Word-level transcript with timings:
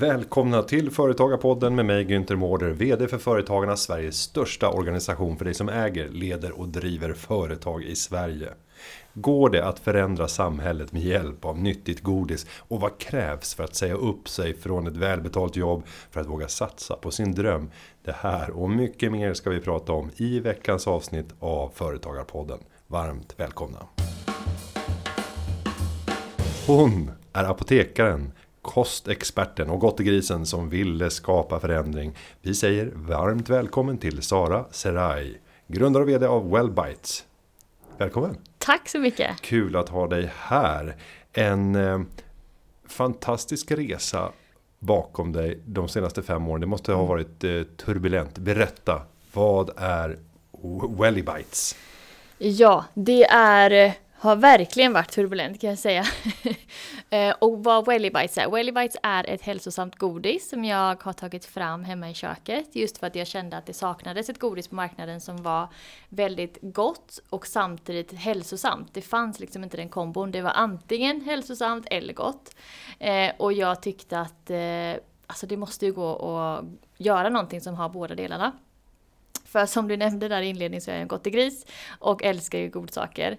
Välkomna 0.00 0.62
till 0.62 0.90
Företagarpodden 0.90 1.74
med 1.74 1.86
mig 1.86 2.04
Günther 2.04 2.36
Mårder, 2.36 2.70
VD 2.70 3.08
för 3.08 3.18
Företagarna, 3.18 3.76
Sveriges 3.76 4.16
största 4.16 4.68
organisation 4.68 5.36
för 5.36 5.44
dig 5.44 5.54
som 5.54 5.68
äger, 5.68 6.08
leder 6.08 6.60
och 6.60 6.68
driver 6.68 7.12
företag 7.12 7.82
i 7.82 7.96
Sverige. 7.96 8.48
Går 9.14 9.50
det 9.50 9.64
att 9.64 9.78
förändra 9.78 10.28
samhället 10.28 10.92
med 10.92 11.02
hjälp 11.02 11.44
av 11.44 11.58
nyttigt 11.58 12.02
godis? 12.02 12.46
Och 12.58 12.80
vad 12.80 12.98
krävs 12.98 13.54
för 13.54 13.64
att 13.64 13.74
säga 13.74 13.94
upp 13.94 14.28
sig 14.28 14.54
från 14.54 14.86
ett 14.86 14.96
välbetalt 14.96 15.56
jobb 15.56 15.82
för 16.10 16.20
att 16.20 16.28
våga 16.28 16.48
satsa 16.48 16.96
på 16.96 17.10
sin 17.10 17.32
dröm? 17.32 17.70
Det 18.04 18.14
här 18.16 18.50
och 18.50 18.70
mycket 18.70 19.12
mer 19.12 19.34
ska 19.34 19.50
vi 19.50 19.60
prata 19.60 19.92
om 19.92 20.10
i 20.16 20.40
veckans 20.40 20.86
avsnitt 20.86 21.34
av 21.40 21.70
Företagarpodden. 21.74 22.58
Varmt 22.86 23.34
välkomna! 23.36 23.86
Hon 26.66 27.10
är 27.32 27.44
apotekaren 27.44 28.32
kostexperten 28.62 29.70
och 29.70 29.80
gottegrisen 29.80 30.46
som 30.46 30.68
ville 30.68 31.10
skapa 31.10 31.60
förändring. 31.60 32.16
Vi 32.42 32.54
säger 32.54 32.92
varmt 32.94 33.48
välkommen 33.48 33.98
till 33.98 34.22
Sara 34.22 34.64
Serai, 34.70 35.36
grundare 35.66 36.02
och 36.02 36.08
vd 36.08 36.26
av 36.26 36.50
Wellbites. 36.50 37.24
Välkommen! 37.98 38.36
Tack 38.58 38.88
så 38.88 38.98
mycket! 38.98 39.40
Kul 39.40 39.76
att 39.76 39.88
ha 39.88 40.06
dig 40.06 40.32
här. 40.36 40.96
En 41.32 41.74
eh, 41.74 42.00
fantastisk 42.88 43.70
resa 43.70 44.32
bakom 44.78 45.32
dig 45.32 45.58
de 45.66 45.88
senaste 45.88 46.22
fem 46.22 46.48
åren. 46.48 46.60
Det 46.60 46.66
måste 46.66 46.92
ha 46.92 47.04
varit 47.04 47.44
eh, 47.44 47.62
turbulent. 47.62 48.38
Berätta, 48.38 49.02
vad 49.32 49.70
är 49.76 50.18
Wellibites? 50.98 51.76
Ja, 52.38 52.84
det 52.94 53.24
är 53.24 53.94
har 54.20 54.36
verkligen 54.36 54.92
varit 54.92 55.10
turbulent 55.10 55.60
kan 55.60 55.70
jag 55.70 55.78
säga. 55.78 56.04
Eh, 57.12 57.34
och 57.38 57.64
vad 57.64 57.86
Wellybites 57.86 58.38
är? 58.38 58.50
Wellybites 58.50 58.96
är 59.02 59.30
ett 59.30 59.42
hälsosamt 59.42 59.96
godis 59.96 60.48
som 60.48 60.64
jag 60.64 61.02
har 61.02 61.12
tagit 61.12 61.44
fram 61.44 61.84
hemma 61.84 62.10
i 62.10 62.14
köket. 62.14 62.76
Just 62.76 62.98
för 62.98 63.06
att 63.06 63.14
jag 63.14 63.26
kände 63.26 63.56
att 63.56 63.66
det 63.66 63.72
saknades 63.72 64.28
ett 64.28 64.38
godis 64.38 64.68
på 64.68 64.74
marknaden 64.74 65.20
som 65.20 65.42
var 65.42 65.68
väldigt 66.08 66.58
gott 66.62 67.20
och 67.30 67.46
samtidigt 67.46 68.12
hälsosamt. 68.12 68.94
Det 68.94 69.02
fanns 69.02 69.40
liksom 69.40 69.64
inte 69.64 69.76
den 69.76 69.88
kombon. 69.88 70.30
Det 70.30 70.42
var 70.42 70.50
antingen 70.50 71.20
hälsosamt 71.20 71.86
eller 71.90 72.14
gott. 72.14 72.54
Eh, 72.98 73.32
och 73.38 73.52
jag 73.52 73.82
tyckte 73.82 74.20
att 74.20 74.50
eh, 74.50 75.02
alltså 75.26 75.46
det 75.46 75.56
måste 75.56 75.86
ju 75.86 75.92
gå 75.92 76.36
att 76.36 76.64
göra 76.96 77.28
någonting 77.28 77.60
som 77.60 77.74
har 77.74 77.88
båda 77.88 78.14
delarna. 78.14 78.52
För 79.52 79.66
som 79.66 79.88
du 79.88 79.96
nämnde 79.96 80.28
där 80.28 80.42
i 80.42 80.48
inledningen 80.48 80.80
så 80.80 80.90
är 80.90 80.94
jag 80.94 81.02
en 81.02 81.08
gottegris 81.08 81.66
och 81.98 82.24
älskar 82.24 82.58
ju 82.58 82.68
godsaker. 82.68 83.38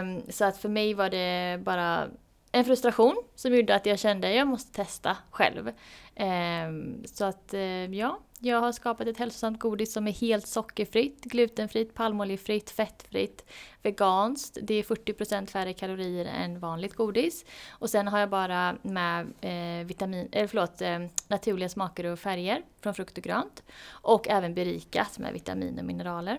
Um, 0.00 0.22
så 0.28 0.44
att 0.44 0.58
för 0.58 0.68
mig 0.68 0.94
var 0.94 1.10
det 1.10 1.58
bara 1.64 2.08
en 2.52 2.64
frustration 2.64 3.16
som 3.34 3.54
gjorde 3.54 3.74
att 3.74 3.86
jag 3.86 3.98
kände 3.98 4.28
att 4.28 4.34
jag 4.34 4.48
måste 4.48 4.72
testa 4.72 5.16
själv. 5.30 5.72
Ehm, 6.14 7.04
så 7.06 7.24
att 7.24 7.54
eh, 7.54 7.94
ja, 7.94 8.18
jag 8.42 8.60
har 8.60 8.72
skapat 8.72 9.06
ett 9.06 9.18
hälsosamt 9.18 9.60
godis 9.60 9.92
som 9.92 10.08
är 10.08 10.12
helt 10.12 10.46
sockerfritt, 10.46 11.24
glutenfritt, 11.24 11.94
palmoljefritt, 11.94 12.70
fettfritt, 12.70 13.44
veganskt. 13.82 14.58
Det 14.62 14.74
är 14.74 14.82
40% 14.82 15.46
färre 15.46 15.72
kalorier 15.72 16.24
än 16.24 16.60
vanligt 16.60 16.94
godis. 16.94 17.44
Och 17.70 17.90
sen 17.90 18.08
har 18.08 18.18
jag 18.18 18.30
bara 18.30 18.76
med 18.82 19.26
eh, 19.40 19.86
vitamin, 19.86 20.28
eh, 20.32 20.48
förlåt, 20.48 20.82
eh, 20.82 20.98
naturliga 21.28 21.68
smaker 21.68 22.04
och 22.04 22.18
färger 22.18 22.62
från 22.80 22.94
frukt 22.94 23.18
och 23.18 23.24
grönt. 23.24 23.62
Och 23.90 24.28
även 24.28 24.54
berikat 24.54 25.18
med 25.18 25.32
vitamin 25.32 25.78
och 25.78 25.84
mineraler. 25.84 26.38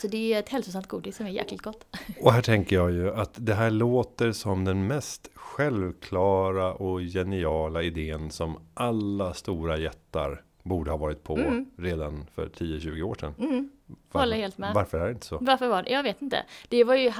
Så 0.00 0.06
det 0.06 0.32
är 0.32 0.38
ett 0.38 0.48
hälsosamt 0.48 0.88
godis 0.88 1.16
som 1.16 1.26
är 1.26 1.30
jäkligt 1.30 1.62
gott. 1.62 1.86
Och 2.20 2.32
här 2.32 2.42
tänker 2.42 2.76
jag 2.76 2.92
ju 2.92 3.14
att 3.14 3.32
det 3.34 3.54
här 3.54 3.70
låter 3.70 4.32
som 4.32 4.64
den 4.64 4.86
mest 4.86 5.30
självklara 5.34 6.74
och 6.74 7.00
geniala 7.00 7.82
idén 7.82 8.30
som 8.30 8.58
alla 8.74 9.34
stora 9.34 9.78
jättar 9.78 10.42
borde 10.68 10.90
ha 10.90 10.98
varit 10.98 11.22
på 11.22 11.36
mm. 11.36 11.66
redan 11.78 12.26
för 12.34 12.46
10-20 12.46 13.02
år 13.02 13.14
sedan. 13.14 13.34
Mm. 13.38 13.70
Håller 14.12 14.36
helt 14.36 14.58
med. 14.58 14.74
Varför 14.74 14.98
är 14.98 15.04
det 15.04 15.12
inte 15.12 15.26
så? 15.26 15.38
Varför 15.40 15.68
var 15.68 15.82
det? 15.82 15.90
Jag 15.90 16.02
vet 16.02 16.22
inte. 16.22 16.44
Det 16.68 16.84
var 16.84 16.94
ju, 16.94 17.12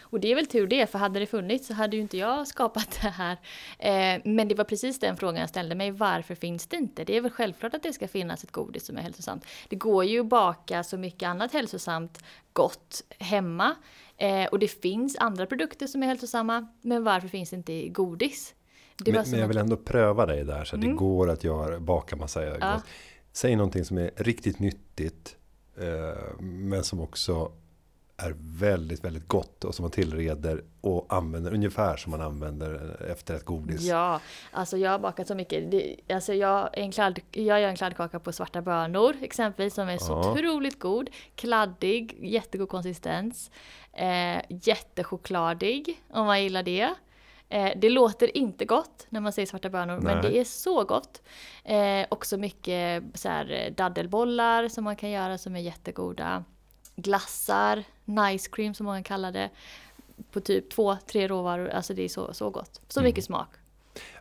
och 0.00 0.20
det 0.20 0.32
är 0.32 0.34
väl 0.34 0.46
tur 0.46 0.66
det, 0.66 0.90
för 0.90 0.98
hade 0.98 1.20
det 1.20 1.26
funnits 1.26 1.66
så 1.66 1.74
hade 1.74 1.96
ju 1.96 2.02
inte 2.02 2.16
jag 2.16 2.46
skapat 2.46 2.98
det 3.02 3.08
här. 3.08 3.36
Eh, 3.78 4.20
men 4.24 4.48
det 4.48 4.54
var 4.54 4.64
precis 4.64 4.98
den 4.98 5.16
frågan 5.16 5.40
jag 5.40 5.48
ställde 5.48 5.74
mig. 5.74 5.90
Varför 5.90 6.34
finns 6.34 6.66
det 6.66 6.76
inte? 6.76 7.04
Det 7.04 7.16
är 7.16 7.20
väl 7.20 7.30
självklart 7.30 7.74
att 7.74 7.82
det 7.82 7.92
ska 7.92 8.08
finnas 8.08 8.44
ett 8.44 8.52
godis 8.52 8.86
som 8.86 8.96
är 8.96 9.02
hälsosamt. 9.02 9.46
Det 9.68 9.76
går 9.76 10.04
ju 10.04 10.20
att 10.20 10.26
baka 10.26 10.84
så 10.84 10.96
mycket 10.96 11.26
annat 11.26 11.52
hälsosamt 11.52 12.24
gott 12.52 13.02
hemma. 13.18 13.74
Eh, 14.16 14.46
och 14.46 14.58
det 14.58 14.68
finns 14.68 15.16
andra 15.18 15.46
produkter 15.46 15.86
som 15.86 16.02
är 16.02 16.06
hälsosamma. 16.06 16.68
Men 16.82 17.04
varför 17.04 17.28
finns 17.28 17.50
det 17.50 17.56
inte 17.56 17.88
godis? 17.88 18.54
Men, 19.06 19.24
men, 19.30 19.40
jag 19.40 19.48
vill 19.48 19.58
ändå 19.58 19.76
pröva 19.76 20.26
dig 20.26 20.44
där 20.44 20.64
så 20.64 20.76
mm. 20.76 20.88
det 20.88 20.94
går 20.94 21.30
att 21.30 21.44
göra, 21.44 21.80
baka 21.80 22.16
massa 22.16 22.44
ja. 22.44 22.82
Säg 23.32 23.56
någonting 23.56 23.84
som 23.84 23.98
är 23.98 24.10
riktigt 24.16 24.58
nyttigt. 24.58 25.36
Eh, 25.76 26.40
men 26.40 26.84
som 26.84 27.00
också 27.00 27.52
är 28.16 28.34
väldigt, 28.38 29.04
väldigt 29.04 29.28
gott 29.28 29.64
och 29.64 29.74
som 29.74 29.82
man 29.82 29.90
tillreder 29.90 30.64
och 30.80 31.06
använder 31.08 31.54
ungefär 31.54 31.96
som 31.96 32.10
man 32.10 32.20
använder 32.20 33.02
efter 33.10 33.34
ett 33.34 33.44
godis. 33.44 33.82
Ja, 33.82 34.20
alltså 34.50 34.76
jag 34.76 34.90
har 34.90 34.98
bakat 34.98 35.28
så 35.28 35.34
mycket. 35.34 35.70
Det, 35.70 35.96
alltså 36.08 36.34
jag, 36.34 36.70
en 36.72 36.92
kladd, 36.92 37.20
jag 37.30 37.60
gör 37.60 37.68
en 37.68 37.76
kladdkaka 37.76 38.20
på 38.20 38.32
svarta 38.32 38.62
bönor 38.62 39.16
exempelvis 39.22 39.74
som 39.74 39.88
är 39.88 39.98
så 39.98 40.12
ja. 40.12 40.32
otroligt 40.32 40.78
god. 40.78 41.10
Kladdig, 41.34 42.16
jättegod 42.20 42.68
konsistens. 42.68 43.50
Eh, 43.92 44.42
jättechokladig 44.48 46.02
om 46.10 46.26
man 46.26 46.42
gillar 46.42 46.62
det. 46.62 46.94
Eh, 47.48 47.72
det 47.76 47.88
låter 47.88 48.36
inte 48.36 48.64
gott 48.64 49.06
när 49.08 49.20
man 49.20 49.32
säger 49.32 49.46
svarta 49.46 49.70
bönor, 49.70 50.00
Nej. 50.00 50.14
men 50.14 50.22
det 50.22 50.38
är 50.38 50.44
så 50.44 50.84
gott. 50.84 51.22
Eh, 51.64 52.06
också 52.08 52.36
mycket 52.36 53.04
så 53.14 53.28
här, 53.28 53.52
eh, 53.52 53.74
daddelbollar 53.74 54.68
som 54.68 54.84
man 54.84 54.96
kan 54.96 55.10
göra 55.10 55.38
som 55.38 55.56
är 55.56 55.60
jättegoda. 55.60 56.44
Glassar, 56.96 57.84
nice 58.04 58.50
cream 58.52 58.74
som 58.74 58.86
många 58.86 59.02
kallar 59.02 59.32
det. 59.32 59.50
På 60.32 60.40
typ 60.40 60.70
två, 60.70 60.96
tre 61.06 61.28
råvaror. 61.28 61.68
Alltså 61.68 61.94
det 61.94 62.02
är 62.02 62.08
så, 62.08 62.34
så 62.34 62.50
gott. 62.50 62.80
Så 62.88 63.00
mm. 63.00 63.08
mycket 63.08 63.24
smak. 63.24 63.48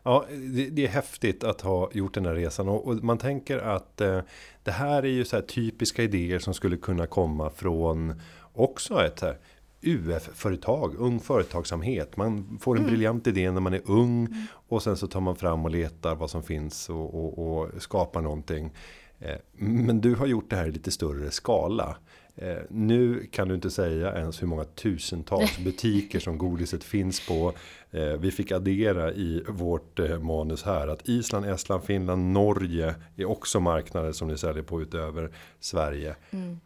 Ja, 0.03 0.25
det, 0.29 0.69
det, 0.69 0.85
är 0.85 0.89
häftigt 0.89 1.43
att 1.43 1.61
ha 1.61 1.89
gjort 1.93 2.13
den 2.13 2.25
här 2.25 2.33
resan 2.33 2.67
och, 2.67 2.87
och 2.87 2.95
man 3.03 3.17
tänker 3.17 3.57
att 3.57 4.01
eh, 4.01 4.21
det 4.63 4.71
här 4.71 5.03
är 5.03 5.09
ju 5.09 5.25
så 5.25 5.35
här 5.35 5.43
typiska 5.43 6.03
idéer 6.03 6.39
som 6.39 6.53
skulle 6.53 6.77
kunna 6.77 7.07
komma 7.07 7.49
från 7.49 8.21
också 8.53 9.05
ett 9.05 9.21
här 9.21 9.37
UF-företag, 9.83 10.95
ung 10.97 11.19
företagsamhet. 11.19 12.17
Man 12.17 12.59
får 12.61 12.75
en 12.75 12.81
mm. 12.81 12.91
briljant 12.91 13.27
idé 13.27 13.51
när 13.51 13.61
man 13.61 13.73
är 13.73 13.81
ung 13.85 14.25
mm. 14.25 14.45
och 14.67 14.83
sen 14.83 14.97
så 14.97 15.07
tar 15.07 15.21
man 15.21 15.35
fram 15.35 15.65
och 15.65 15.71
letar 15.71 16.15
vad 16.15 16.29
som 16.29 16.43
finns 16.43 16.89
och, 16.89 17.15
och, 17.15 17.57
och 17.57 17.81
skapar 17.81 18.21
någonting. 18.21 18.71
Eh, 19.19 19.35
men 19.57 20.01
du 20.01 20.15
har 20.15 20.25
gjort 20.27 20.49
det 20.49 20.55
här 20.55 20.67
i 20.67 20.71
lite 20.71 20.91
större 20.91 21.31
skala. 21.31 21.97
Eh, 22.35 22.57
nu 22.69 23.27
kan 23.31 23.47
du 23.47 23.55
inte 23.55 23.71
säga 23.71 24.13
ens 24.13 24.41
hur 24.41 24.47
många 24.47 24.63
tusentals 24.63 25.57
butiker 25.63 26.19
som 26.19 26.37
godiset 26.37 26.83
finns 26.83 27.27
på. 27.27 27.53
Eh, 27.91 28.13
vi 28.19 28.31
fick 28.31 28.51
addera 28.51 29.11
i 29.11 29.43
vårt 29.47 29.99
manus 30.21 30.63
här 30.63 30.87
att 30.87 31.09
Island, 31.09 31.45
Estland, 31.45 31.83
Finland, 31.83 32.31
Norge 32.31 32.95
är 33.15 33.25
också 33.25 33.59
marknader 33.59 34.11
som 34.11 34.27
ni 34.27 34.37
säljer 34.37 34.63
på 34.63 34.81
utöver 34.81 35.31
Sverige. 35.59 36.15
Mm 36.31 36.59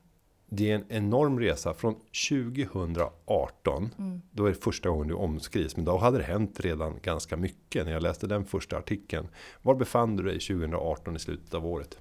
det 0.50 0.72
är 0.72 0.75
en 0.75 0.85
enorm 0.90 1.40
resa 1.40 1.74
från 1.74 1.96
2018. 2.30 3.90
Mm. 3.97 4.22
Då 4.31 4.46
är 4.46 4.50
det 4.50 4.56
första 4.56 4.90
gången 4.90 5.08
du 5.08 5.13
omskrivs. 5.13 5.75
Men 5.75 5.85
då 5.85 5.97
hade 5.97 6.18
det 6.18 6.24
hänt 6.24 6.59
redan 6.59 7.00
ganska 7.03 7.38
mycket 7.38 7.85
när 7.85 7.94
jag 7.94 8.02
läste 8.02 8.28
den 8.28 8.46
första 8.46 8.78
artikeln. 8.78 9.28
Var 9.62 9.75
befann 9.75 10.16
du 10.16 10.24
dig 10.24 10.40
2018 10.40 11.16
i 11.16 11.19
slutet 11.19 11.53
av 11.53 11.66
året? 11.66 11.97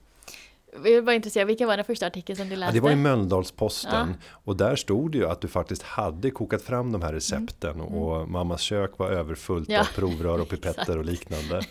Jag 0.84 1.02
var 1.02 1.12
intresserad, 1.12 1.46
vilken 1.46 1.68
var 1.68 1.76
den 1.76 1.84
första 1.84 2.06
artikeln 2.06 2.36
som 2.36 2.48
du 2.48 2.56
läste? 2.56 2.76
Ja, 2.76 2.80
det 2.80 2.80
var 2.80 2.90
i 2.90 2.96
Mölndalsposten. 2.96 4.08
Ja. 4.20 4.26
Och 4.44 4.56
där 4.56 4.76
stod 4.76 5.12
det 5.12 5.18
ju 5.18 5.26
att 5.26 5.40
du 5.40 5.48
faktiskt 5.48 5.82
hade 5.82 6.30
kokat 6.30 6.62
fram 6.62 6.92
de 6.92 7.02
här 7.02 7.12
recepten. 7.12 7.74
Mm. 7.74 7.86
Och 7.86 8.16
mm. 8.16 8.32
mammas 8.32 8.60
kök 8.60 8.98
var 8.98 9.10
överfullt 9.10 9.68
ja. 9.68 9.80
av 9.80 9.84
provrör 9.84 10.40
och 10.40 10.48
pipetter 10.48 10.98
och 10.98 11.04
liknande. 11.04 11.62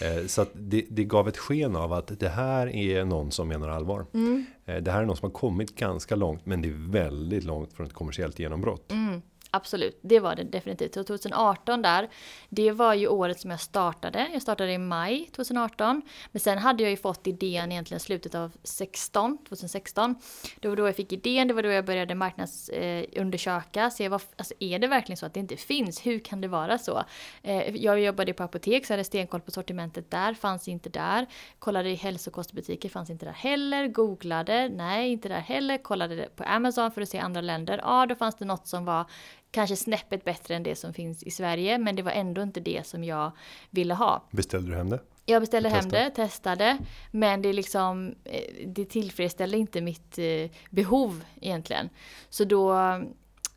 Eh, 0.00 0.26
så 0.26 0.46
det, 0.52 0.84
det, 0.90 1.04
gav 1.04 1.28
ett 1.28 1.38
sken 1.38 1.76
av 1.76 1.92
att 1.92 2.20
det 2.20 2.28
här 2.28 2.66
är 2.66 3.04
någon 3.04 3.30
som 3.30 3.48
menar 3.48 3.68
allvar. 3.68 4.06
Mm. 4.14 4.46
Eh, 4.66 4.76
det 4.76 4.90
här 4.90 5.02
är 5.02 5.06
någon 5.06 5.16
som 5.16 5.26
har 5.26 5.34
kommit 5.34 5.76
ganska 5.76 6.16
långt. 6.16 6.46
Men 6.46 6.62
det 6.62 6.68
är 6.68 6.90
väldigt 6.92 7.44
långt 7.44 7.72
från 7.72 7.86
ett 7.86 7.92
kommersiellt 7.92 8.38
genombrott. 8.38 8.92
Mm. 8.92 9.22
Absolut, 9.50 9.98
det 10.02 10.20
var 10.20 10.36
det 10.36 10.44
definitivt. 10.44 10.94
Så 10.94 11.04
2018 11.04 11.82
där, 11.82 12.08
det 12.48 12.70
var 12.72 12.94
ju 12.94 13.08
året 13.08 13.40
som 13.40 13.50
jag 13.50 13.60
startade. 13.60 14.28
Jag 14.32 14.42
startade 14.42 14.72
i 14.72 14.78
maj 14.78 15.30
2018. 15.36 16.02
Men 16.32 16.40
sen 16.40 16.58
hade 16.58 16.82
jag 16.82 16.90
ju 16.90 16.96
fått 16.96 17.26
idén 17.26 17.72
egentligen 17.72 18.00
slutet 18.00 18.34
av 18.34 18.52
16, 18.62 19.38
2016. 19.48 20.14
Det 20.60 20.68
var 20.68 20.76
då 20.76 20.86
jag 20.86 20.96
fick 20.96 21.12
idén, 21.12 21.48
det 21.48 21.54
var 21.54 21.62
då 21.62 21.68
jag 21.68 21.84
började 21.84 22.14
marknadsundersöka. 22.14 23.84
Eh, 23.84 23.90
se 23.90 24.08
vad, 24.08 24.22
alltså 24.36 24.54
är 24.60 24.78
det 24.78 24.86
verkligen 24.86 25.16
så 25.16 25.26
att 25.26 25.34
det 25.34 25.40
inte 25.40 25.56
finns? 25.56 26.06
Hur 26.06 26.18
kan 26.18 26.40
det 26.40 26.48
vara 26.48 26.78
så? 26.78 27.04
Eh, 27.42 27.76
jag 27.76 28.00
jobbade 28.00 28.32
på 28.32 28.42
apotek 28.42 28.86
så 28.86 28.92
jag 28.92 28.96
hade 28.96 29.04
stenkoll 29.04 29.40
på 29.40 29.50
sortimentet 29.50 30.10
där, 30.10 30.34
fanns 30.34 30.68
inte 30.68 30.88
där. 30.88 31.26
Kollade 31.58 31.90
i 31.90 31.94
hälsokostbutiker, 31.94 32.88
fanns 32.88 33.10
inte 33.10 33.26
där 33.26 33.32
heller. 33.32 33.88
Googlade, 33.88 34.68
nej 34.68 35.12
inte 35.12 35.28
där 35.28 35.40
heller. 35.40 35.78
Kollade 35.78 36.28
på 36.36 36.44
Amazon 36.44 36.92
för 36.92 37.02
att 37.02 37.08
se 37.08 37.18
andra 37.18 37.40
länder. 37.40 37.80
Ja, 37.82 38.06
då 38.06 38.14
fanns 38.14 38.36
det 38.36 38.44
något 38.44 38.66
som 38.66 38.84
var 38.84 39.06
kanske 39.50 39.76
snäppet 39.76 40.24
bättre 40.24 40.56
än 40.56 40.62
det 40.62 40.76
som 40.76 40.92
finns 40.92 41.22
i 41.22 41.30
Sverige. 41.30 41.78
Men 41.78 41.96
det 41.96 42.02
var 42.02 42.12
ändå 42.12 42.42
inte 42.42 42.60
det 42.60 42.86
som 42.86 43.04
jag 43.04 43.32
ville 43.70 43.94
ha. 43.94 44.24
Beställde 44.30 44.70
du 44.70 44.76
hem 44.76 44.90
det? 44.90 45.00
Jag 45.26 45.42
beställde 45.42 45.68
hem 45.68 45.88
det, 45.88 46.10
testade, 46.10 46.78
men 47.10 47.42
det, 47.42 47.52
liksom, 47.52 48.14
eh, 48.24 48.66
det 48.66 48.84
tillfredsställde 48.84 49.56
inte 49.56 49.80
mitt 49.80 50.18
eh, 50.18 50.50
behov 50.70 51.24
egentligen. 51.40 51.88
Så 52.30 52.44
då 52.44 52.74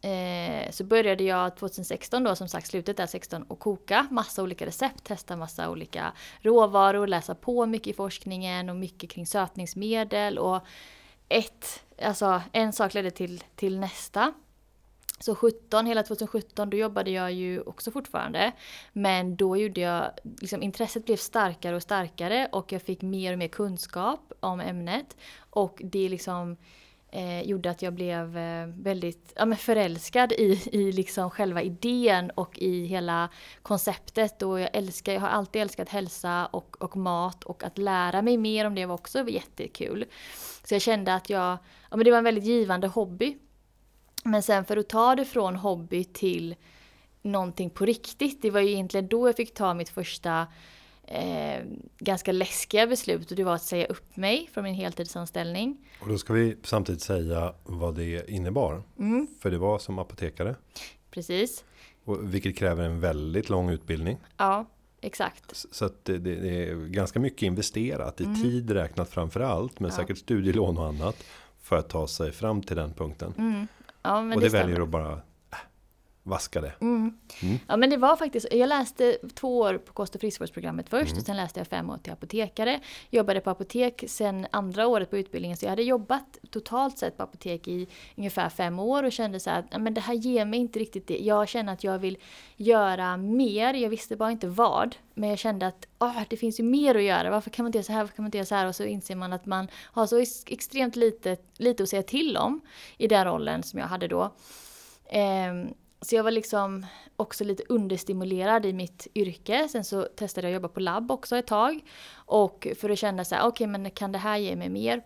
eh, 0.02 0.72
så 0.72 0.84
började 0.84 1.24
jag 1.24 1.58
2016 1.58 2.24
då, 2.24 2.36
som 2.36 2.48
sagt 2.48 2.68
slutet 2.68 2.98
där 2.98 3.06
16, 3.06 3.44
och 3.44 3.60
koka 3.60 4.08
massa 4.12 4.44
olika 4.44 4.66
recept, 4.66 5.04
testa 5.04 5.36
massa 5.36 5.70
olika 5.70 6.14
råvaror, 6.42 7.08
läsa 7.08 7.36
på 7.36 7.66
mycket 7.66 7.88
i 7.88 7.94
forskningen 7.94 8.70
och 8.70 8.76
mycket 8.76 9.10
kring 9.10 9.28
sötningsmedel 9.28 10.38
och 10.38 10.66
ett, 11.30 11.84
alltså 12.02 12.42
en 12.52 12.74
sak 12.74 12.94
ledde 12.94 13.12
till, 13.12 13.44
till 13.56 13.80
nästa. 13.80 14.34
Så 15.24 15.36
17, 15.36 15.86
hela 15.86 16.04
2017, 16.04 16.70
då 16.70 16.78
jobbade 16.78 17.12
jag 17.12 17.32
ju 17.32 17.62
också 17.62 17.92
fortfarande. 17.92 18.52
Men 18.94 19.36
då 19.36 19.58
gjorde 19.58 19.82
jag, 19.82 20.12
liksom 20.42 20.64
intresset 20.64 21.06
blev 21.06 21.18
starkare 21.18 21.76
och 21.76 21.82
starkare 21.82 22.50
och 22.52 22.72
jag 22.72 22.82
fick 22.82 23.02
mer 23.02 23.34
och 23.34 23.40
mer 23.40 23.48
kunskap 23.48 24.34
om 24.40 24.60
ämnet. 24.60 25.18
Och 25.50 25.82
det 25.84 26.10
liksom 26.10 26.58
eh, 27.12 27.42
gjorde 27.42 27.70
att 27.70 27.82
jag 27.82 27.94
blev 27.94 28.38
eh, 28.38 28.68
väldigt 28.68 29.34
ja, 29.36 29.46
men 29.46 29.58
förälskad 29.58 30.32
i, 30.32 30.64
i 30.72 30.92
liksom 30.92 31.30
själva 31.30 31.62
idén 31.62 32.30
och 32.30 32.60
i 32.60 32.86
hela 32.86 33.30
konceptet. 33.62 34.42
Och 34.42 34.60
jag, 34.60 34.70
älskar, 34.74 35.14
jag 35.14 35.22
har 35.22 35.30
alltid 35.30 35.62
älskat 35.62 35.90
hälsa 35.90 36.46
och, 36.46 36.84
och 36.84 36.98
mat 36.98 37.44
och 37.44 37.64
att 37.64 37.78
lära 37.78 38.22
mig 38.22 38.38
mer 38.38 38.66
om 38.66 38.76
det 38.76 38.86
var 38.86 38.96
också 38.96 39.30
jättekul. 39.30 40.06
Så 40.64 40.74
jag 40.76 40.82
kände 40.82 41.14
att 41.14 41.30
jag, 41.30 41.58
ja, 41.90 41.98
men 41.98 42.04
det 42.04 42.12
var 42.12 42.18
en 42.18 42.24
väldigt 42.24 42.46
givande 42.46 42.88
hobby. 42.88 43.38
Men 44.24 44.44
sen 44.44 44.66
för 44.66 44.78
att 44.78 44.90
ta 44.90 45.16
det 45.16 45.26
från 45.26 45.56
hobby 45.56 46.04
till 46.04 46.56
någonting 47.22 47.70
på 47.70 47.86
riktigt, 47.86 48.42
det 48.42 48.52
var 48.52 48.60
ju 48.62 48.72
egentligen 48.72 49.08
då 49.08 49.28
jag 49.28 49.36
fick 49.36 49.54
ta 49.54 49.74
mitt 49.74 49.90
första 49.90 50.48
eh, 51.08 51.64
ganska 51.98 52.32
läskiga 52.32 52.88
beslut 52.88 53.32
och 53.32 53.38
det 53.38 53.44
var 53.44 53.56
att 53.56 53.64
säga 53.64 53.86
upp 53.86 54.18
mig 54.18 54.50
från 54.54 54.64
min 54.64 54.76
heltidsanställning. 54.76 55.78
Och 56.02 56.08
då 56.10 56.18
ska 56.18 56.34
vi 56.34 56.58
samtidigt 56.64 57.02
säga 57.02 57.54
vad 57.64 57.96
det 57.96 58.30
innebar. 58.30 58.84
Mm. 59.00 59.28
För 59.40 59.52
det 59.52 59.58
var 59.58 59.80
som 59.80 60.00
apotekare. 60.00 60.56
Precis. 61.12 61.64
Och 62.06 62.34
vilket 62.34 62.58
kräver 62.58 62.84
en 62.84 63.00
väldigt 63.00 63.50
lång 63.50 63.70
utbildning. 63.70 64.18
Ja, 64.38 64.66
exakt. 65.02 65.66
Så 65.72 65.86
att 65.86 66.06
det, 66.06 66.18
det, 66.18 66.64
är 66.70 66.76
ganska 66.76 67.20
mycket 67.20 67.42
investerat 67.44 68.22
i 68.22 68.26
tid 68.44 68.72
räknat 68.72 69.10
framför 69.10 69.40
allt. 69.40 69.80
Men 69.80 69.86
Mm. 69.90 69.96
Ja. 69.98 70.02
säkert 70.02 70.18
studielån 70.18 70.78
och 70.78 70.88
annat. 70.88 71.24
För 71.62 71.76
att 71.76 71.90
ta 71.90 72.08
sig 72.08 72.32
fram 72.32 72.62
till 72.62 72.76
den 72.76 72.94
punkten. 72.94 73.34
Mm. 73.38 73.68
Ja, 74.04 74.20
och 74.20 74.42
det, 74.42 74.50
stämmer. 74.50 74.64
väljer 74.64 74.82
att 74.82 74.90
bara 74.90 75.22
vaska 76.24 76.62
det. 76.62 76.74
Mm. 76.82 77.14
Mm. 77.44 77.58
Ja 77.68 77.78
men 77.78 77.90
det 77.90 77.98
var 77.98 78.16
faktiskt, 78.16 78.48
jag 78.52 78.70
läste 78.70 79.18
två 79.34 79.58
år 79.60 79.78
på 79.78 79.94
kost 79.94 80.16
och 80.16 80.22
friskvårdsprogrammet 80.22 80.90
först 80.90 81.12
Mm. 81.12 81.20
och 81.20 81.26
sen 81.26 81.38
läste 81.38 81.60
jag 81.60 81.68
fem 81.68 81.90
år 81.90 81.98
till 81.98 82.14
apotekare. 82.14 82.80
Jobbade 83.10 83.40
på 83.42 83.50
apotek 83.50 84.04
sen 84.08 84.48
andra 84.52 84.88
året 84.88 85.10
på 85.10 85.18
utbildningen 85.18 85.58
så 85.58 85.66
jag 85.66 85.70
hade 85.70 85.84
jobbat 85.84 86.38
totalt 86.52 86.98
sett 86.98 87.18
på 87.18 87.24
apotek 87.24 87.68
i 87.68 87.88
ungefär 88.18 88.50
fem 88.50 88.80
år 88.80 89.04
och 89.04 89.12
kände 89.12 89.40
så 89.40 89.50
att 89.50 89.66
"Ja, 89.72 89.78
men 89.80 89.94
det 89.94 90.02
här 90.02 90.14
ger 90.14 90.46
mig 90.46 90.60
inte 90.60 90.80
riktigt 90.80 91.08
det. 91.08 91.18
Jag 91.18 91.48
känner 91.48 91.74
att 91.74 91.84
jag 91.84 92.00
vill 92.00 92.18
göra 92.56 93.18
mer, 93.18 93.74
jag 93.74 93.90
visste 93.90 94.16
bara 94.16 94.32
inte 94.32 94.48
vad. 94.48 94.96
Men 95.14 95.30
jag 95.30 95.40
kände 95.40 95.68
att 95.68 95.88
"Åh, 96.00 96.22
det 96.30 96.38
finns 96.38 96.60
ju 96.60 96.64
mer 96.64 96.96
att 96.96 97.04
göra, 97.04 97.30
varför 97.32 97.50
kan 97.50 97.64
man 97.64 97.68
inte 97.68 97.78
göra 97.78 97.84
så 97.86 97.94
här, 97.94 98.00
varför 98.02 98.16
kan 98.16 98.24
man 98.24 98.28
inte 98.28 98.38
göra 98.38 98.46
så 98.46 98.56
här? 98.56 98.68
Och 98.68 98.76
så 98.76 98.84
inser 98.84 99.16
man 99.16 99.34
att 99.34 99.46
man 99.46 99.68
har 99.82 100.08
så 100.08 100.18
ex- 100.18 100.44
extremt 100.48 100.96
lite, 100.96 101.38
lite 101.58 101.84
att 101.84 101.90
säga 101.90 102.04
till 102.04 102.38
om 102.38 102.62
i 102.98 103.08
den 103.08 103.26
rollen 103.26 103.64
som 103.64 103.80
jag 103.80 103.88
hade 103.88 104.08
då. 104.08 104.34
Ehm, 105.10 105.74
så 106.04 106.16
jag 106.16 106.24
var 106.24 106.32
liksom 106.32 106.86
också 107.16 107.44
lite 107.44 107.64
understimulerad 107.70 108.66
i 108.66 108.74
mitt 108.74 109.08
yrke. 109.16 109.68
Sen 109.70 109.84
så 109.84 110.04
testade 110.04 110.48
jag 110.48 110.52
att 110.56 110.62
jobba 110.62 110.74
på 110.74 110.80
labb 110.80 111.12
också 111.12 111.38
ett 111.38 111.48
tag. 111.48 111.80
Och 112.14 112.68
för 112.80 112.90
att 112.90 113.00
känna 113.00 113.26
så 113.26 113.36
här, 113.36 113.48
okej 113.48 113.68
men 113.68 113.92
kan 113.92 114.12
det 114.12 114.18
här 114.18 114.38
ge 114.38 114.56
mig 114.56 114.70
mer? 114.70 115.02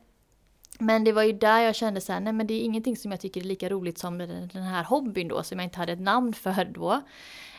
Men 0.80 1.04
det 1.04 1.12
var 1.12 1.24
ju 1.24 1.32
där 1.32 1.60
jag 1.60 1.76
kände 1.76 2.02
så 2.02 2.14
här, 2.14 2.20
nej 2.20 2.34
men 2.34 2.48
det 2.48 2.54
är 2.54 2.62
ingenting 2.62 2.98
som 2.98 3.12
jag 3.12 3.22
tycker 3.22 3.42
är 3.42 3.46
lika 3.46 3.70
roligt 3.70 3.98
som 3.98 4.18
den 4.18 4.50
den 4.54 4.64
här 4.64 4.84
hobbyn 4.84 5.28
då, 5.28 5.44
som 5.44 5.60
jag 5.60 5.66
inte 5.66 5.78
hade 5.78 5.92
ett 5.92 6.02
namn 6.02 6.34
för 6.34 6.66
då. 6.66 7.02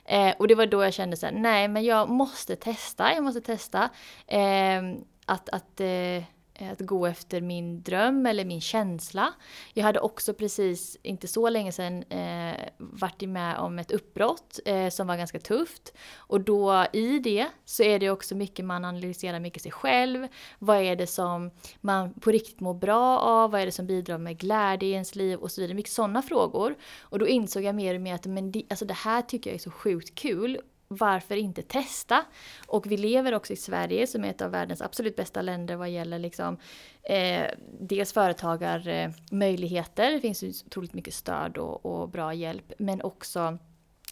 Eh, 0.05 0.35
och 0.39 0.49
det 0.49 0.55
var 0.55 0.67
då 0.67 0.85
jag 0.85 0.95
kände 0.95 1.17
så 1.17 1.27
här, 1.27 1.33
nej 1.33 1.69
men 1.69 1.85
jag 1.85 2.09
måste 2.09 2.57
testa, 2.57 3.15
jag 3.15 3.25
måste 3.25 3.41
testa. 3.41 3.89
Eh, 4.27 4.83
att, 5.27 5.49
att, 5.49 5.81
eh, 5.81 6.23
Eh, 6.61 6.73
att 6.73 6.81
gå 6.81 7.07
efter 7.07 7.41
min 7.41 7.83
dröm 7.83 8.27
eller 8.27 8.45
min 8.45 8.61
känsla. 8.61 9.35
Jag 9.75 9.85
hade 9.85 10.01
också 10.01 10.35
precis, 10.35 10.97
inte 11.03 11.29
så 11.29 11.49
länge 11.49 11.73
sedan, 11.73 12.03
eh, 12.03 12.57
varit 12.77 13.29
med 13.29 13.59
om 13.59 13.79
ett 13.79 13.91
uppbrott 13.91 14.61
eh, 14.65 14.89
som 14.89 15.07
var 15.07 15.17
ganska 15.17 15.39
tufft. 15.39 15.93
Och 16.17 16.41
då 16.41 16.87
i 16.93 17.19
det 17.19 17.47
så 17.65 17.83
är 17.83 17.99
det 17.99 18.11
också 18.11 18.35
mycket 18.35 18.65
man 18.65 18.85
analyserar 18.85 19.41
mycket 19.41 19.63
sig 19.63 19.73
själv. 19.73 20.29
Vad 20.59 20.77
är 20.77 20.97
det 20.97 21.07
som 21.07 21.51
man 21.81 22.15
på 22.15 22.31
riktigt 22.31 22.61
mår 22.61 22.75
bra 22.75 23.19
av? 23.19 23.51
Vad 23.51 23.61
är 23.61 23.67
det 23.67 23.73
som 23.73 23.87
bidrar 23.87 24.19
med 24.19 24.39
glädje 24.39 24.89
i 24.89 24.93
ens 24.93 25.15
liv? 25.15 25.39
Och 25.39 25.51
så 25.53 25.61
vidare. 25.61 25.75
Mycket 25.75 25.93
sådana 25.93 26.23
frågor. 26.23 26.75
Och 27.01 27.19
då 27.19 27.29
insåg 27.29 27.63
jag 27.63 27.75
mer 27.75 27.95
och 27.95 28.01
mer 28.01 28.15
att 28.15 28.27
men 28.27 28.53
det, 28.53 28.63
alltså 28.71 28.85
det 28.85 28.95
här 28.95 29.23
tycker 29.23 29.51
jag 29.51 29.55
är 29.55 29.63
så 29.63 29.71
sjukt 29.71 30.15
kul. 30.15 30.61
Varför 30.89 31.37
inte 31.37 31.63
testa? 31.63 32.25
Och 32.67 32.87
vi 32.87 32.97
lever 32.97 33.35
också 33.35 33.53
i 33.53 33.57
Sverige 33.57 34.07
som 34.07 34.25
är 34.25 34.31
ett 34.31 34.43
av 34.43 34.51
världens 34.51 34.83
absolut 34.83 35.17
bästa 35.17 35.43
länder 35.43 35.77
vad 35.77 35.91
gäller 35.91 36.19
liksom, 36.19 36.57
eh, 37.03 37.47
dels 37.81 38.13
företagarmöjligheter, 38.13 40.09
eh, 40.09 40.13
det 40.13 40.21
finns 40.21 40.43
ju 40.43 40.53
otroligt 40.67 40.95
mycket 40.95 41.15
stöd 41.15 41.59
och, 41.59 41.87
och 41.87 42.09
bra 42.09 42.35
hjälp, 42.35 42.73
men 42.79 43.03
också 43.03 43.59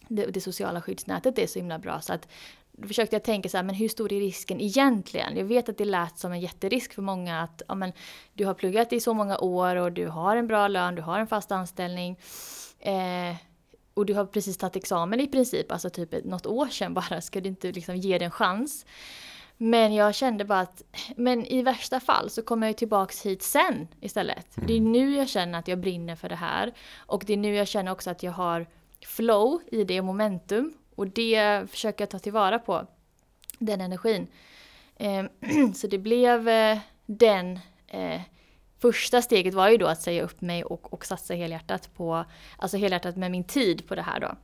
det, 0.07 0.25
det 0.25 0.41
sociala 0.41 0.81
skyddsnätet 0.81 1.39
är 1.39 1.47
så 1.47 1.59
himla 1.59 1.79
bra. 1.79 2.01
Så 2.01 2.13
att 2.13 2.27
då 2.71 2.87
försökte 2.87 3.15
jag 3.15 3.23
tänka 3.23 3.49
så 3.49 3.57
här, 3.57 3.63
men 3.63 3.75
hur 3.75 3.89
stor 3.89 4.13
är 4.13 4.19
risken 4.19 4.61
egentligen? 4.61 5.37
Jag 5.37 5.45
vet 5.45 5.69
att 5.69 5.77
det 5.77 5.85
lät 5.85 6.19
som 6.19 6.31
en 6.31 6.39
jätterisk 6.39 6.93
för 6.93 7.01
många 7.01 7.41
att 7.41 7.61
ja, 7.67 7.75
men, 7.75 7.93
du 8.33 8.45
har 8.45 8.53
pluggat 8.53 8.93
i 8.93 8.99
så 8.99 9.13
många 9.13 9.37
år 9.37 9.75
och 9.75 9.91
du 9.91 10.07
har 10.07 10.35
en 10.35 10.47
bra 10.47 10.67
lön, 10.67 10.95
du 10.95 11.01
har 11.01 11.19
en 11.19 11.27
fast 11.27 11.51
anställning. 11.51 12.19
Eh, 12.79 13.35
och 13.97 14.05
du 14.05 14.13
har 14.13 14.25
precis 14.25 14.57
tagit 14.57 14.75
examen 14.75 15.19
i 15.19 15.27
princip, 15.27 15.71
alltså 15.71 15.89
typ 15.89 16.25
något 16.25 16.45
år 16.45 16.67
sedan 16.67 16.93
bara, 16.93 17.21
ska 17.21 17.41
du 17.41 17.49
inte 17.49 17.71
liksom 17.71 17.95
ge 17.95 18.17
det 18.17 18.25
en 18.25 18.31
chans? 18.31 18.85
Men 19.57 19.93
jag 19.93 20.15
kände 20.15 20.45
bara 20.45 20.59
att, 20.59 20.83
men 21.15 21.45
i 21.45 21.61
värsta 21.61 21.99
fall 21.99 22.29
så 22.29 22.41
kommer 22.41 22.67
jag 22.67 22.77
tillbaks 22.77 23.25
hit 23.25 23.43
sen 23.43 23.87
istället. 24.01 24.47
Det 24.55 24.73
är 24.73 24.81
nu 24.81 25.15
jag 25.15 25.29
känner 25.29 25.59
att 25.59 25.67
jag 25.67 25.79
brinner 25.79 26.15
för 26.15 26.29
det 26.29 26.35
här. 26.35 26.73
Och 26.97 27.23
det 27.27 27.33
är 27.33 27.37
nu 27.37 27.55
jag 27.55 27.67
känner 27.67 27.91
också 27.91 28.09
att 28.09 28.23
jag 28.23 28.31
har 28.31 28.67
flow 29.05 29.61
i 29.71 29.83
det, 29.83 30.01
momentum. 30.01 30.73
Och 30.95 31.07
det 31.07 31.71
försöker 31.71 32.01
jag 32.01 32.09
ta 32.09 32.19
tillvara 32.19 32.59
på, 32.59 32.87
den 33.59 33.81
energin. 33.81 34.27
Eh, 34.95 35.25
så 35.75 35.87
det 35.87 35.97
blev 35.97 36.49
eh, 36.49 36.77
den 37.05 37.59
eh, 37.87 38.21
Första 38.79 39.21
steget 39.21 39.53
var 39.53 39.69
ju 39.69 39.77
då 39.77 39.87
att 39.87 40.01
säga 40.01 40.23
upp 40.23 40.41
mig 40.41 40.63
och, 40.63 40.93
och 40.93 41.05
satsa 41.05 41.33
helhjärtat 41.33 41.89
på, 41.95 42.25
alltså 42.57 42.77
helhjärtat 42.77 43.15
med 43.15 43.31
min 43.31 43.43
tid 43.43 43.87
på 43.87 43.95
det 43.95 44.01
här 44.01 44.19
då. 44.19 44.35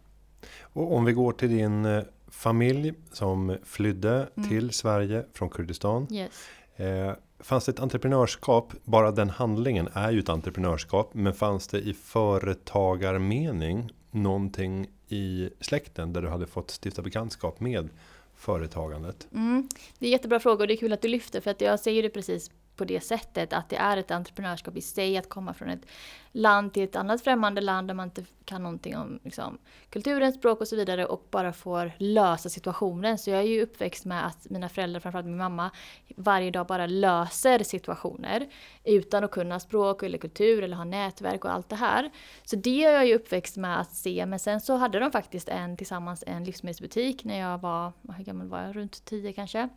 Och 0.61 0.95
om 0.95 1.05
vi 1.05 1.13
går 1.13 1.31
till 1.33 1.49
din 1.49 1.85
eh, 1.85 2.03
familj 2.27 2.93
som 3.11 3.57
flydde 3.63 4.27
Mm. 4.37 4.49
till 4.49 4.71
Sverige 4.71 5.25
från 5.33 5.49
Kurdistan. 5.49 6.07
Yes. 6.11 6.31
Eh, 6.75 7.13
fanns 7.39 7.65
det 7.65 7.71
ett 7.71 7.79
entreprenörskap? 7.79 8.73
Bara 8.83 9.11
den 9.11 9.29
handlingen 9.29 9.89
är 9.93 10.11
ju 10.11 10.19
ett 10.19 10.29
entreprenörskap. 10.29 11.09
Men 11.13 11.33
fanns 11.33 11.67
det 11.67 11.79
i 11.79 11.93
företagarmening 11.93 13.89
någonting 14.11 14.87
i 15.07 15.49
släkten 15.59 16.13
där 16.13 16.21
du 16.21 16.29
hade 16.29 16.47
fått 16.47 16.71
stifta 16.83 17.01
bekantskap 17.01 17.59
med 17.59 17.89
företagandet? 18.35 19.27
Mm. 19.33 19.69
Det 19.99 20.05
är 20.07 20.09
jättebra 20.11 20.39
fråga 20.39 20.61
och 20.63 20.67
det 20.67 20.73
är 20.73 20.77
kul 20.77 20.93
att 20.93 21.01
du 21.01 21.07
lyfter 21.07 21.41
för 21.41 21.51
att 21.51 21.61
jag 21.61 21.79
säger 21.79 22.03
det 22.03 22.09
precis 22.09 22.51
på 22.75 22.85
det 22.85 23.01
sättet 23.01 23.53
att 23.53 23.69
det 23.69 23.75
är 23.75 23.97
ett 23.97 24.11
entreprenörskap 24.11 24.77
i 24.77 24.81
sig 24.81 25.17
att 25.17 25.29
komma 25.29 25.53
från 25.53 25.69
ett 25.69 25.85
land 26.31 26.73
till 26.73 26.83
ett 26.83 26.95
annat 26.95 27.23
främmande 27.23 27.61
land 27.61 27.87
där 27.87 27.93
man 27.93 28.07
inte 28.07 28.25
kan 28.45 28.63
någonting 28.63 28.97
om 28.97 29.19
liksom, 29.23 29.57
kulturen, 29.89 30.33
språk 30.33 30.61
och 30.61 30.67
så 30.67 30.75
vidare 30.75 31.05
och 31.05 31.27
bara 31.31 31.53
får 31.53 31.91
lösa 31.97 32.49
situationen. 32.49 33.17
Så 33.17 33.29
jag 33.29 33.39
är 33.39 33.43
ju 33.43 33.61
uppväxt 33.61 34.05
med 34.05 34.27
att 34.27 34.49
mina 34.49 34.69
föräldrar, 34.69 34.99
framförallt 34.99 35.27
min 35.27 35.37
mamma, 35.37 35.71
varje 36.15 36.51
dag 36.51 36.67
bara 36.67 36.87
löser 36.87 37.63
situationer 37.63 38.47
utan 38.83 39.23
att 39.23 39.31
kunna 39.31 39.59
språk 39.59 40.03
eller 40.03 40.17
kultur 40.17 40.63
eller 40.63 40.77
ha 40.77 40.83
nätverk 40.83 41.45
och 41.45 41.51
allt 41.51 41.69
det 41.69 41.75
här. 41.75 42.11
Så 42.43 42.55
det 42.55 42.83
är 42.83 42.93
jag 42.93 43.07
ju 43.07 43.15
uppväxt 43.15 43.57
med 43.57 43.79
att 43.79 43.95
se 43.95 44.25
men 44.25 44.39
sen 44.39 44.61
så 44.61 44.75
hade 44.75 44.99
de 44.99 45.11
faktiskt 45.11 45.49
en 45.49 45.77
tillsammans 45.77 46.23
en 46.27 46.43
livsmedelsbutik 46.43 47.23
när 47.23 47.39
jag 47.39 47.57
var, 47.57 47.93
hur 48.17 48.23
gammal 48.23 48.47
var 48.47 48.61
jag, 48.61 48.75
runt 48.75 49.05
10 49.05 49.33
kanske? 49.33 49.69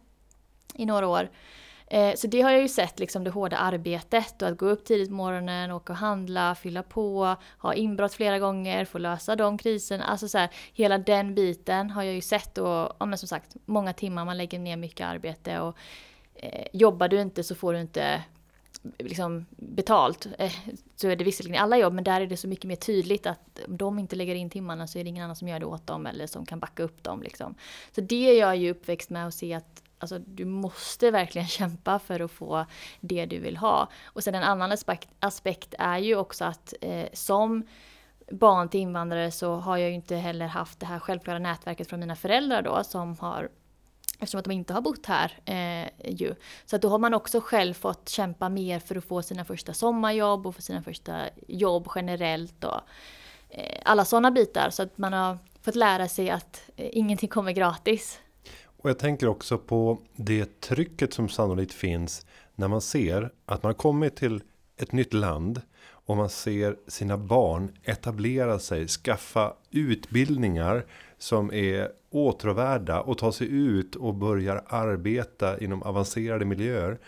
I 0.74 0.86
några 0.86 1.08
år. 1.08 1.30
Eh, 1.86 2.14
Så 2.14 2.26
det 2.26 2.40
har 2.40 2.50
jag 2.50 2.62
ju 2.62 2.68
sett, 2.68 2.98
liksom 2.98 3.24
det 3.24 3.30
hårda 3.30 3.56
arbetet 3.56 4.42
och 4.42 4.48
att 4.48 4.58
gå 4.58 4.66
upp 4.66 4.84
tidigt 4.84 5.08
på 5.08 5.14
morgonen, 5.14 5.70
åka 5.70 5.92
och 5.92 5.98
handla, 5.98 6.54
fylla 6.54 6.82
på, 6.82 7.36
ha 7.58 7.74
inbrott 7.74 8.14
flera 8.14 8.38
gånger, 8.38 8.84
få 8.84 8.98
lösa 8.98 9.36
de 9.36 9.58
kriserna. 9.58 10.04
Alltså 10.04 10.28
så 10.28 10.38
här, 10.38 10.50
hela 10.72 10.98
den 10.98 11.34
biten 11.34 11.90
har 11.90 12.02
jag 12.02 12.14
ju 12.14 12.20
sett 12.20 12.58
och 12.58 12.66
ja, 12.98 13.06
men 13.06 13.18
som 13.18 13.28
sagt, 13.28 13.56
många 13.64 13.92
timmar 13.92 14.24
man 14.24 14.36
lägger 14.38 14.58
ner 14.58 14.76
mycket 14.76 15.06
arbete 15.06 15.60
och 15.60 15.76
eh, 16.34 16.66
jobbar 16.72 17.08
du 17.08 17.20
inte 17.20 17.42
så 17.42 17.54
får 17.54 17.72
du 17.72 17.80
inte 17.80 18.22
liksom 18.98 19.46
betalt. 19.56 20.26
Eh, 20.38 20.52
så 20.96 21.08
är 21.08 21.16
det 21.16 21.24
visserligen 21.24 21.54
i 21.54 21.58
alla 21.58 21.78
jobb 21.78 21.92
men 21.94 22.04
där 22.04 22.20
är 22.20 22.26
det 22.26 22.36
så 22.36 22.48
mycket 22.48 22.64
mer 22.64 22.76
tydligt 22.76 23.26
att 23.26 23.60
om 23.66 23.76
de 23.76 23.98
inte 23.98 24.16
lägger 24.16 24.34
in 24.34 24.50
timmarna 24.50 24.86
så 24.86 24.98
är 24.98 25.04
det 25.04 25.10
ingen 25.10 25.24
annan 25.24 25.36
som 25.36 25.48
gör 25.48 25.60
det 25.60 25.66
åt 25.66 25.86
dem 25.86 26.06
eller 26.06 26.26
som 26.26 26.46
kan 26.46 26.60
backa 26.60 26.82
upp 26.82 27.02
dem. 27.02 27.22
Liksom. 27.22 27.54
Så 27.94 28.00
det 28.00 28.30
är 28.30 28.40
jag 28.40 28.56
ju 28.56 28.70
uppväxt 28.70 29.10
med 29.10 29.26
att 29.26 29.34
se 29.34 29.54
att 29.54 29.82
alltså, 29.98 30.18
du 30.18 30.44
måste 30.44 31.10
verkligen 31.10 31.48
kämpa 31.58 31.98
för 31.98 32.20
att 32.20 32.30
få 32.30 32.66
det 33.00 33.26
du 33.26 33.38
vill 33.38 33.56
ha. 33.56 33.88
Och 34.04 34.24
sen 34.24 34.34
en 34.34 34.42
annan 34.42 34.72
aspekt, 34.72 35.08
aspekt 35.20 35.74
är 35.78 35.98
ju 35.98 36.16
också 36.16 36.44
att 36.44 36.74
eh, 36.80 37.08
som 37.12 37.66
barn 38.30 38.68
till 38.68 38.80
invandrare 38.80 39.30
så 39.30 39.54
har 39.54 39.76
jag 39.76 39.88
ju 39.88 39.94
inte 39.94 40.16
heller 40.16 40.46
haft 40.46 40.80
det 40.80 40.86
här 40.86 40.98
självklara 40.98 41.38
nätverket 41.38 41.88
från 41.88 42.00
mina 42.00 42.16
föräldrar 42.16 42.62
då 42.62 42.84
som 42.84 43.16
har 43.18 43.48
Eftersom 44.18 44.38
att 44.38 44.44
de 44.44 44.50
inte 44.50 44.74
har 44.74 44.80
bott 44.80 45.06
här. 45.06 45.38
Eh, 45.44 46.10
ju. 46.14 46.34
Så 46.64 46.76
att 46.76 46.82
då 46.82 46.88
har 46.88 46.98
man 46.98 47.14
också 47.14 47.40
själv 47.40 47.74
fått 47.74 48.08
kämpa 48.08 48.48
mer 48.48 48.78
för 48.78 48.96
att 48.96 49.04
få 49.04 49.22
sina 49.22 49.44
första 49.44 49.74
sommarjobb 49.74 50.46
och 50.46 50.54
för 50.54 50.62
sina 50.62 50.82
första 50.82 51.16
jobb 51.48 51.88
generellt. 51.94 52.64
Och, 52.64 52.80
eh, 53.50 53.80
alla 53.84 54.04
sådana 54.04 54.30
bitar. 54.30 54.70
Så 54.70 54.82
att 54.82 54.98
man 54.98 55.12
har 55.12 55.38
fått 55.62 55.74
lära 55.74 56.08
sig 56.08 56.30
att 56.30 56.62
eh, 56.76 56.88
ingenting 56.92 57.28
kommer 57.28 57.52
gratis. 57.52 58.20
Och 58.76 58.90
jag 58.90 58.98
tänker 58.98 59.28
också 59.28 59.58
på 59.58 59.98
det 60.16 60.60
trycket 60.60 61.14
som 61.14 61.28
sannolikt 61.28 61.72
finns 61.72 62.26
när 62.54 62.68
man 62.68 62.80
ser 62.80 63.30
att 63.46 63.62
man 63.62 63.74
kommit 63.74 64.16
till 64.16 64.42
ett 64.76 64.92
nytt 64.92 65.14
land 65.14 65.60
och 66.06 66.16
man 66.16 66.28
ser 66.28 66.76
sina 66.86 67.16
barn 67.16 67.72
etablera 67.82 68.58
sig, 68.58 68.88
skaffa 68.88 69.52
utbildningar 69.70 70.86
som 71.18 71.52
är 71.52 71.90
åtråvärda 72.10 73.00
och 73.00 73.18
ta 73.18 73.32
sig 73.32 73.46
ut 73.46 73.96
och 73.96 74.14
börjar 74.14 74.64
arbeta 74.66 75.58
inom 75.58 75.82
avancerade 75.82 76.44
miljöer. 76.44 76.98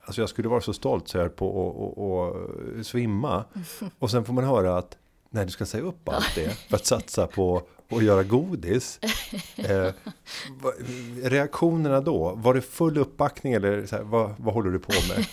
Alltså 0.00 0.22
jag 0.22 0.28
skulle 0.28 0.48
vara 0.48 0.60
så 0.60 0.72
stolt 0.72 1.08
så 1.08 1.18
här 1.18 1.28
på 1.28 2.76
att 2.78 2.86
svimma. 2.86 3.44
Och 3.98 4.10
sen 4.10 4.24
får 4.24 4.32
man 4.32 4.44
höra 4.44 4.78
att 4.78 4.96
nej 5.30 5.44
du 5.44 5.50
ska 5.50 5.66
säga 5.66 5.84
upp 5.84 6.08
allt 6.08 6.34
det 6.34 6.50
för 6.50 6.76
att 6.76 6.86
satsa 6.86 7.26
på 7.26 7.62
att 7.90 8.04
göra 8.04 8.22
godis. 8.22 9.00
Eh, 9.56 9.92
reaktionerna 11.22 12.00
då, 12.00 12.34
var 12.34 12.54
det 12.54 12.62
full 12.62 12.98
uppbackning 12.98 13.52
eller 13.52 13.86
så 13.86 13.96
här, 13.96 14.02
vad, 14.02 14.34
vad 14.38 14.54
håller 14.54 14.70
du 14.70 14.78
på 14.78 14.92
med? 15.08 15.26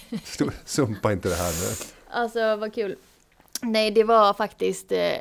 Sumpa 0.65 1.11
inte 1.11 1.29
det 1.29 1.35
här 1.35 1.51
nu. 1.51 1.75
Alltså 2.11 2.55
vad 2.55 2.73
kul. 2.73 2.95
Nej 3.61 3.91
det 3.91 4.03
var 4.03 4.33
faktiskt 4.33 4.91
eh 4.91 5.17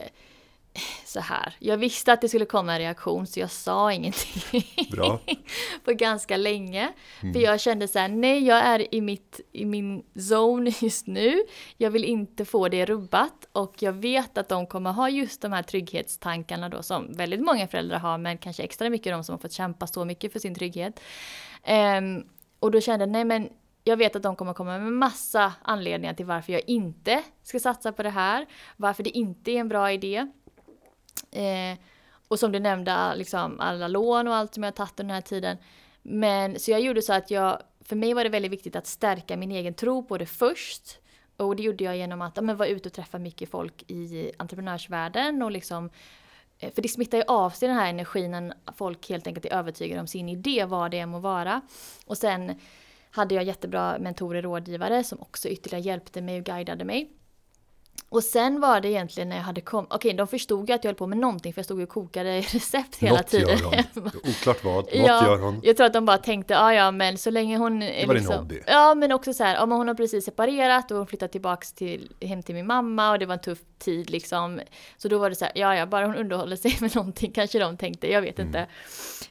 så 1.04 1.20
här. 1.20 1.54
Jag 1.58 1.76
visste 1.76 2.12
att 2.12 2.20
det 2.20 2.28
skulle 2.28 2.44
komma 2.44 2.72
en 2.72 2.78
reaktion 2.78 3.26
så 3.26 3.40
jag 3.40 3.50
sa 3.50 3.92
ingenting. 3.92 4.64
Bra. 4.90 5.20
på 5.84 5.92
ganska 5.92 6.36
länge. 6.36 6.92
Mm. 7.20 7.34
För 7.34 7.40
jag 7.40 7.60
kände 7.60 7.88
så 7.88 7.98
här, 7.98 8.08
nej 8.08 8.46
jag 8.46 8.58
är 8.58 8.94
i, 8.94 9.00
mitt, 9.00 9.40
i 9.52 9.64
min 9.64 10.02
zone 10.30 10.72
just 10.80 11.06
nu. 11.06 11.42
Jag 11.76 11.90
vill 11.90 12.04
inte 12.04 12.44
få 12.44 12.68
det 12.68 12.84
rubbat 12.84 13.48
och 13.52 13.74
jag 13.78 13.92
vet 13.92 14.38
att 14.38 14.48
de 14.48 14.66
kommer 14.66 14.92
ha 14.92 15.08
just 15.08 15.42
de 15.42 15.52
här 15.52 15.62
trygghetstankarna 15.62 16.68
då 16.68 16.82
som 16.82 17.12
väldigt 17.12 17.40
många 17.40 17.68
föräldrar 17.68 17.98
har 17.98 18.18
men 18.18 18.38
kanske 18.38 18.62
extra 18.62 18.90
mycket 18.90 19.12
de 19.12 19.24
som 19.24 19.32
har 19.32 19.38
fått 19.38 19.52
kämpa 19.52 19.86
så 19.86 20.04
mycket 20.04 20.32
för 20.32 20.38
sin 20.38 20.54
trygghet. 20.54 21.00
Um, 21.98 22.24
och 22.58 22.70
då 22.70 22.80
kände 22.80 23.02
jag, 23.02 23.10
nej 23.10 23.24
men 23.24 23.48
jag 23.84 23.96
vet 23.96 24.16
att 24.16 24.22
de 24.22 24.36
kommer 24.36 24.54
komma 24.54 24.78
med 24.78 24.92
massa 24.92 25.52
anledningar 25.62 26.14
till 26.14 26.26
varför 26.26 26.52
jag 26.52 26.62
inte 26.66 27.22
ska 27.42 27.60
satsa 27.60 27.92
på 27.92 28.02
det 28.02 28.10
här. 28.10 28.46
Varför 28.76 29.02
det 29.02 29.10
inte 29.10 29.50
är 29.50 29.60
en 29.60 29.68
bra 29.68 29.92
idé. 29.92 30.26
Eh, 31.32 31.78
och 32.28 32.38
som 32.38 32.52
du 32.52 32.60
nämnde, 32.60 33.14
liksom 33.16 33.60
alla 33.60 33.88
lån 33.88 34.28
och 34.28 34.34
allt 34.34 34.54
som 34.54 34.62
jag 34.62 34.74
tagit 34.74 35.00
under 35.00 35.04
den 35.04 35.14
här 35.14 35.20
tiden. 35.20 35.56
Men 36.02 36.58
så 36.58 36.70
jag 36.70 36.80
gjorde 36.80 37.02
så 37.02 37.12
att 37.12 37.30
jag, 37.30 37.62
för 37.80 37.96
mig 37.96 38.14
var 38.14 38.24
det 38.24 38.30
väldigt 38.30 38.52
viktigt 38.52 38.76
att 38.76 38.86
stärka 38.86 39.36
min 39.36 39.52
egen 39.52 39.74
tro 39.74 40.04
på 40.04 40.18
det 40.18 40.26
först. 40.26 40.98
Och 41.36 41.56
det 41.56 41.62
gjorde 41.62 41.84
jag 41.84 41.96
genom 41.96 42.22
att 42.22 42.36
ja, 42.36 42.42
men 42.42 42.56
vara 42.56 42.68
ute 42.68 42.88
och 42.88 42.92
träffa 42.92 43.18
mycket 43.18 43.50
folk 43.50 43.90
i 43.90 44.32
entreprenörsvärlden 44.38 45.42
och 45.42 45.50
liksom 45.50 45.90
eh, 46.58 46.72
för 46.72 46.82
det 46.82 46.88
smittar 46.88 47.18
ju 47.18 47.24
av 47.24 47.50
sig 47.50 47.68
den 47.68 47.76
här 47.76 47.90
energin 47.90 48.30
när 48.30 48.54
folk 48.76 49.08
helt 49.08 49.26
enkelt 49.26 49.46
är 49.46 49.52
övertygade 49.52 50.00
om 50.00 50.06
sin 50.06 50.28
idé, 50.28 50.64
vad 50.64 50.90
det 50.90 50.98
än 50.98 51.08
må 51.08 51.18
vara. 51.18 51.60
Och 52.06 52.18
sen 52.18 52.60
hade 53.10 53.34
jag 53.34 53.44
jättebra 53.44 53.98
mentorer 53.98 54.46
och 54.46 54.52
rådgivare 54.52 55.04
som 55.04 55.20
också 55.20 55.48
ytterligare 55.48 55.84
hjälpte 55.84 56.22
mig 56.22 56.38
och 56.38 56.44
guidade 56.44 56.84
mig. 56.84 57.10
Och 58.12 58.24
sen 58.24 58.60
var 58.60 58.80
det 58.80 58.88
egentligen 58.88 59.28
när 59.28 59.36
jag 59.36 59.42
hade 59.42 59.60
kommit, 59.60 59.92
okej 59.92 60.12
de 60.12 60.26
förstod 60.26 60.68
ju 60.68 60.74
att 60.74 60.84
jag 60.84 60.88
höll 60.88 60.96
på 60.96 61.06
med 61.06 61.18
någonting 61.18 61.52
för 61.52 61.58
jag 61.58 61.64
stod 61.64 61.80
och 61.80 61.88
kokade 61.88 62.40
recept 62.40 62.96
hela 62.96 63.16
Något 63.16 63.26
tiden. 63.26 63.58
Gör 63.58 63.64
hon. 63.94 64.06
Oklart 64.06 64.64
vad, 64.64 64.74
något 64.74 64.88
ja, 64.92 65.26
gör 65.26 65.38
hon. 65.38 65.60
Jag 65.62 65.76
tror 65.76 65.86
att 65.86 65.92
de 65.92 66.04
bara 66.04 66.18
tänkte, 66.18 66.54
ja 66.54 66.74
ja 66.74 66.90
men 66.90 67.18
så 67.18 67.30
länge 67.30 67.58
hon... 67.58 67.80
Det 67.80 68.04
var 68.06 68.14
liksom, 68.14 68.32
din 68.32 68.38
hobby. 68.38 68.60
Ja 68.66 68.94
men 68.94 69.12
också 69.12 69.34
så 69.34 69.44
här, 69.44 69.54
ja, 69.54 69.66
men 69.66 69.78
hon 69.78 69.88
har 69.88 69.94
precis 69.94 70.24
separerat 70.24 70.90
och 70.90 70.96
hon 70.96 71.06
flyttat 71.06 71.32
tillbaks 71.32 71.72
till, 71.72 72.12
hem 72.20 72.42
till 72.42 72.54
min 72.54 72.66
mamma 72.66 73.10
och 73.10 73.18
det 73.18 73.26
var 73.26 73.34
en 73.34 73.40
tuff 73.40 73.58
tid 73.78 74.10
liksom. 74.10 74.60
Så 74.96 75.08
då 75.08 75.18
var 75.18 75.30
det 75.30 75.36
så 75.36 75.44
här, 75.44 75.52
ja 75.56 75.76
ja 75.76 75.86
bara 75.86 76.06
hon 76.06 76.16
underhåller 76.16 76.56
sig 76.56 76.76
med 76.80 76.96
någonting 76.96 77.32
kanske 77.32 77.58
de 77.58 77.76
tänkte, 77.76 78.12
jag 78.12 78.22
vet 78.22 78.38
mm. 78.38 78.48
inte. 78.48 78.66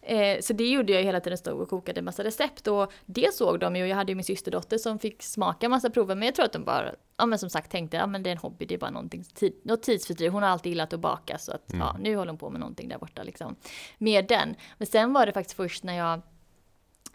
Eh, 0.02 0.40
så 0.42 0.54
det 0.54 0.68
gjorde 0.68 0.94
jag 0.94 1.04
hela 1.04 1.20
tiden, 1.20 1.38
stod 1.38 1.62
och 1.62 1.70
kokade 1.70 2.02
massa 2.02 2.24
recept 2.24 2.68
och 2.68 2.94
det 3.06 3.34
såg 3.34 3.60
de 3.60 3.76
ju 3.76 3.82
och 3.82 3.88
jag 3.88 3.96
hade 3.96 4.12
ju 4.12 4.16
min 4.16 4.26
systerdotter 4.26 4.78
som 4.78 5.00
fick 5.00 5.24
smaka 5.24 5.70
massa 5.70 5.90
prover 5.90 6.16
men 6.16 6.26
jag 6.26 6.36
tror 6.36 6.46
att 6.46 6.54
de 6.54 6.64
bara 6.64 6.92
ja 7.22 7.26
men 7.26 7.40
som 7.40 7.50
sagt 7.50 7.72
tänkte, 7.72 7.98
ja 7.98 8.08
men 8.08 8.24
det 8.24 8.30
är 8.30 8.32
en 8.32 8.38
hobby, 8.38 8.66
det 8.66 8.74
är 8.74 8.80
bara 8.80 8.90
någonting, 8.90 9.24
tid, 9.24 9.54
något 9.64 9.84
tidsfördriv. 9.84 10.32
Hon 10.32 10.44
har 10.44 10.50
alltid 10.50 10.70
gillat 10.70 10.94
att 10.94 11.00
baka 11.00 11.38
så 11.38 11.52
att 11.52 11.74
mm. 11.74 11.88
ja, 11.88 11.96
nu 12.00 12.16
håller 12.16 12.32
hon 12.32 12.38
på 12.38 12.50
med 12.50 12.60
någonting 12.60 12.90
där 12.90 12.98
borta 12.98 13.24
liksom. 13.24 13.56
Med 13.98 14.28
den. 14.28 14.56
Men 14.78 14.88
sen 14.88 15.14
var 15.14 15.26
det 15.26 15.34
faktiskt 15.34 15.58
först 15.58 15.84
när 15.84 15.98
jag 15.98 16.22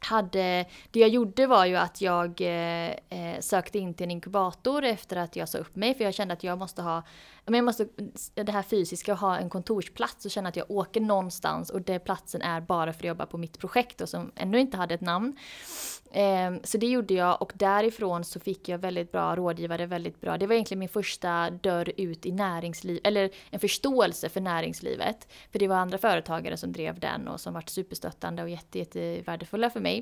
hade, 0.07 0.67
det 0.91 1.01
jag 1.01 1.09
gjorde 1.09 1.47
var 1.47 1.67
ju 1.67 1.77
att 1.77 2.01
jag 2.01 2.41
eh, 2.41 2.91
eh, 2.91 3.41
sökte 3.41 3.79
in 3.79 3.95
till 3.95 4.05
en 4.05 4.11
inkubator 4.11 4.85
efter 4.85 5.17
att 5.17 5.37
jag 5.37 5.49
sa 5.49 5.59
upp 5.59 5.77
mig 5.77 5.95
för 5.95 6.05
jag 6.05 6.15
kände 6.15 6.35
att 6.35 6.45
jag 6.45 6.59
måste 6.59 6.83
ha, 6.83 7.03
men 7.45 7.55
jag 7.55 7.65
måste, 7.65 7.87
det 8.35 8.53
här 8.53 8.63
fysiska, 8.63 9.15
ha 9.15 9.39
en 9.39 9.51
kontorsplats 9.51 10.25
och 10.25 10.31
känna 10.31 10.49
att 10.49 10.57
jag 10.57 10.71
åker 10.71 11.01
någonstans 11.01 11.71
och 11.71 11.83
den 11.83 12.01
platsen 12.01 12.43
är 12.43 12.61
bara 12.61 12.93
för 12.93 13.01
att 13.01 13.09
jobba 13.09 13.27
på 13.27 13.39
mitt 13.39 13.59
projekt 13.59 14.01
och 14.01 14.09
som 14.09 14.33
ännu 14.37 14.61
inte 14.61 14.77
hade 14.77 14.95
ett 14.95 15.01
namn. 15.01 15.37
Eh, 16.13 16.53
så 16.65 16.79
det 16.79 16.87
gjorde 16.87 17.15
jag 17.15 17.43
och 17.43 17.53
därifrån 17.55 18.25
så 18.25 18.41
fick 18.41 18.69
jag 18.69 18.79
väldigt 18.79 19.13
bra 19.13 19.37
rådgivare, 19.37 19.87
väldigt 19.87 20.21
bra, 20.21 20.39
det 20.39 20.47
var 20.47 20.55
egentligen 20.55 20.79
min 20.79 20.89
första 20.89 21.51
dörr 21.51 21.93
ut 21.97 22.27
i 22.27 22.33
näringsliv, 22.33 23.01
eller 23.05 23.31
en 23.51 23.61
förståelse 23.61 24.29
för 24.29 24.41
näringslivet. 24.41 25.29
För 25.53 25.59
det 25.59 25.69
var 25.69 25.77
andra 25.77 25.99
företagare 25.99 26.57
som 26.57 26.73
drev 26.73 27.01
den 27.01 27.29
och 27.29 27.41
som 27.41 27.55
varit 27.55 27.69
superstöttande 27.69 28.43
och 28.43 28.49
jätte, 28.49 28.79
jättevärdefulla 28.79 29.71
för 29.71 29.81
mig. 29.81 29.96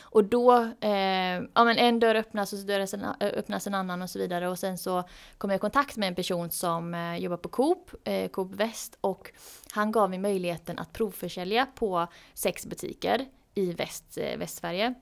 Och 0.00 0.24
då, 0.24 0.54
eh, 0.80 1.42
ja 1.54 1.64
men 1.64 1.78
en 1.78 2.00
dörr 2.00 2.14
öppnas 2.14 2.52
och 2.52 2.58
så 2.58 2.66
dörr 2.66 2.80
eh, 2.80 3.38
öppnas 3.38 3.66
en 3.66 3.74
annan 3.74 4.02
och 4.02 4.10
så 4.10 4.18
vidare. 4.18 4.48
Och 4.48 4.58
sen 4.58 4.78
så 4.78 5.04
kom 5.38 5.50
jag 5.50 5.56
i 5.56 5.60
kontakt 5.60 5.96
med 5.96 6.08
en 6.08 6.14
person 6.14 6.50
som 6.50 6.94
eh, 6.94 7.16
jobbar 7.16 7.36
på 7.36 7.48
Coop, 7.48 7.90
eh, 8.04 8.28
Coop 8.28 8.52
Väst. 8.52 8.98
Och 9.00 9.30
han 9.72 9.92
gav 9.92 10.10
mig 10.10 10.18
möjligheten 10.18 10.78
att 10.78 10.92
provförsälja 10.92 11.66
på 11.74 12.06
sex 12.34 12.66
butiker 12.66 13.26
i 13.54 13.72
väst, 13.72 14.18
eh, 14.18 14.38
Västsverige. 14.38 14.94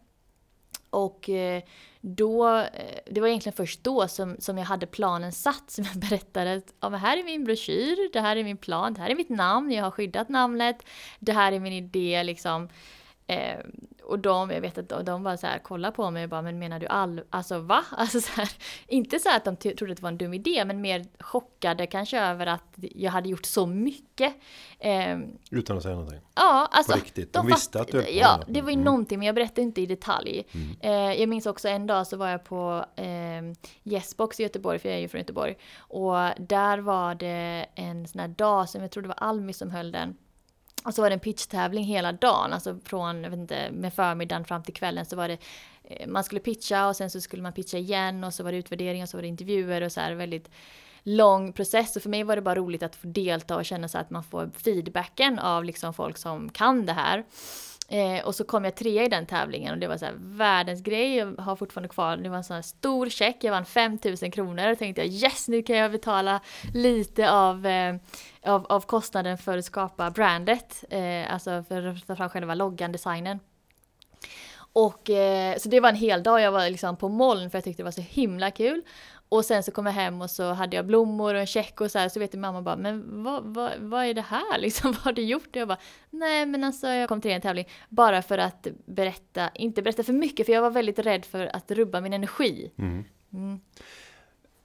Och 0.91 1.29
eh, 1.29 1.63
då, 2.01 2.57
eh, 2.59 2.99
det 3.11 3.21
var 3.21 3.29
egentligen 3.29 3.57
först 3.57 3.85
då 3.85 4.09
som, 4.09 4.37
som 4.39 4.59
jag 4.59 4.65
hade 4.65 4.87
planen 4.87 5.33
satt, 5.33 5.71
som 5.71 5.85
jag 5.85 5.97
berättade 6.11 6.55
att 6.55 6.75
ja, 6.81 6.91
men 6.91 7.01
här 7.01 7.19
är 7.19 7.25
min 7.25 7.45
broschyr, 7.45 8.13
det 8.13 8.21
här 8.21 8.37
är 8.37 8.45
min 8.45 8.57
plan, 8.57 8.95
det 8.95 9.01
här 9.01 9.11
är 9.11 9.15
mitt 9.15 9.29
namn, 9.29 9.71
jag 9.71 9.85
har 9.85 9.91
skyddat 9.91 10.29
namnet, 10.29 10.77
det 11.19 11.33
här 11.33 11.53
är 11.53 11.61
min 11.61 11.73
idé 11.73 12.23
liksom. 12.23 12.69
Och 14.07 14.19
de, 14.19 14.51
jag 14.51 14.61
vet 14.61 14.79
att 14.79 14.89
de, 14.89 15.05
de 15.05 15.23
bara 15.23 15.37
så 15.37 15.47
här 15.47 15.59
kollade 15.59 15.97
på 15.97 16.11
mig 16.11 16.25
och 16.25 16.31
bara, 16.31 16.43
men 16.43 16.59
menar 16.59 16.79
du 16.79 16.87
all, 16.87 17.21
alltså 17.31 17.59
va? 17.59 17.85
Alltså 17.97 18.21
så 18.21 18.33
här, 18.33 18.51
inte 18.87 19.19
så 19.19 19.31
att 19.37 19.45
de 19.45 19.57
trodde 19.57 19.93
att 19.93 19.97
det 19.97 20.03
var 20.03 20.09
en 20.09 20.19
dum 20.19 20.35
idé, 20.35 20.65
men 20.65 20.81
mer 20.81 21.05
chockade 21.21 21.87
kanske 21.87 22.21
över 22.21 22.47
att 22.47 22.75
jag 22.77 23.11
hade 23.11 23.29
gjort 23.29 23.45
så 23.45 23.67
mycket. 23.67 24.35
Eh, 24.79 25.19
Utan 25.51 25.77
att 25.77 25.83
säga 25.83 25.95
någonting? 25.95 26.21
Ja, 26.35 26.69
alltså. 26.71 26.93
På 26.93 26.99
riktigt? 26.99 27.33
De, 27.33 27.47
de 27.47 27.55
visste 27.55 27.81
att 27.81 27.89
du 27.89 27.97
höll 27.97 28.17
Ja, 28.17 28.41
det 28.49 28.61
var 28.63 28.71
ju 28.71 28.75
mm. 28.75 28.85
någonting, 28.85 29.19
men 29.19 29.27
jag 29.27 29.35
berättade 29.35 29.63
inte 29.63 29.81
i 29.81 29.87
detalj. 29.87 30.47
Mm. 30.53 30.77
Eh, 30.81 31.21
jag 31.21 31.29
minns 31.29 31.47
också 31.47 31.69
en 31.69 31.87
dag 31.87 32.07
så 32.07 32.17
var 32.17 32.29
jag 32.29 32.45
på 32.45 32.85
eh, 32.97 33.43
Yesbox 33.85 34.41
i 34.41 34.43
Göteborg, 34.43 34.79
för 34.79 34.89
jag 34.89 34.99
är 34.99 35.03
ju 35.03 35.09
från 35.09 35.21
Göteborg. 35.21 35.57
Och 35.79 36.17
där 36.39 36.79
var 36.79 37.15
det 37.15 37.67
en 37.75 38.09
sån 38.09 38.21
här 38.21 38.29
dag 38.29 38.69
som 38.69 38.83
jag 38.83 38.91
tror 38.91 39.03
det 39.03 39.09
var 39.09 39.19
Almi 39.19 39.53
som 39.53 39.71
höll 39.71 39.93
den 39.93 40.17
och 40.87 40.95
så 40.95 41.03
var 41.03 41.11
det 41.11 41.15
en 41.15 41.21
pitchtävling 41.21 41.85
hela 41.85 42.13
dagen, 42.13 42.53
alltså 42.53 42.79
från, 42.85 43.23
jag 43.23 43.31
vet 43.31 43.39
inte, 43.39 43.71
med 43.73 43.95
förmiddagen 43.95 44.45
fram 44.45 44.63
till 44.63 44.75
kvällen 44.75 45.07
så 45.07 45.17
var 45.17 45.29
det 45.29 45.39
eh, 45.85 46.07
man 46.07 46.25
skulle 46.25 46.41
pitcha 46.41 46.89
och 46.89 46.97
sen 46.97 47.11
så 47.11 47.21
skulle 47.21 47.43
man 47.43 47.53
pitcha 47.53 47.79
igen 47.79 48.25
och 48.25 48.35
så 48.35 48.43
var 48.43 48.53
det 48.53 48.59
utvärdering 48.59 49.03
och 49.03 49.09
så 49.09 49.17
var 49.17 49.23
det 49.23 49.29
intervjuer 49.29 49.83
och 49.83 49.93
så 49.93 50.01
här 50.01 50.13
väldigt 50.13 50.51
lång 51.03 51.53
process 51.53 51.97
och 51.97 52.03
för 52.03 52.11
mig 52.11 52.23
var 52.23 52.37
det 52.37 52.43
bara 52.43 52.55
roligt 52.55 52.83
att 52.83 52.97
få 52.97 53.07
delta 53.07 53.57
och 53.57 53.65
känna 53.65 53.89
så 53.89 53.99
att 53.99 54.11
man 54.11 54.25
får 54.25 54.51
feedbacken 54.65 55.39
av 55.39 55.65
liksom 55.65 55.95
folk 55.95 56.17
som 56.17 56.49
kan 56.49 56.87
det 56.87 56.93
här. 56.93 57.25
Eh, 57.89 58.25
och 58.25 58.35
så 58.35 58.45
kom 58.45 58.65
jag 58.65 58.75
trea 58.75 59.05
i 59.05 59.09
den 59.09 59.27
tävlingen 59.27 59.73
och 59.73 59.79
det 59.79 59.89
var 59.89 59.97
så 59.97 60.05
här 60.05 60.15
världens 60.19 60.83
grej. 60.83 61.17
Jag 61.17 61.37
har 61.39 61.57
fortfarande 61.57 61.89
kvar, 61.89 62.17
det 62.17 62.29
var 62.29 62.37
en 62.37 62.45
sån 62.45 62.55
här 62.55 62.63
stor 62.63 63.09
check, 63.09 63.37
jag 63.41 63.51
vann 63.51 63.65
5000 63.65 64.31
kronor 64.31 64.73
och 64.73 64.79
tänkte 64.79 65.03
jag 65.03 65.11
yes 65.11 65.49
nu 65.49 65.63
kan 65.63 65.77
jag 65.77 65.93
betala 65.93 66.41
lite 66.75 67.31
av, 67.31 67.67
eh, 67.67 67.97
av, 68.47 68.67
av 68.69 68.81
kostnaden 68.81 69.39
för 69.39 69.59
att 69.59 69.65
skapa 69.65 70.11
brandet. 70.11 70.85
Eh, 70.91 71.33
alltså 71.33 71.65
för 71.69 71.87
att 71.87 72.07
ta 72.07 72.17
fram 72.17 72.29
själva 72.29 72.55
loggan, 72.55 72.93
designen. 72.93 73.39
Och 74.73 75.11
eh, 75.11 75.59
så 75.59 75.69
det 75.69 75.81
var 75.81 75.89
en 75.89 75.95
hel 75.95 76.23
dag, 76.23 76.41
jag 76.41 76.53
var 76.53 76.71
liksom 76.71 76.97
på 76.97 77.09
moln 77.09 77.51
för 77.51 77.59
jag 77.59 77.65
tyckte 77.65 77.83
det 77.83 77.85
var 77.85 77.91
så 77.91 78.01
himla 78.01 78.51
kul. 78.51 78.83
Och 79.29 79.45
sen 79.45 79.63
så 79.63 79.71
kom 79.71 79.87
jag 79.87 79.93
hem 79.93 80.23
och 80.23 80.31
så 80.31 80.53
hade 80.53 80.77
jag 80.77 80.87
blommor 80.87 81.35
och 81.35 81.41
en 81.41 81.47
check 81.47 81.81
och 81.81 81.91
så 81.91 81.99
här. 81.99 82.09
Så 82.09 82.21
vet 82.21 82.33
min 82.33 82.41
mamma 82.41 82.63
bara, 82.63 82.77
men 82.77 83.25
vad, 83.25 83.45
vad, 83.45 83.73
vad 83.79 84.05
är 84.05 84.15
det 84.15 84.23
här 84.29 84.59
liksom? 84.59 84.93
Vad 84.93 85.01
har 85.01 85.13
du 85.13 85.23
gjort? 85.23 85.49
Och 85.49 85.57
jag 85.57 85.69
bara, 85.69 85.79
nej 86.11 86.47
men 86.47 86.65
alltså 86.65 86.87
jag 86.87 87.09
kom 87.09 87.21
till 87.21 87.31
en 87.31 87.41
tävling. 87.41 87.69
Bara 87.89 88.23
för 88.23 88.39
att 88.39 88.67
berätta, 88.87 89.51
inte 89.55 89.83
berätta 89.83 90.03
för 90.03 90.13
mycket 90.13 90.47
för 90.47 90.53
jag 90.53 90.63
var 90.63 90.71
väldigt 90.71 90.99
rädd 90.99 91.25
för 91.25 91.57
att 91.57 91.71
rubba 91.71 92.01
min 92.01 92.13
energi. 92.13 92.73
Mm. 92.79 93.05
Mm. 93.33 93.61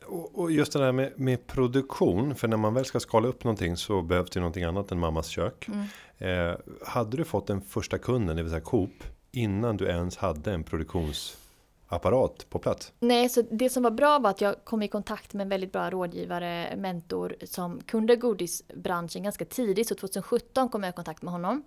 Och 0.08 0.52
just 0.52 0.74
det 0.74 0.80
där 0.80 0.92
med, 0.92 1.12
med, 1.16 1.48
produktion, 1.48 2.36
för 2.36 2.48
när 2.48 2.58
man 2.58 2.74
väl 2.74 2.86
ska 2.86 3.00
skala 3.00 3.28
upp 3.28 3.44
någonting 3.44 3.78
så 3.78 4.02
behövs 4.02 4.30
det 4.30 4.40
någonting 4.40 4.64
annat 4.64 4.92
än 4.92 5.00
mammas 5.00 5.28
kök. 5.28 5.68
Mm. 5.68 5.86
Eh, 6.18 6.56
hade 6.86 7.18
du 7.18 7.24
fått 7.24 7.48
den 7.48 7.62
första 7.62 7.98
kunden, 7.98 8.36
det 8.36 8.44
vill 8.44 8.52
säga 8.52 8.62
Coop, 8.62 9.04
innan 9.32 9.78
du 9.78 9.86
ens 9.86 10.18
hade 10.18 10.54
en 10.54 10.64
produktionsapparat 10.64 12.46
på 12.50 12.60
plats? 12.60 12.94
Nej, 13.00 13.30
så 13.30 13.42
det 13.52 13.70
som 13.70 13.84
var 13.84 13.92
bra 13.92 14.20
var 14.20 14.30
att 14.30 14.42
jag 14.42 14.56
kom 14.64 14.82
i 14.82 14.88
kontakt 14.88 15.34
med 15.34 15.44
en 15.44 15.50
väldigt 15.50 15.72
bra 15.72 15.90
rådgivare, 15.90 16.76
mentor 16.78 17.36
som 17.44 17.82
kunde 17.82 18.16
godisbranschen 18.16 19.24
ganska 19.24 19.46
tidigt. 19.46 19.88
Så 19.88 19.96
2017 19.96 20.70
kom 20.70 20.84
jag 20.84 20.90
i 20.90 20.96
kontakt 20.96 21.22
med 21.22 21.32
honom. 21.32 21.64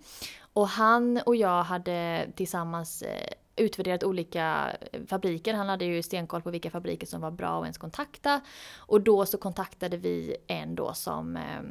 Och 0.53 0.69
han 0.69 1.21
och 1.27 1.37
jag 1.37 1.63
hade 1.63 2.27
tillsammans 2.37 3.03
eh, 3.03 3.29
utvärderat 3.57 4.05
olika 4.05 4.77
fabriker. 5.07 5.55
Han 5.55 5.69
hade 5.69 5.85
ju 5.85 6.03
stenkoll 6.03 6.43
på 6.43 6.51
vilka 6.51 6.71
fabriker 6.71 7.07
som 7.07 7.21
var 7.21 7.31
bra 7.31 7.59
att 7.59 7.65
ens 7.65 7.79
kontakta. 7.79 8.41
Och 8.77 9.01
då 9.01 9.27
så 9.27 9.39
kontaktade 9.39 9.97
vi 9.97 10.37
en 10.47 10.75
då 10.75 10.95
som 10.95 11.37
eh, 11.37 11.63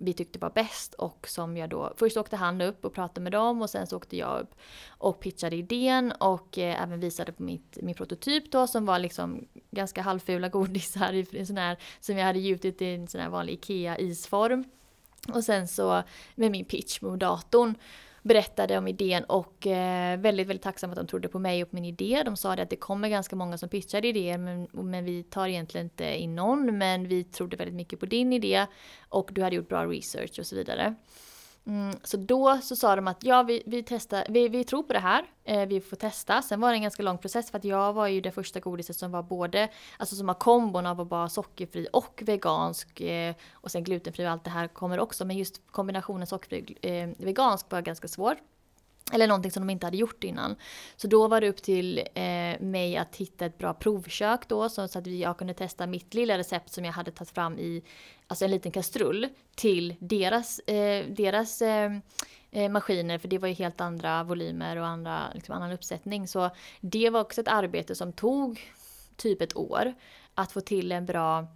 vi 0.00 0.12
tyckte 0.12 0.38
var 0.38 0.50
bäst 0.50 0.94
och 0.94 1.28
som 1.28 1.56
jag 1.56 1.70
då, 1.70 1.92
först 1.96 2.16
åkte 2.16 2.36
han 2.36 2.60
upp 2.60 2.84
och 2.84 2.94
pratade 2.94 3.20
med 3.20 3.32
dem 3.32 3.62
och 3.62 3.70
sen 3.70 3.86
så 3.86 3.96
åkte 3.96 4.16
jag 4.16 4.40
upp 4.40 4.54
och 4.88 5.20
pitchade 5.20 5.56
idén 5.56 6.12
och 6.12 6.58
eh, 6.58 6.82
även 6.82 7.00
visade 7.00 7.32
på 7.32 7.42
mitt, 7.42 7.78
min 7.82 7.94
prototyp 7.94 8.52
då 8.52 8.66
som 8.66 8.86
var 8.86 8.98
liksom 8.98 9.48
ganska 9.70 10.02
halvfula 10.02 10.48
godisar 10.48 11.12
i 11.12 11.26
en 11.32 11.46
sån 11.46 11.56
här, 11.56 11.76
som 12.00 12.16
jag 12.16 12.26
hade 12.26 12.38
gjutit 12.38 12.82
i 12.82 12.94
en 12.94 13.06
sån 13.08 13.20
här 13.20 13.28
vanlig 13.28 13.52
IKEA 13.52 13.98
isform. 13.98 14.64
Och 15.34 15.44
sen 15.44 15.68
så 15.68 16.02
med 16.34 16.50
min 16.50 16.64
pitch 16.64 17.00
mot 17.00 17.20
datorn 17.20 17.74
berättade 18.22 18.78
om 18.78 18.88
idén 18.88 19.24
och 19.24 19.66
eh, 19.66 20.18
väldigt, 20.18 20.46
väldigt 20.46 20.62
tacksam 20.62 20.90
att 20.90 20.96
de 20.96 21.06
trodde 21.06 21.28
på 21.28 21.38
mig 21.38 21.62
och 21.62 21.74
min 21.74 21.84
idé. 21.84 22.22
De 22.24 22.36
sa 22.36 22.56
det 22.56 22.62
att 22.62 22.70
det 22.70 22.76
kommer 22.76 23.08
ganska 23.08 23.36
många 23.36 23.58
som 23.58 23.68
pitchar 23.68 24.04
idéer 24.04 24.38
men, 24.38 24.68
men 24.72 25.04
vi 25.04 25.22
tar 25.22 25.48
egentligen 25.48 25.86
inte 25.86 26.16
in 26.16 26.34
någon 26.34 26.78
men 26.78 27.08
vi 27.08 27.24
trodde 27.24 27.56
väldigt 27.56 27.76
mycket 27.76 28.00
på 28.00 28.06
din 28.06 28.32
idé 28.32 28.66
och 29.08 29.30
du 29.32 29.42
hade 29.42 29.56
gjort 29.56 29.68
bra 29.68 29.86
research 29.86 30.38
och 30.38 30.46
så 30.46 30.56
vidare. 30.56 30.94
Mm, 31.70 31.96
så 32.02 32.16
då 32.16 32.58
så 32.62 32.76
sa 32.76 32.96
de 32.96 33.08
att 33.08 33.24
ja, 33.24 33.42
vi, 33.42 33.62
vi, 33.66 33.82
testar, 33.82 34.24
vi, 34.28 34.48
vi 34.48 34.64
tror 34.64 34.82
på 34.82 34.92
det 34.92 34.98
här, 34.98 35.24
eh, 35.44 35.66
vi 35.66 35.80
får 35.80 35.96
testa. 35.96 36.42
Sen 36.42 36.60
var 36.60 36.70
det 36.70 36.76
en 36.76 36.82
ganska 36.82 37.02
lång 37.02 37.18
process 37.18 37.50
för 37.50 37.58
att 37.58 37.64
jag 37.64 37.92
var 37.92 38.06
ju 38.06 38.20
det 38.20 38.30
första 38.30 38.60
godiset 38.60 38.96
som 38.96 39.10
var 39.10 39.22
både, 39.22 39.68
alltså 39.96 40.16
som 40.16 40.28
har 40.28 40.34
kombon 40.34 40.86
av 40.86 41.00
att 41.00 41.10
vara 41.10 41.28
sockerfri 41.28 41.88
och 41.92 42.22
vegansk 42.26 43.00
eh, 43.00 43.34
och 43.52 43.70
sen 43.70 43.84
glutenfri 43.84 44.26
och 44.26 44.30
allt 44.30 44.44
det 44.44 44.50
här 44.50 44.68
kommer 44.68 45.00
också. 45.00 45.24
Men 45.24 45.36
just 45.36 45.62
kombinationen 45.70 46.26
sockerfri 46.26 46.76
eh, 46.82 47.08
vegansk 47.26 47.66
var 47.70 47.80
ganska 47.80 48.08
svår. 48.08 48.36
Eller 49.12 49.26
någonting 49.26 49.50
som 49.50 49.66
de 49.66 49.70
inte 49.70 49.86
hade 49.86 49.96
gjort 49.96 50.24
innan. 50.24 50.56
Så 50.96 51.08
då 51.08 51.28
var 51.28 51.40
det 51.40 51.48
upp 51.48 51.62
till 51.62 51.98
eh, 51.98 52.60
mig 52.60 52.96
att 52.96 53.16
hitta 53.16 53.46
ett 53.46 53.58
bra 53.58 53.74
provkök 53.74 54.48
då 54.48 54.68
så, 54.68 54.88
så 54.88 54.98
att 54.98 55.06
jag 55.06 55.38
kunde 55.38 55.54
testa 55.54 55.86
mitt 55.86 56.14
lilla 56.14 56.38
recept 56.38 56.72
som 56.72 56.84
jag 56.84 56.92
hade 56.92 57.10
tagit 57.10 57.30
fram 57.30 57.58
i 57.58 57.82
alltså 58.26 58.44
en 58.44 58.50
liten 58.50 58.72
kastrull 58.72 59.28
till 59.54 59.94
deras, 59.98 60.58
eh, 60.58 61.06
deras 61.06 61.62
eh, 61.62 61.92
eh, 62.50 62.70
maskiner 62.70 63.18
för 63.18 63.28
det 63.28 63.38
var 63.38 63.48
ju 63.48 63.54
helt 63.54 63.80
andra 63.80 64.24
volymer 64.24 64.76
och 64.76 64.86
andra, 64.86 65.32
liksom, 65.34 65.54
annan 65.54 65.72
uppsättning. 65.72 66.28
Så 66.28 66.50
det 66.80 67.10
var 67.10 67.20
också 67.20 67.40
ett 67.40 67.48
arbete 67.48 67.94
som 67.94 68.12
tog 68.12 68.60
typ 69.16 69.42
ett 69.42 69.56
år 69.56 69.94
att 70.34 70.52
få 70.52 70.60
till 70.60 70.92
en 70.92 71.06
bra 71.06 71.46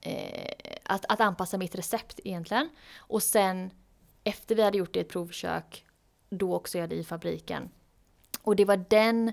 eh, 0.00 0.52
att, 0.82 1.04
att 1.08 1.20
anpassa 1.20 1.58
mitt 1.58 1.74
recept 1.74 2.20
egentligen. 2.24 2.68
Och 2.96 3.22
sen 3.22 3.70
efter 4.24 4.54
vi 4.54 4.62
hade 4.62 4.78
gjort 4.78 4.92
det 4.92 4.98
i 4.98 5.02
ett 5.02 5.08
provkök 5.08 5.83
då 6.38 6.54
också 6.54 6.78
göra 6.78 6.88
det 6.88 6.94
i 6.94 7.04
fabriken. 7.04 7.70
Och 8.42 8.56
det 8.56 8.64
var 8.64 8.84
den 8.88 9.32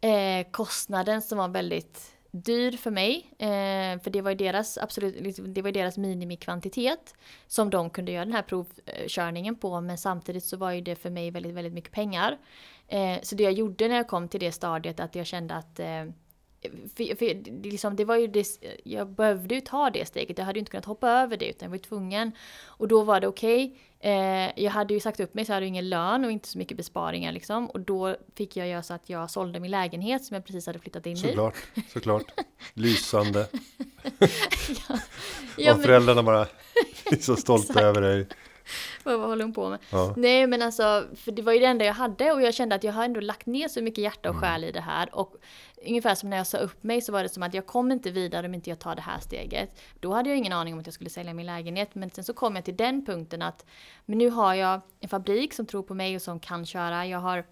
eh, 0.00 0.50
kostnaden 0.50 1.22
som 1.22 1.38
var 1.38 1.48
väldigt 1.48 2.12
dyr 2.30 2.72
för 2.72 2.90
mig. 2.90 3.34
Eh, 3.38 4.02
för 4.02 4.10
det 4.10 4.20
var 4.20 4.30
ju 4.30 4.36
deras, 4.36 4.78
absolut, 4.78 5.20
liksom, 5.20 5.54
det 5.54 5.62
var 5.62 5.72
deras 5.72 5.98
minimikvantitet 5.98 7.14
som 7.46 7.70
de 7.70 7.90
kunde 7.90 8.12
göra 8.12 8.24
den 8.24 8.34
här 8.34 8.42
provkörningen 8.42 9.56
på. 9.56 9.80
Men 9.80 9.98
samtidigt 9.98 10.44
så 10.44 10.56
var 10.56 10.72
ju 10.72 10.80
det 10.80 10.96
för 10.96 11.10
mig 11.10 11.30
väldigt, 11.30 11.54
väldigt 11.54 11.72
mycket 11.72 11.92
pengar. 11.92 12.38
Eh, 12.88 13.18
så 13.22 13.34
det 13.34 13.42
jag 13.42 13.52
gjorde 13.52 13.88
när 13.88 13.96
jag 13.96 14.08
kom 14.08 14.28
till 14.28 14.40
det 14.40 14.52
stadiet 14.52 15.00
att 15.00 15.14
jag 15.14 15.26
kände 15.26 15.54
att 15.54 15.80
eh, 15.80 16.04
för, 16.96 17.16
för, 17.16 17.62
liksom, 17.62 17.96
det 17.96 18.04
var 18.04 18.16
ju 18.16 18.26
det, 18.26 18.46
jag 18.84 19.08
behövde 19.08 19.54
ju 19.54 19.60
ta 19.60 19.90
det 19.90 20.06
steget, 20.06 20.38
jag 20.38 20.44
hade 20.44 20.58
ju 20.58 20.60
inte 20.60 20.70
kunnat 20.70 20.84
hoppa 20.84 21.10
över 21.10 21.36
det 21.36 21.48
utan 21.48 21.66
jag 21.66 21.70
var 21.70 21.78
tvungen. 21.78 22.32
Och 22.64 22.88
då 22.88 23.02
var 23.02 23.20
det 23.20 23.28
okej, 23.28 23.66
okay 23.66 23.78
eh, 24.00 24.62
jag 24.64 24.70
hade 24.70 24.94
ju 24.94 25.00
sagt 25.00 25.20
upp 25.20 25.34
mig 25.34 25.44
så 25.44 25.52
jag 25.52 25.56
hade 25.56 25.66
ingen 25.66 25.88
lön 25.88 26.24
och 26.24 26.30
inte 26.30 26.48
så 26.48 26.58
mycket 26.58 26.76
besparingar 26.76 27.32
liksom. 27.32 27.66
Och 27.66 27.80
då 27.80 28.16
fick 28.34 28.56
jag 28.56 28.68
göra 28.68 28.82
så 28.82 28.94
att 28.94 29.10
jag 29.10 29.30
sålde 29.30 29.60
min 29.60 29.70
lägenhet 29.70 30.24
som 30.24 30.34
jag 30.34 30.44
precis 30.44 30.66
hade 30.66 30.78
flyttat 30.78 31.06
in 31.06 31.16
såklart, 31.16 31.54
i. 31.74 31.80
Såklart, 31.92 32.24
Lysande. 32.74 33.46
ja. 34.88 34.98
ja, 35.56 35.74
och 35.74 35.82
föräldrarna 35.82 36.22
bara 36.22 36.46
är 37.10 37.16
så 37.16 37.36
stolta 37.36 37.80
över 37.80 38.00
dig. 38.00 38.26
Vad 39.04 39.20
håller 39.20 39.44
hon 39.44 39.52
på 39.52 39.68
med? 39.68 39.78
Ja. 39.90 40.14
Nej 40.16 40.46
men 40.46 40.62
alltså, 40.62 41.06
för 41.16 41.32
det 41.32 41.42
var 41.42 41.52
ju 41.52 41.58
det 41.58 41.66
enda 41.66 41.84
jag 41.84 41.94
hade 41.94 42.32
och 42.32 42.42
jag 42.42 42.54
kände 42.54 42.74
att 42.74 42.84
jag 42.84 42.92
har 42.92 43.04
ändå 43.04 43.20
lagt 43.20 43.46
ner 43.46 43.68
så 43.68 43.82
mycket 43.82 44.04
hjärta 44.04 44.28
och 44.28 44.34
mm. 44.34 44.40
själ 44.42 44.64
i 44.64 44.72
det 44.72 44.80
här. 44.80 45.14
Och 45.14 45.36
ungefär 45.86 46.14
som 46.14 46.30
när 46.30 46.36
jag 46.36 46.46
sa 46.46 46.58
upp 46.58 46.82
mig 46.82 47.00
så 47.00 47.12
var 47.12 47.22
det 47.22 47.28
som 47.28 47.42
att 47.42 47.54
jag 47.54 47.66
kommer 47.66 47.94
inte 47.94 48.10
vidare 48.10 48.46
om 48.46 48.54
inte 48.54 48.70
jag 48.70 48.78
tar 48.78 48.94
det 48.94 49.02
här 49.02 49.20
steget. 49.20 49.80
Då 50.00 50.12
hade 50.12 50.28
jag 50.28 50.38
ingen 50.38 50.52
aning 50.52 50.74
om 50.74 50.80
att 50.80 50.86
jag 50.86 50.94
skulle 50.94 51.10
sälja 51.10 51.34
min 51.34 51.46
lägenhet. 51.46 51.94
Men 51.94 52.10
sen 52.10 52.24
så 52.24 52.32
kom 52.34 52.56
jag 52.56 52.64
till 52.64 52.76
den 52.76 53.06
punkten 53.06 53.42
att 53.42 53.66
men 54.06 54.18
nu 54.18 54.30
har 54.30 54.54
jag 54.54 54.80
en 55.00 55.08
fabrik 55.08 55.54
som 55.54 55.66
tror 55.66 55.82
på 55.82 55.94
mig 55.94 56.16
och 56.16 56.22
som 56.22 56.40
kan 56.40 56.66
köra. 56.66 57.06
Jag 57.06 57.18
har 57.18 57.44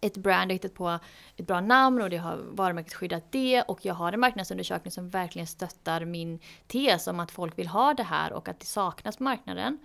ett 0.00 0.16
brand, 0.16 0.50
jag 0.50 0.54
hittat 0.54 0.74
på 0.74 0.98
ett 1.36 1.46
bra 1.46 1.60
namn 1.60 2.02
och 2.02 2.10
det 2.10 2.16
har 2.16 2.36
varumärket 2.36 2.94
skyddat 2.94 3.32
det 3.32 3.62
och 3.62 3.84
jag 3.84 3.94
har 3.94 4.12
en 4.12 4.20
marknadsundersökning 4.20 4.90
som 4.92 5.10
verkligen 5.10 5.46
stöttar 5.46 6.04
min 6.04 6.38
tes 6.66 7.06
om 7.06 7.20
att 7.20 7.30
folk 7.30 7.58
vill 7.58 7.68
ha 7.68 7.94
det 7.94 8.02
här 8.02 8.32
och 8.32 8.48
att 8.48 8.60
det 8.60 8.66
saknas 8.66 9.16
på 9.16 9.22
marknaden. 9.22 9.78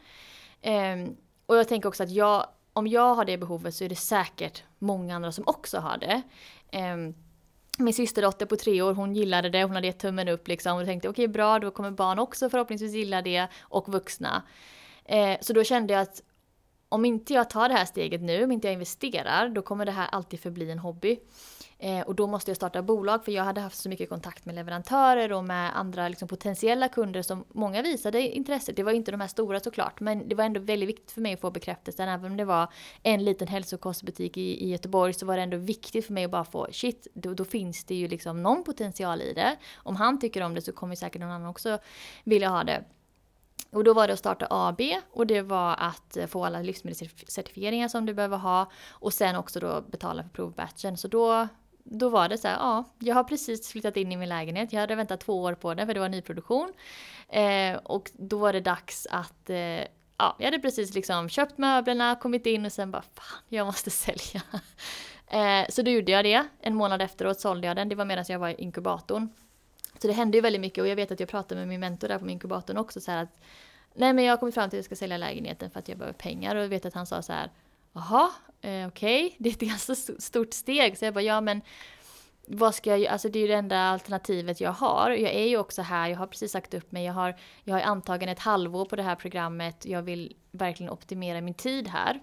Um, 0.66 1.18
och 1.46 1.58
jag 1.58 1.68
tänker 1.68 1.90
också 1.90 2.04
att 2.04 2.12
jag, 2.12 2.48
om 2.74 2.88
jag 2.88 3.16
har 3.16 3.26
det 3.26 3.38
behovet 3.38 3.76
så 3.76 3.84
är 3.84 3.90
det 3.90 3.96
säkert 3.96 4.64
många 4.80 5.16
andra 5.16 5.32
som 5.32 5.44
också 5.48 5.80
har 5.80 5.98
det. 5.98 6.22
Um, 6.94 7.16
min 7.78 7.94
systerdotter 7.94 8.46
på 8.46 8.56
tre 8.56 8.82
år, 8.82 8.94
hon 8.94 9.16
gillade 9.16 9.50
det, 9.50 9.64
hon 9.64 9.76
hade 9.76 9.88
gett 9.88 10.00
tummen 10.00 10.28
upp 10.28 10.48
liksom 10.48 10.78
och 10.78 10.86
tänkte 10.86 11.10
okej 11.10 11.24
okay, 11.24 11.34
bra, 11.34 11.60
då 11.60 11.72
kommer 11.72 11.92
barn 11.92 12.20
också 12.20 12.50
förhoppningsvis 12.50 12.94
gilla 12.94 13.22
det 13.22 13.48
och 13.62 13.90
vuxna. 13.90 14.44
Eh, 15.06 15.38
så 15.42 15.54
då 15.54 15.64
kände 15.64 15.94
jag 15.94 16.02
att 16.02 16.22
om 16.90 17.06
inte 17.06 17.34
jag 17.34 17.50
tar 17.50 17.70
det 17.70 17.76
här 17.76 17.86
steget 17.86 18.22
nu, 18.22 18.44
om 18.44 18.52
inte 18.52 18.68
jag 18.68 18.74
investerar, 18.74 19.50
då 19.50 19.62
kommer 19.62 19.86
det 19.86 19.92
här 19.92 20.08
alltid 20.12 20.40
förbli 20.40 20.72
en 20.72 20.80
hobby. 20.80 21.20
Eh, 21.84 22.02
och 22.02 22.16
då 22.16 22.28
måste 22.28 22.52
jag 22.52 22.56
starta 22.56 22.82
bolag 22.82 23.26
för 23.26 23.32
jag 23.32 23.44
hade 23.44 23.62
haft 23.62 23.78
så 23.78 23.90
mycket 23.90 24.10
kontakt 24.10 24.46
med 24.46 24.56
leverantörer 24.56 25.34
och 25.34 25.44
med 25.44 25.78
andra 25.78 26.08
liksom, 26.08 26.28
potentiella 26.28 26.88
kunder 26.88 27.22
som 27.22 27.46
många 27.52 27.82
visade 27.82 28.22
intresse. 28.22 28.72
Det 28.72 28.84
var 28.84 28.92
inte 28.92 29.12
de 29.12 29.22
här 29.22 29.28
stora 29.28 29.60
såklart 29.60 30.00
men 30.00 30.30
det 30.30 30.36
var 30.36 30.44
ändå 30.44 30.60
väldigt 30.60 30.90
viktigt 30.90 31.12
för 31.12 31.22
mig 31.22 31.34
att 31.34 31.42
få 31.42 31.52
bekräftelsen. 31.52 32.10
Även 32.10 32.32
om 32.32 32.38
det 32.38 32.46
var 32.46 32.68
en 33.04 33.24
liten 33.24 33.48
hälsokostbutik 33.48 34.38
i, 34.38 34.66
i 34.66 34.70
Göteborg 34.70 35.14
så 35.14 35.26
var 35.26 35.38
det 35.38 35.44
ändå 35.44 35.58
viktigt 35.58 36.06
för 36.06 36.14
mig 36.14 36.24
att 36.24 36.32
bara 36.32 36.46
få 36.46 36.68
shit, 36.72 37.08
då, 37.14 37.34
då 37.34 37.46
finns 37.46 37.84
det 37.84 37.96
ju 37.96 38.08
liksom 38.08 38.44
någon 38.44 38.64
potential 38.64 39.22
i 39.22 39.34
det. 39.34 39.58
Om 39.76 39.96
han 39.96 40.20
tycker 40.20 40.42
om 40.42 40.54
det 40.54 40.62
så 40.62 40.72
kommer 40.72 40.96
säkert 40.96 41.22
någon 41.22 41.32
annan 41.32 41.50
också 41.50 41.80
vilja 42.24 42.50
ha 42.50 42.64
det. 42.64 42.84
Och 43.72 43.84
då 43.84 43.94
var 43.94 44.08
det 44.08 44.14
att 44.14 44.20
starta 44.20 44.48
AB 44.50 44.82
och 45.12 45.28
det 45.28 45.42
var 45.42 45.76
att 45.80 46.18
eh, 46.18 46.28
få 46.28 46.46
alla 46.46 46.60
livsmedelscertifieringar 46.60 47.88
som 47.88 48.06
du 48.06 48.14
behöver 48.14 48.38
ha 48.38 48.72
och 48.90 49.14
sen 49.14 49.36
också 49.36 49.60
då 49.60 49.82
betala 49.82 50.24
för 50.24 50.30
provbatchen. 50.30 50.98
Så 50.98 51.08
då 51.08 51.48
då 51.84 52.10
var 52.10 52.30
det 52.30 52.38
så 52.38 52.48
här, 52.48 52.56
ja, 52.56 52.84
jag 53.00 53.16
har 53.16 53.24
precis 53.24 53.68
flyttat 53.68 53.98
in 53.98 54.12
i 54.12 54.18
min 54.18 54.30
lägenhet. 54.30 54.74
Jag 54.74 54.80
hade 54.82 54.96
väntat 54.96 55.20
två 55.20 55.42
år 55.42 55.54
på 55.54 55.74
den 55.74 55.88
för 55.88 55.94
det 55.94 56.00
var 56.00 56.10
nyproduktion. 56.10 56.74
Eh, 57.30 57.76
och 57.76 58.12
då 58.14 58.38
var 58.38 58.54
det 58.54 58.60
dags 58.60 59.08
att, 59.10 59.50
eh, 59.50 59.58
ja, 60.18 60.36
jag 60.38 60.46
hade 60.46 60.60
precis 60.60 60.94
liksom 60.94 61.30
köpt 61.30 61.58
möblerna, 61.58 62.16
kommit 62.16 62.46
in 62.46 62.66
och 62.66 62.72
sen 62.72 62.92
bara, 62.92 63.02
fan, 63.02 63.42
jag 63.50 63.66
måste 63.66 63.90
sälja. 64.06 64.42
eh, 65.28 65.70
så 65.70 65.82
då 65.82 65.92
gjorde 65.92 66.12
jag 66.12 66.26
det. 66.26 66.46
En 66.62 66.76
månad 66.76 67.02
efteråt 67.02 67.40
sålde 67.40 67.68
jag 67.68 67.76
den. 67.76 67.90
Det 67.90 67.96
var 67.96 68.06
medan 68.06 68.26
jag 68.28 68.40
var 68.40 68.50
i 68.50 68.56
inkubatorn. 68.56 69.30
Så 70.02 70.08
det 70.08 70.14
hände 70.14 70.38
ju 70.38 70.42
väldigt 70.42 70.62
mycket 70.62 70.82
och 70.82 70.88
jag 70.88 70.96
vet 70.96 71.12
att 71.12 71.20
jag 71.20 71.30
pratade 71.30 71.62
med 71.62 71.68
min 71.68 71.80
mentor 71.80 72.08
där 72.08 72.20
på 72.20 72.30
inkubatorn 72.30 72.78
också 72.78 73.02
så 73.02 73.12
här 73.12 73.24
att 73.24 73.40
Nej 73.94 74.14
men 74.14 74.26
jag 74.26 74.32
har 74.32 74.38
kommit 74.38 74.56
fram 74.56 74.70
till 74.70 74.78
att 74.78 74.80
jag 74.80 74.86
ska 74.86 74.96
sälja 74.96 75.18
lägenheten 75.18 75.70
för 75.72 75.80
att 75.80 75.88
jag 75.88 75.98
behöver 75.98 76.14
pengar 76.14 76.56
och 76.56 76.64
jag 76.64 76.68
vet 76.70 76.86
att 76.86 76.94
han 76.94 77.06
sa 77.06 77.22
så 77.22 77.34
här 77.34 77.50
Jaha, 77.94 78.32
eh, 78.62 78.88
okej, 78.88 79.26
okay. 79.26 79.32
det 79.40 79.50
är 79.50 79.54
ett 79.54 79.60
ganska 79.60 79.96
stort 80.20 80.54
steg. 80.54 80.98
Så 80.98 81.06
jag 81.06 81.14
bara, 81.14 81.22
ja 81.22 81.42
men 81.42 81.62
vad 82.48 82.76
ska 82.76 82.98
jag? 82.98 83.06
Alltså 83.06 83.30
det 83.30 83.40
är 83.40 83.42
ju 83.42 83.48
det 83.48 83.54
enda 83.54 83.78
alternativet 83.78 84.62
jag 84.62 84.72
har. 84.72 85.10
Jag 85.12 85.34
är 85.34 85.48
ju 85.48 85.58
också 85.58 85.82
här, 85.82 86.10
jag 86.10 86.18
har 86.18 86.28
precis 86.28 86.52
sagt 86.52 86.74
upp 86.74 86.92
mig, 86.92 87.06
jag 87.06 87.14
har, 87.14 87.36
jag 87.64 87.76
har 87.76 87.82
antagen 87.82 88.30
ett 88.30 88.40
halvår 88.40 88.86
på 88.86 88.96
det 88.96 89.04
här 89.04 89.16
programmet. 89.16 89.86
Jag 89.86 90.02
vill 90.02 90.36
verkligen 90.52 90.92
optimera 90.92 91.42
min 91.42 91.54
tid 91.54 91.88
här. 91.88 92.20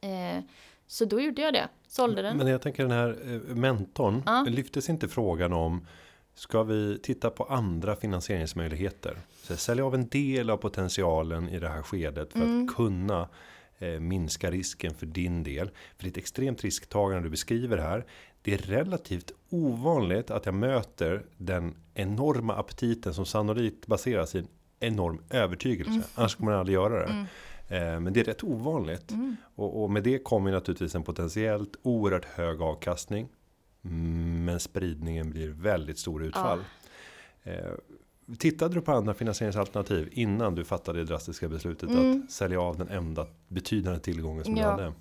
Eh, 0.00 0.44
så 0.86 1.04
då 1.04 1.20
gjorde 1.20 1.42
jag 1.42 1.52
det, 1.52 1.68
sålde 1.86 2.22
den. 2.22 2.36
Men 2.36 2.46
jag 2.46 2.62
tänker 2.62 2.82
den 2.82 2.92
här 2.92 3.18
eh, 3.24 3.56
mentorn, 3.56 4.22
ja. 4.26 4.44
lyftes 4.48 4.88
inte 4.88 5.08
frågan 5.08 5.52
om 5.52 5.86
Ska 6.34 6.62
vi 6.62 6.98
titta 7.02 7.30
på 7.30 7.44
andra 7.44 7.96
finansieringsmöjligheter? 7.96 9.18
Så 9.42 9.56
sälja 9.56 9.84
av 9.84 9.94
en 9.94 10.08
del 10.08 10.50
av 10.50 10.56
potentialen 10.56 11.48
i 11.48 11.58
det 11.58 11.68
här 11.68 11.82
skedet 11.82 12.32
för 12.32 12.40
Mm. 12.40 12.64
att 12.64 12.76
kunna 12.76 13.28
minska 14.00 14.50
risken 14.50 14.94
för 14.94 15.06
din 15.06 15.42
del. 15.42 15.66
För 15.96 16.02
det 16.04 16.06
är 16.06 16.10
ett 16.10 16.16
extremt 16.16 16.64
risktagande 16.64 17.22
du 17.26 17.30
beskriver 17.30 17.78
här. 17.78 18.06
Det 18.42 18.54
är 18.54 18.58
relativt 18.58 19.32
ovanligt 19.50 20.30
att 20.30 20.46
jag 20.46 20.54
möter 20.54 21.22
den 21.36 21.74
enorma 21.94 22.56
aptiten 22.56 23.14
som 23.14 23.26
sannolikt 23.26 23.86
baseras 23.86 24.34
i 24.34 24.38
en 24.38 24.48
enorm 24.80 25.22
övertygelse. 25.30 26.02
Annars 26.14 26.34
kommer 26.36 26.50
man 26.52 26.60
aldrig 26.60 26.74
göra 26.74 27.06
det. 27.06 27.26
Eh, 27.76 28.00
Men 28.00 28.12
det 28.12 28.20
är 28.20 28.24
rätt 28.24 28.44
ovanligt. 28.44 29.10
Och, 29.54 29.82
och 29.82 29.90
med 29.90 30.02
det 30.02 30.18
kommer 30.18 30.52
naturligtvis 30.52 30.94
en 30.94 31.02
potentiellt 31.02 31.76
oerhört 31.82 32.24
hög 32.24 32.62
avkastning. 32.62 33.28
Mm, 33.84 34.44
Men 34.44 34.60
spridningen 34.60 35.30
blir 35.30 35.48
väldigt 35.48 35.98
stor 35.98 36.24
utfall. 36.24 36.58
Eh, 37.42 37.54
Tittade 38.38 38.74
du 38.74 38.80
på 38.80 38.92
andra 38.92 39.14
finansieringsalternativ 39.14 40.08
innan 40.12 40.54
du 40.54 40.64
fattade 40.64 40.98
det 40.98 41.04
drastiska 41.04 41.48
beslutet 41.48 41.90
att 41.90 42.30
sälja 42.30 42.60
av 42.60 42.78
den 42.78 42.88
enda 42.88 43.26
betydande 43.48 44.00
tillgången 44.00 44.44
som 44.44 44.54
du 44.54 44.60
Ja. 44.60 44.70
hade? 44.70 44.92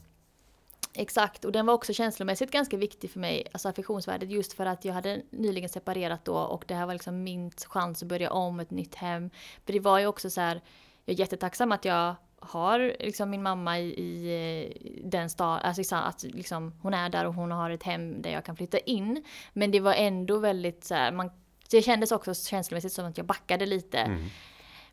Exakt, 0.94 1.46
och 1.46 1.52
den 1.52 1.65
var 1.65 1.74
också 1.74 1.94
känslomässigt 1.94 2.52
ganska 2.52 2.78
viktig 2.78 3.12
för 3.12 3.20
mig, 3.20 3.48
alltså 3.52 3.70
affektionsvärdet, 3.70 4.30
just 4.30 4.54
för 4.54 4.65
att 4.65 4.86
jag 4.86 4.94
hade 4.94 5.22
nyligen 5.30 5.70
separerat 5.70 6.26
då 6.26 6.34
och 6.36 6.63
det 6.68 6.74
här 6.74 6.86
var 6.86 6.94
liksom 6.94 7.24
min 7.24 7.52
chans 7.52 8.04
att 8.04 8.10
börja 8.10 8.32
om 8.32 8.60
ett 8.60 8.72
nytt 8.72 8.96
hem. 8.96 9.30
För 9.65 9.74
det 9.74 9.80
var 9.80 10.00
ju 10.00 10.06
också 10.08 10.30
så 10.30 10.42
här, 10.42 10.62
jag 11.06 11.13
är 11.13 11.20
jättetacksam 11.20 11.72
att 11.72 11.86
jag 11.86 12.15
har 12.39 12.80
liksom 13.00 13.30
min 13.30 13.44
mamma 13.44 13.80
i, 13.80 13.84
i 13.89 14.63
eh, 14.65 14.92
den 15.10 15.30
staden, 15.30 15.60
alltså 15.65 15.84
sa- 15.84 15.98
att 16.02 16.24
liksom 16.24 16.74
hon 16.82 16.94
är 16.94 17.10
där 17.10 17.26
och 17.26 17.34
hon 17.34 17.52
har 17.52 17.72
ett 17.72 17.84
hem 17.84 18.22
där 18.22 18.30
jag 18.32 18.46
kan 18.46 18.56
flytta 18.56 18.78
in. 18.78 19.24
Men 19.54 19.72
det 19.72 19.80
var 19.80 19.94
ändå 19.94 20.38
väldigt 20.38 20.84
så 20.84 20.96
här, 20.96 21.12
man, 21.12 21.32
det 21.71 21.82
kändes 21.82 22.12
också 22.12 22.34
känslomässigt 22.34 22.93
som 22.93 23.05
att 23.05 23.17
jag 23.17 23.25
backade 23.25 23.65
lite. 23.65 23.97
Mm. 23.99 24.25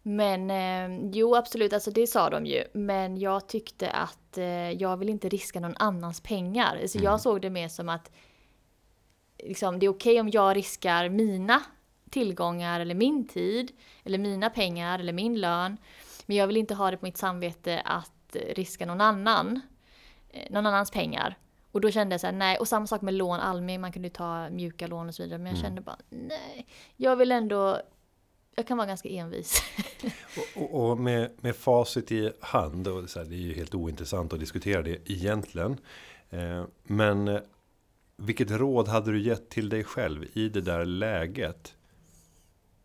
Men 0.03 0.51
eh, 0.51 1.11
jo 1.13 1.35
absolut, 1.35 1.73
alltså 1.73 1.91
det 1.91 2.07
sa 2.07 2.31
de 2.31 2.47
ju. 2.47 2.65
Men 2.73 3.17
jag 3.17 3.49
tyckte 3.49 3.91
att 3.91 4.39
eh, 4.39 4.71
jag 4.71 4.97
vill 4.97 5.09
inte 5.09 5.29
riska 5.29 5.61
någon 5.61 5.77
annans 5.77 6.21
pengar. 6.21 6.87
Så 6.87 6.99
jag 7.03 7.21
såg 7.21 7.43
det 7.43 7.51
mer 7.51 7.69
som 7.69 7.89
att 7.89 8.11
liksom, 9.39 9.79
det 9.79 9.87
är 9.87 9.91
okej 9.91 10.21
om 10.21 10.31
jag 10.31 10.57
riskar 10.57 11.09
mina 11.09 11.63
tillgångar 12.11 12.81
eller 12.81 12.95
min 12.95 13.29
tid 13.29 13.73
eller 14.05 14.19
mina 14.19 14.51
pengar 14.51 14.99
eller 14.99 15.13
min 15.13 15.41
lön. 15.41 15.77
Men 16.27 16.37
jag 16.37 16.47
vill 16.47 16.57
inte 16.57 16.75
ha 16.75 16.91
det 16.91 16.97
på 16.97 17.05
mitt 17.05 17.17
samvete 17.17 17.83
att 17.85 18.37
eh, 18.37 18.55
riska 18.55 18.87
någon 18.87 19.01
annan, 19.01 19.61
eh, 20.31 20.51
någon 20.51 20.67
annans 20.67 20.91
pengar. 20.91 21.37
Och 21.77 21.83
då 21.83 21.91
kände 21.91 22.15
jag 22.15 22.21
så 22.21 22.27
här, 22.27 22.35
nej. 22.35 22.59
Och 22.59 22.69
samma 22.69 22.87
sak 22.87 23.03
med 23.03 23.15
lån, 23.15 23.41
Almi, 23.41 23.79
man 23.79 23.93
kunde 23.93 24.09
ju 24.09 24.15
ta 24.15 24.51
mjuka 24.51 24.87
lån 24.87 25.09
och 25.09 25.15
så 25.15 25.23
vidare. 25.23 25.39
Men 25.39 25.53
jag 25.53 25.63
kände 25.63 25.81
bara, 25.81 25.99
nej. 26.09 26.67
Jag 26.97 27.17
vill 27.17 27.33
ändå, 27.33 27.81
jag 28.55 28.67
kan 28.67 28.77
vara 28.77 28.87
ganska 28.87 29.09
envis. 29.09 29.63
Och, 30.37 30.63
och, 30.63 30.91
och 30.91 30.99
med, 30.99 31.31
med 31.41 31.57
facit 31.57 32.13
i 32.13 32.33
hand, 32.41 32.89
och 32.89 33.11
så 33.11 33.19
här, 33.19 33.27
det 33.27 33.35
är 33.35 33.39
ju 33.39 33.55
helt 33.55 33.75
ointressant 33.75 34.33
att 34.33 34.41
diskutera 34.41 34.83
det 34.83 35.11
egentligen. 35.11 35.77
Eh, 36.31 36.65
men 36.83 37.29
eh, 37.29 37.41
vilket 38.17 38.51
råd 38.51 38.89
hade 38.89 39.13
du 39.13 39.23
gett 39.23 39.49
till 39.49 39.69
dig 39.69 39.85
själv 39.85 40.25
i 40.33 40.49
det 40.49 40.61
där 40.61 40.85
läget? 40.85 41.75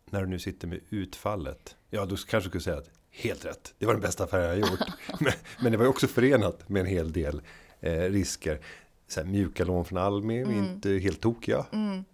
När 0.04 0.20
du 0.20 0.26
nu 0.26 0.38
sitter 0.38 0.68
med 0.68 0.80
utfallet. 0.88 1.76
Ja, 1.90 2.06
du 2.06 2.16
kanske 2.16 2.48
skulle 2.48 2.62
säga 2.62 2.78
att 2.78 2.90
helt 3.10 3.44
rätt. 3.44 3.74
Det 3.78 3.86
var 3.86 3.92
den 3.92 4.02
bästa 4.02 4.24
affär 4.24 4.40
jag 4.40 4.58
gjort. 4.58 4.80
men, 5.20 5.32
men 5.62 5.72
det 5.72 5.78
var 5.78 5.84
ju 5.84 5.90
också 5.90 6.06
förenat 6.06 6.68
med 6.68 6.80
en 6.80 6.86
hel 6.86 7.12
del 7.12 7.42
eh, 7.82 8.00
risker. 8.00 8.60
Så 9.08 9.20
här, 9.20 9.26
mjuka 9.26 9.64
lån 9.64 9.84
från 9.84 9.98
Almi, 9.98 10.40
inte 10.40 10.90
helt 10.90 11.20
tokiga. 11.20 11.66
Mm. 11.72 12.04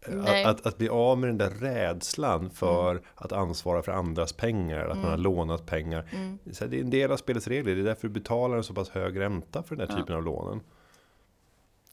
Eh, 0.00 0.14
Nej. 0.14 0.44
Att, 0.44 0.60
att, 0.60 0.66
att 0.66 0.78
bli 0.78 0.88
av 0.88 1.18
med 1.18 1.28
den 1.28 1.38
där 1.38 1.50
rädslan 1.50 2.50
för 2.50 3.02
att 3.14 3.32
ansvara 3.32 3.82
för 3.82 3.92
andras 3.92 4.32
pengar, 4.32 4.86
att 4.86 4.96
man 4.96 5.10
har 5.10 5.18
lånat 5.18 5.66
pengar. 5.66 6.04
Så 6.52 6.64
här, 6.64 6.70
det 6.70 6.76
är 6.76 6.80
en 6.80 6.90
del 6.90 7.12
av 7.12 7.16
spelets 7.16 7.48
regler, 7.48 7.74
det 7.74 7.80
är 7.80 7.84
därför 7.84 8.08
du 8.08 8.14
betalar 8.14 8.56
en 8.56 8.64
så 8.64 8.74
pass 8.74 8.88
hög 8.88 9.20
ränta 9.20 9.62
för 9.62 9.76
den 9.76 9.88
här 9.88 9.96
typen 9.96 10.16
av 10.16 10.24
lånen. 10.24 10.60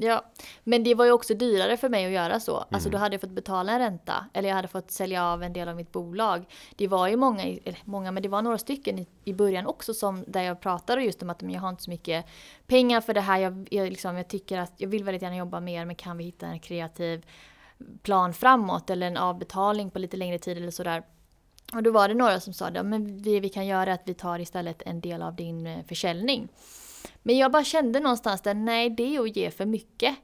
Ja, 0.03 0.25
men 0.63 0.83
det 0.83 0.95
var 0.95 1.05
ju 1.05 1.11
också 1.11 1.33
dyrare 1.33 1.77
för 1.77 1.89
mig 1.89 2.05
att 2.05 2.11
göra 2.11 2.39
så. 2.39 2.65
Alltså 2.71 2.89
då 2.89 2.97
hade 2.97 3.13
jag 3.13 3.21
fått 3.21 3.29
betala 3.29 3.71
en 3.71 3.79
ränta. 3.79 4.25
Eller 4.33 4.49
jag 4.49 4.55
hade 4.55 4.67
fått 4.67 4.91
sälja 4.91 5.25
av 5.25 5.43
en 5.43 5.53
del 5.53 5.69
av 5.69 5.75
mitt 5.75 5.91
bolag. 5.91 6.45
Det 6.75 6.87
var 6.87 7.07
ju 7.07 7.15
många, 7.15 7.43
många, 7.83 8.11
men 8.11 8.23
det 8.23 8.29
var 8.29 8.41
några 8.41 8.57
stycken 8.57 8.99
i, 8.99 9.07
i 9.23 9.33
början 9.33 9.65
också 9.65 9.93
som 9.93 10.23
där 10.27 10.41
jag 10.41 10.61
pratade 10.61 11.03
just 11.03 11.23
om 11.23 11.29
att 11.29 11.41
men 11.41 11.51
jag 11.51 11.61
har 11.61 11.69
inte 11.69 11.83
så 11.83 11.89
mycket 11.89 12.25
pengar 12.67 13.01
för 13.01 13.13
det 13.13 13.21
här. 13.21 13.39
Jag, 13.39 13.67
jag, 13.71 13.89
liksom, 13.89 14.17
jag 14.17 14.27
tycker 14.27 14.57
att 14.57 14.73
jag 14.77 14.87
vill 14.87 15.03
väldigt 15.03 15.21
gärna 15.21 15.35
jobba 15.35 15.59
mer 15.59 15.85
men 15.85 15.95
kan 15.95 16.17
vi 16.17 16.23
hitta 16.23 16.47
en 16.47 16.59
kreativ 16.59 17.25
plan 18.01 18.33
framåt 18.33 18.89
eller 18.89 19.07
en 19.07 19.17
avbetalning 19.17 19.91
på 19.91 19.99
lite 19.99 20.17
längre 20.17 20.39
tid 20.39 20.57
eller 20.57 20.71
sådär. 20.71 21.03
Och 21.73 21.83
då 21.83 21.91
var 21.91 22.07
det 22.07 22.13
några 22.13 22.39
som 22.39 22.53
sa 22.53 22.67
att 22.67 22.85
men 22.85 23.17
vi, 23.17 23.39
vi 23.39 23.49
kan 23.49 23.65
göra 23.65 23.93
att 23.93 24.01
vi 24.05 24.13
tar 24.13 24.39
istället 24.39 24.81
en 24.85 25.01
del 25.01 25.21
av 25.21 25.35
din 25.35 25.67
eh, 25.67 25.85
försäljning. 25.87 26.47
Men 27.23 27.37
jag 27.37 27.51
bara 27.51 27.63
kände 27.63 27.99
någonstans 27.99 28.41
där 28.41 28.53
nej, 28.53 28.89
det 28.89 29.15
är 29.15 29.21
att 29.21 29.35
ge 29.35 29.51
för 29.51 29.65
mycket. 29.65 30.15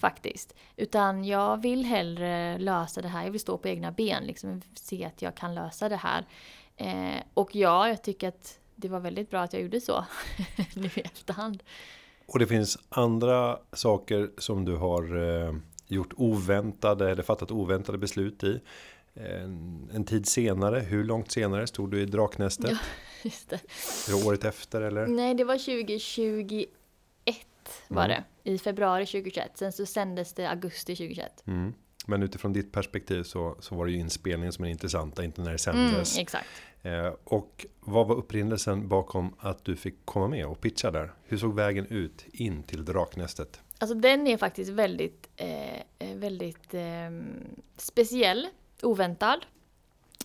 Faktiskt. 0.00 0.54
Utan 0.76 1.24
jag 1.24 1.62
vill 1.62 1.84
hellre 1.84 2.58
lösa 2.58 3.02
det 3.02 3.08
här. 3.08 3.24
Jag 3.24 3.30
vill 3.30 3.40
stå 3.40 3.58
på 3.58 3.68
egna 3.68 3.92
ben. 3.92 4.24
Liksom, 4.24 4.62
se 4.74 5.04
att 5.04 5.22
jag 5.22 5.34
kan 5.34 5.54
lösa 5.54 5.88
det 5.88 5.96
här. 5.96 6.26
Eh, 6.76 7.22
och 7.34 7.54
ja, 7.54 7.88
jag 7.88 8.02
tycker 8.02 8.28
att 8.28 8.58
det 8.76 8.88
var 8.88 9.00
väldigt 9.00 9.30
bra 9.30 9.40
att 9.40 9.52
jag 9.52 9.62
gjorde 9.62 9.80
så. 9.80 10.04
nu 10.74 10.90
i 10.94 11.00
efterhand. 11.00 11.62
Och 12.26 12.38
det 12.38 12.46
finns 12.46 12.78
andra 12.88 13.58
saker 13.72 14.30
som 14.38 14.64
du 14.64 14.76
har 14.76 15.16
eh, 15.46 15.54
gjort 15.86 16.12
oväntade 16.16 17.10
eller 17.10 17.22
fattat 17.22 17.50
oväntade 17.50 17.98
beslut 17.98 18.44
i. 18.44 18.60
En, 19.26 19.90
en 19.94 20.04
tid 20.04 20.26
senare, 20.26 20.80
hur 20.80 21.04
långt 21.04 21.30
senare 21.32 21.66
stod 21.66 21.90
du 21.90 22.00
i 22.00 22.04
draknästet? 22.04 22.70
Ja. 22.70 22.78
Just 23.22 23.50
det. 23.50 23.56
Är 24.08 24.20
det 24.20 24.26
året 24.28 24.44
efter 24.44 24.80
eller? 24.80 25.06
Nej, 25.06 25.34
det 25.34 25.44
var 25.44 25.54
2021 25.58 26.68
var 27.88 28.04
Mm. 28.04 28.22
det. 28.42 28.50
I 28.50 28.58
februari 28.58 29.06
2021. 29.06 29.50
Sen 29.58 29.72
så 29.72 29.86
sändes 29.86 30.32
det 30.34 30.46
augusti 30.50 30.96
2021. 30.96 31.42
Mm. 31.46 31.72
Men 32.06 32.22
utifrån 32.22 32.52
ditt 32.52 32.72
perspektiv 32.72 33.22
så, 33.22 33.56
så 33.60 33.74
var 33.74 33.86
det 33.86 33.92
ju 33.92 33.98
inspelningen 33.98 34.52
som 34.52 34.64
är 34.64 34.68
intressanta, 34.68 35.24
inte 35.24 35.40
när 35.40 35.50
det 35.52 35.66
Mm, 35.70 35.88
sändes. 35.90 36.18
exakt. 36.18 36.46
Eh, 36.82 37.12
och 37.24 37.66
vad 37.80 38.06
var 38.08 38.16
upprinnelsen 38.16 38.88
bakom 38.88 39.34
att 39.38 39.64
du 39.64 39.76
fick 39.76 39.94
komma 40.04 40.28
med 40.28 40.46
och 40.46 40.60
pitcha 40.60 40.90
där? 40.90 41.12
Hur 41.24 41.36
såg 41.38 41.54
vägen 41.54 41.86
ut 41.86 42.24
in 42.32 42.62
till 42.62 42.84
Draknästet? 42.84 43.60
Alltså 43.78 43.94
den 43.94 44.26
är 44.26 44.36
faktiskt 44.36 44.70
väldigt, 44.70 45.28
eh, 45.36 45.74
eh, 45.74 46.16
väldigt 46.16 46.74
eh, 46.74 47.10
speciell, 47.76 48.46
oväntad. 48.84 49.46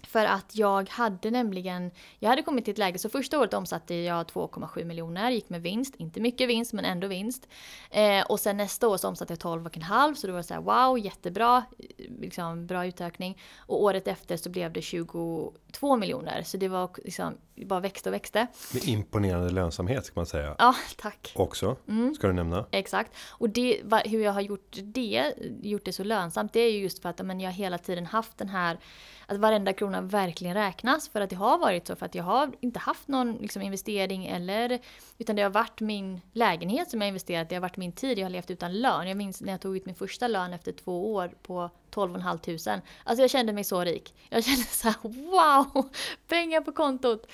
För 0.03 0.25
att 0.25 0.55
jag 0.55 0.89
hade 0.89 1.31
nämligen, 1.31 1.91
jag 2.19 2.29
hade 2.29 2.41
kommit 2.41 2.65
till 2.65 2.71
ett 2.71 2.77
läge, 2.77 2.99
så 2.99 3.09
första 3.09 3.39
året 3.39 3.53
omsatte 3.53 3.95
jag 3.95 4.25
2,7 4.25 4.83
miljoner, 4.83 5.31
gick 5.31 5.49
med 5.49 5.61
vinst, 5.61 5.95
inte 5.95 6.21
mycket 6.21 6.49
vinst 6.49 6.73
men 6.73 6.85
ändå 6.85 7.07
vinst. 7.07 7.47
Eh, 7.91 8.25
och 8.25 8.39
sen 8.39 8.57
nästa 8.57 8.87
år 8.87 8.97
så 8.97 9.07
omsatte 9.07 9.33
jag 9.33 9.39
12,5 9.39 10.13
så 10.13 10.27
då 10.27 10.33
var 10.33 10.41
så 10.41 10.53
här 10.53 10.61
wow, 10.61 10.99
jättebra, 10.99 11.63
liksom 11.97 12.67
bra 12.67 12.85
utökning. 12.85 13.37
Och 13.57 13.83
året 13.83 14.07
efter 14.07 14.37
så 14.37 14.49
blev 14.49 14.73
det 14.73 14.81
22 15.79 15.95
miljoner, 15.97 16.43
så 16.43 16.57
det 16.57 16.67
var 16.67 16.89
liksom, 17.03 17.37
det 17.55 17.65
bara 17.65 17.79
växte 17.79 18.09
och 18.09 18.13
växte. 18.13 18.47
Med 18.73 18.83
imponerande 18.87 19.49
lönsamhet 19.49 20.05
ska 20.05 20.19
man 20.19 20.25
säga. 20.25 20.55
Ja, 20.57 20.75
tack. 20.97 21.31
Också, 21.35 21.75
Mm. 21.87 22.15
ska 22.15 22.27
du 22.27 22.33
nämna. 22.33 22.65
Exakt. 22.71 23.11
Och 23.29 23.49
det, 23.49 23.81
hur 24.05 24.23
jag 24.23 24.31
har 24.31 24.41
gjort 24.41 24.77
det, 24.83 25.33
gjort 25.61 25.85
det 25.85 25.93
så 25.93 26.03
lönsamt, 26.03 26.53
det 26.53 26.59
är 26.59 26.71
ju 26.71 26.79
just 26.79 27.01
för 27.01 27.09
att 27.09 27.25
men, 27.25 27.39
jag 27.39 27.51
hela 27.51 27.77
tiden 27.77 28.05
haft 28.05 28.37
den 28.37 28.49
här, 28.49 28.77
att 29.27 29.37
varenda 29.37 29.73
krona 29.73 30.01
verkligen 30.01 30.53
räknas. 30.55 31.09
För 31.09 31.21
att 31.21 31.29
det 31.29 31.35
har 31.35 31.57
varit 31.57 31.87
så, 31.87 31.95
för 31.95 32.05
att 32.05 32.15
jag 32.15 32.23
har 32.23 32.51
inte 32.59 32.79
haft 32.79 33.07
någon 33.07 33.33
liksom, 33.33 33.61
investering 33.61 34.25
eller, 34.25 34.79
utan 35.17 35.35
det 35.35 35.41
har 35.41 35.49
varit 35.49 35.79
min 35.81 36.21
lägenhet 36.31 36.89
som 36.89 37.01
jag 37.01 37.07
investerat, 37.07 37.49
det 37.49 37.55
har 37.55 37.61
varit 37.61 37.77
min 37.77 37.91
tid, 37.91 38.19
jag 38.19 38.25
har 38.25 38.29
levt 38.29 38.51
utan 38.51 38.81
lön. 38.81 39.07
Jag 39.07 39.17
minns 39.17 39.41
när 39.41 39.51
jag 39.51 39.61
tog 39.61 39.77
ut 39.77 39.85
min 39.85 39.95
första 39.95 40.27
lön 40.27 40.53
efter 40.53 40.71
två 40.71 41.13
år 41.13 41.31
på 41.43 41.69
12 41.95 42.13
500. 42.13 42.81
Alltså 43.03 43.23
jag 43.23 43.29
kände 43.29 43.53
mig 43.53 43.63
så 43.63 43.83
rik. 43.83 44.13
Jag 44.29 44.43
kände 44.43 44.63
så 44.63 44.87
här, 44.87 44.97
wow! 45.03 45.89
Pengar 46.27 46.61
på 46.61 46.71
kontot! 46.71 47.27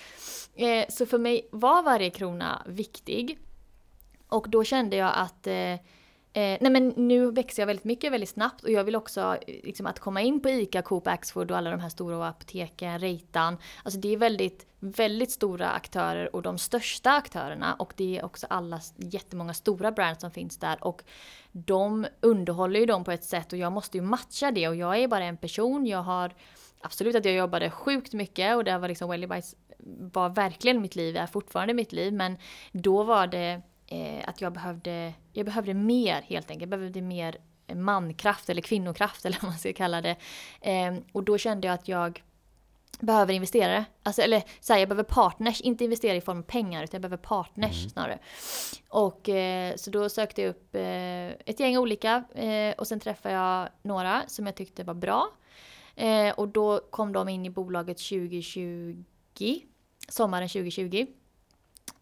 Eh, 0.56 0.86
så 0.90 1.06
för 1.06 1.18
mig 1.18 1.48
var 1.52 1.84
varje 1.84 2.10
krona 2.10 2.62
viktig. 2.66 3.40
Och 4.28 4.50
då 4.50 4.64
kände 4.64 4.96
jag 4.96 5.12
att 5.16 5.48
eh, 5.48 5.76
Eh, 6.34 6.58
nej 6.62 6.72
men 6.72 6.88
nu 6.88 7.32
växer 7.32 7.62
jag 7.62 7.68
väldigt 7.68 7.86
mycket, 7.86 8.12
väldigt 8.12 8.30
snabbt 8.30 8.64
och 8.64 8.72
jag 8.72 8.84
vill 8.84 8.96
också 8.96 9.38
liksom, 9.48 9.86
att 9.86 10.00
komma 10.00 10.22
in 10.22 10.40
på 10.40 10.50
ICA, 10.50 10.82
Coop, 10.82 11.08
Axfood 11.08 11.52
och 11.52 11.58
alla 11.58 11.72
de 11.72 11.80
här 11.80 11.90
stora 11.90 12.28
apoteken, 12.28 13.00
Reitan. 13.00 13.58
Alltså 13.84 14.00
det 14.00 14.14
är 14.14 14.18
väldigt, 14.18 14.66
väldigt 14.82 15.32
stora 15.32 15.70
aktörer 15.70 16.36
och 16.36 16.42
de 16.42 16.58
största 16.58 17.12
aktörerna. 17.12 17.74
Och 17.74 17.94
det 17.98 18.18
är 18.18 18.26
också 18.26 18.48
alla 18.50 18.80
jättemånga 18.98 19.54
stora 19.54 19.92
brands 19.92 20.22
som 20.22 20.32
finns 20.32 20.58
där. 20.58 20.84
Och 20.84 21.04
de 21.52 22.08
underhåller 22.22 22.80
ju 22.80 22.86
dem 22.86 23.04
på 23.04 23.12
ett 23.12 23.24
sätt. 23.24 23.54
Och 23.54 23.60
jag 23.60 23.72
måste 23.72 23.98
ju 23.98 24.04
matcha 24.04 24.52
det. 24.52 24.68
Och 24.68 24.76
jag 24.76 24.98
är 24.98 25.08
bara 25.08 25.24
en 25.24 25.38
person. 25.38 25.86
Jag 25.86 26.04
har 26.04 26.34
absolut 26.82 27.16
att 27.16 27.26
jag 27.26 27.34
jobbade 27.34 27.72
sjukt 27.72 28.14
mycket. 28.14 28.56
Och 28.56 28.64
det 28.64 28.78
var 28.78 28.88
liksom 28.88 29.10
Welly 29.10 29.28
Bites 29.28 29.56
var 30.14 30.30
verkligen 30.30 30.82
mitt 30.82 30.96
liv, 30.96 31.18
är 31.18 31.28
fortfarande 31.28 31.74
mitt 31.74 31.92
liv. 31.92 32.14
Men 32.14 32.38
då 32.72 33.04
var 33.04 33.28
det 33.28 33.62
eh, 33.88 34.30
att 34.30 34.42
jag 34.42 34.54
behövde, 34.54 35.14
jag 35.34 35.46
behövde 35.46 35.74
mer 35.74 36.22
helt 36.22 36.52
enkelt. 36.52 36.72
Jag 36.72 36.80
behövde 36.80 37.02
mer 37.02 37.38
mankraft 37.74 38.50
eller 38.50 38.62
kvinnokraft 38.62 39.26
eller 39.26 39.38
vad 39.42 39.52
man 39.52 39.60
ska 39.60 39.74
kalla 39.74 40.02
det. 40.02 40.16
Eh, 40.62 40.96
och 41.12 41.24
då 41.24 41.38
kände 41.38 41.68
jag 41.68 41.74
att 41.74 41.88
jag 41.88 42.24
behöver 43.02 43.34
investerare. 43.34 43.86
Alltså, 44.04 44.22
eller 44.22 44.44
så 44.60 44.74
här, 44.74 44.80
jag 44.80 44.90
behöver 44.90 45.04
partners, 45.04 45.62
inte 45.62 45.84
investera 45.84 46.16
i 46.16 46.22
form 46.22 46.40
av 46.40 46.44
pengar 46.44 46.84
utan 46.84 46.98
jag 46.98 47.02
behöver 47.02 47.24
partners 47.24 47.80
mm. 47.80 47.90
snarare. 47.90 48.20
Och 48.90 49.30
eh, 49.30 49.76
så 49.76 49.90
då 49.90 50.10
sökte 50.10 50.42
jag 50.42 50.50
upp 50.50 50.76
eh, 50.76 51.28
ett 51.46 51.60
gäng 51.60 51.78
olika 51.78 52.24
eh, 52.36 52.74
och 52.78 52.88
sen 52.88 53.00
träffade 53.00 53.36
jag 53.36 53.70
några 53.82 54.24
som 54.28 54.46
jag 54.46 54.56
tyckte 54.56 54.84
var 54.84 54.94
bra. 54.94 55.30
Eh, 55.96 56.34
och 56.34 56.48
då 56.48 56.80
kom 56.90 57.14
de 57.14 57.30
in 57.30 57.46
i 57.46 57.50
bolaget 57.50 57.98
2020, 57.98 59.04
sommaren 60.10 60.50
2020. 60.50 61.06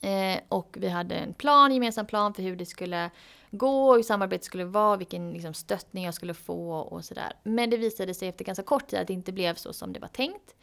Eh, 0.02 0.40
och 0.50 0.78
vi 0.80 0.90
hade 0.90 1.16
en 1.16 1.34
plan, 1.34 1.74
gemensam 1.74 2.06
plan 2.06 2.34
för 2.34 2.44
hur 2.44 2.56
det 2.56 2.66
skulle 2.66 3.10
gå, 3.52 3.96
hur 3.96 4.04
samarbetet 4.04 4.46
skulle 4.46 4.66
vara, 4.66 4.98
vilken 4.98 5.32
liksom, 5.32 5.54
stöttning 5.54 6.06
jag 6.06 6.14
skulle 6.14 6.34
få 6.34 6.72
och 6.72 7.06
sådär. 7.06 7.34
Men 7.44 7.70
det 7.70 7.78
visade 7.78 8.14
sig 8.14 8.30
efter 8.30 8.46
ganska 8.46 8.64
kort 8.64 8.88
tid 8.88 9.00
att 9.00 9.08
det 9.08 9.14
inte 9.14 9.32
blev 9.32 9.56
så 9.56 9.74
som 9.74 9.94
det 9.94 10.00
var 10.00 10.08
tänkt. 10.08 10.56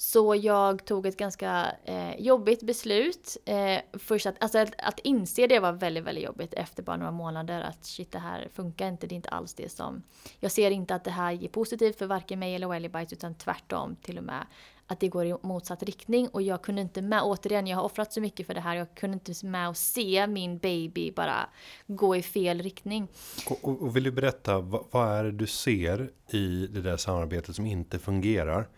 Så 0.00 0.34
jag 0.34 0.84
tog 0.84 1.06
ett 1.06 1.16
ganska 1.16 1.72
eh, 1.84 2.20
jobbigt 2.20 2.62
beslut. 2.62 3.36
Eh, 3.44 3.78
först 3.92 4.26
att, 4.26 4.42
alltså 4.42 4.58
att, 4.58 4.74
att, 4.78 4.98
inse 4.98 5.46
det 5.46 5.58
var 5.58 5.72
väldigt, 5.72 6.04
väldigt 6.04 6.24
jobbigt 6.24 6.54
efter 6.54 6.82
bara 6.82 6.96
några 6.96 7.10
månader. 7.10 7.60
Att 7.60 7.84
shit, 7.84 8.12
det 8.12 8.18
här 8.18 8.48
funkar 8.54 8.88
inte. 8.88 9.06
Det 9.06 9.14
är 9.14 9.16
inte 9.16 9.28
alls 9.28 9.54
det 9.54 9.72
som... 9.72 10.02
Jag 10.40 10.52
ser 10.52 10.70
inte 10.70 10.94
att 10.94 11.04
det 11.04 11.10
här 11.10 11.32
ger 11.32 11.48
positivt 11.48 11.98
för 11.98 12.06
varken 12.06 12.38
mig 12.38 12.54
eller 12.54 12.68
Wellybites 12.68 13.12
utan 13.12 13.34
tvärtom 13.34 13.96
till 13.96 14.18
och 14.18 14.24
med 14.24 14.46
att 14.88 15.00
det 15.00 15.08
går 15.08 15.26
i 15.26 15.34
motsatt 15.42 15.82
riktning. 15.82 16.28
Och 16.28 16.42
jag 16.42 16.62
kunde 16.62 16.80
inte 16.80 17.02
med, 17.02 17.22
återigen 17.22 17.66
jag 17.66 17.76
har 17.76 17.84
offrat 17.84 18.12
så 18.12 18.20
mycket 18.20 18.46
för 18.46 18.54
det 18.54 18.60
här, 18.60 18.76
jag 18.76 18.94
kunde 18.94 19.14
inte 19.14 19.46
med 19.46 19.68
att 19.68 19.76
se 19.76 20.26
min 20.26 20.58
baby 20.58 21.12
bara 21.12 21.48
gå 21.86 22.16
i 22.16 22.22
fel 22.22 22.62
riktning. 22.62 23.08
Och, 23.50 23.82
och 23.82 23.96
vill 23.96 24.02
du 24.04 24.10
berätta, 24.10 24.60
vad, 24.60 24.84
vad 24.90 25.08
är 25.08 25.24
det 25.24 25.32
du 25.32 25.46
ser 25.46 26.10
i 26.30 26.66
det 26.66 26.80
där 26.80 26.96
samarbetet 26.96 27.56
som 27.56 27.66
inte 27.66 27.98
fungerar? 27.98 28.68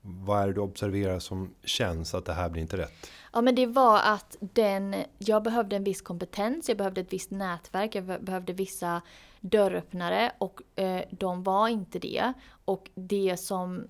Vad 0.00 0.42
är 0.42 0.46
det 0.46 0.52
du 0.52 0.60
observerar 0.60 1.18
som 1.18 1.54
känns 1.64 2.14
att 2.14 2.24
det 2.24 2.32
här 2.32 2.48
blir 2.48 2.62
inte 2.62 2.76
rätt? 2.76 3.10
Ja 3.32 3.40
men 3.40 3.54
det 3.54 3.66
var 3.66 4.00
att 4.04 4.36
den, 4.40 4.94
jag 5.18 5.42
behövde 5.42 5.76
en 5.76 5.84
viss 5.84 6.02
kompetens, 6.02 6.68
jag 6.68 6.78
behövde 6.78 7.00
ett 7.00 7.12
visst 7.12 7.30
nätverk, 7.30 7.94
jag 7.94 8.04
behövde 8.04 8.52
vissa 8.52 9.02
dörröppnare 9.40 10.32
och 10.38 10.80
eh, 10.80 11.02
de 11.10 11.42
var 11.42 11.68
inte 11.68 11.98
det. 11.98 12.32
Och 12.64 12.90
det 12.94 13.36
som, 13.40 13.86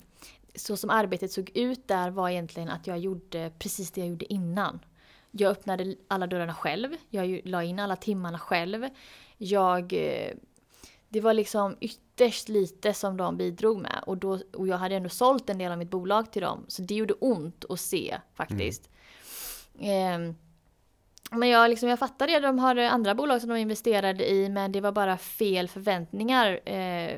så 0.57 0.77
som 0.77 0.89
arbetet 0.89 1.31
såg 1.31 1.51
ut 1.53 1.87
där 1.87 2.09
var 2.09 2.29
egentligen 2.29 2.69
att 2.69 2.87
jag 2.87 2.99
gjorde 2.99 3.51
precis 3.59 3.91
det 3.91 4.01
jag 4.01 4.09
gjorde 4.09 4.33
innan. 4.33 4.79
Jag 5.31 5.51
öppnade 5.51 5.95
alla 6.07 6.27
dörrarna 6.27 6.53
själv, 6.53 6.95
jag 7.09 7.41
la 7.43 7.63
in 7.63 7.79
alla 7.79 7.95
timmarna 7.95 8.39
själv. 8.39 8.87
Jag 9.37 9.93
eh, 9.93 10.33
det 11.09 11.21
var 11.21 11.33
liksom 11.33 11.77
ytterst 11.81 12.49
lite 12.49 12.93
som 12.93 13.17
de 13.17 13.37
bidrog 13.37 13.81
med. 13.81 14.03
Och, 14.05 14.17
då, 14.17 14.39
och 14.53 14.67
jag 14.67 14.77
hade 14.77 14.95
ändå 14.95 15.09
sålt 15.09 15.49
en 15.49 15.57
del 15.57 15.71
av 15.71 15.77
mitt 15.77 15.89
bolag 15.89 16.31
till 16.31 16.41
dem. 16.41 16.65
Så 16.67 16.81
det 16.81 16.95
gjorde 16.95 17.13
ont 17.13 17.65
att 17.69 17.79
se 17.79 18.17
faktiskt. 18.33 18.89
Mm. 19.79 20.29
Eh, 20.29 20.35
men 21.31 21.49
jag, 21.49 21.69
liksom, 21.69 21.89
jag 21.89 21.99
fattar 21.99 22.27
det, 22.27 22.39
de 22.39 22.59
har 22.59 22.75
andra 22.75 23.15
bolag 23.15 23.41
som 23.41 23.49
de 23.49 23.57
investerade 23.57 24.31
i 24.31 24.49
men 24.49 24.71
det 24.71 24.81
var 24.81 24.91
bara 24.91 25.17
fel 25.17 25.69
förväntningar 25.69 26.69
eh, 26.69 27.17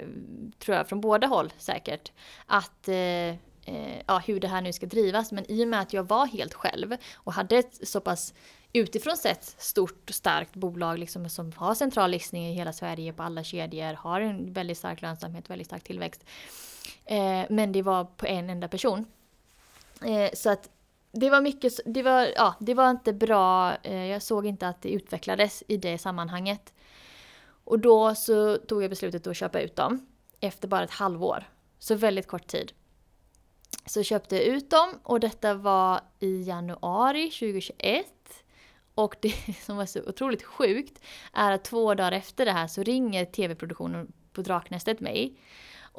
tror 0.60 0.78
jag 0.78 0.88
från 0.88 1.02
båda 1.02 1.28
håll 1.28 1.54
säkert. 1.58 2.12
Att 2.46 2.88
eh, 2.88 2.96
eh, 2.96 4.02
ja, 4.08 4.22
hur 4.26 4.40
det 4.40 4.48
här 4.48 4.62
nu 4.62 4.74
ska 4.74 4.86
drivas 4.86 5.32
men 5.32 5.52
i 5.52 5.64
och 5.64 5.68
med 5.68 5.80
att 5.82 5.94
jag 5.94 6.04
var 6.04 6.26
helt 6.26 6.54
själv 6.54 6.96
och 7.16 7.34
hade 7.34 7.58
ett 7.58 7.88
så 7.88 8.02
pass 8.02 8.34
utifrån 8.74 9.18
sett 9.18 9.56
stort 9.58 10.10
och 10.10 10.16
starkt 10.16 10.56
bolag 10.56 11.00
liksom, 11.00 11.30
som 11.30 11.52
har 11.56 11.76
central 11.76 12.12
listning 12.12 12.48
i 12.48 12.54
hela 12.54 12.74
Sverige 12.74 13.14
på 13.14 13.24
alla 13.24 13.44
kedjor, 13.44 13.94
har 13.94 14.22
en 14.22 14.54
väldigt 14.54 14.78
stark 14.78 15.02
lönsamhet, 15.02 15.50
väldigt 15.50 15.68
stark 15.68 15.84
tillväxt. 15.84 16.26
Eh, 17.06 17.46
men 17.50 17.72
det 17.72 17.82
var 17.82 18.06
på 18.06 18.26
en 18.26 18.50
enda 18.50 18.68
person. 18.68 19.06
Eh, 20.06 20.30
så 20.34 20.50
att 20.50 20.70
det 21.12 21.30
var 21.30 21.42
mycket, 21.42 21.80
det 21.86 22.04
var, 22.04 22.28
ja, 22.36 22.56
det 22.60 22.74
var 22.74 22.90
inte 22.90 23.14
bra, 23.14 23.76
eh, 23.84 24.06
jag 24.06 24.22
såg 24.22 24.46
inte 24.46 24.68
att 24.68 24.82
det 24.82 24.90
utvecklades 24.90 25.64
i 25.68 25.78
det 25.78 25.98
sammanhanget. 25.98 26.74
Och 27.64 27.80
då 27.80 28.16
så 28.16 28.58
tog 28.58 28.84
jag 28.84 28.90
beslutet 28.90 29.28
att 29.28 29.38
köpa 29.38 29.62
ut 29.62 29.76
dem 29.76 30.08
efter 30.40 30.68
bara 30.68 30.84
ett 30.84 30.92
halvår. 30.92 31.50
Så 31.80 31.96
väldigt 31.96 32.28
kort 32.28 32.48
tid. 32.48 32.72
Så 33.86 34.04
köpte 34.04 34.36
jag 34.36 34.46
ut 34.46 34.70
dem 34.70 35.00
och 35.04 35.20
detta 35.20 35.54
var 35.54 36.02
i 36.20 36.42
januari 36.44 37.32
2021. 37.32 38.06
Och 38.96 39.16
det 39.22 39.34
som 39.66 39.78
var 39.78 39.86
så 39.86 40.02
otroligt 40.02 40.44
sjukt 40.44 41.02
är 41.34 41.52
att 41.52 41.64
två 41.64 41.94
dagar 41.94 42.12
efter 42.12 42.46
det 42.46 42.52
här 42.52 42.68
så 42.68 42.84
ringer 42.84 43.26
tv-produktionen 43.26 44.12
på 44.34 44.42
Draknästet 44.42 45.00
mig 45.00 45.40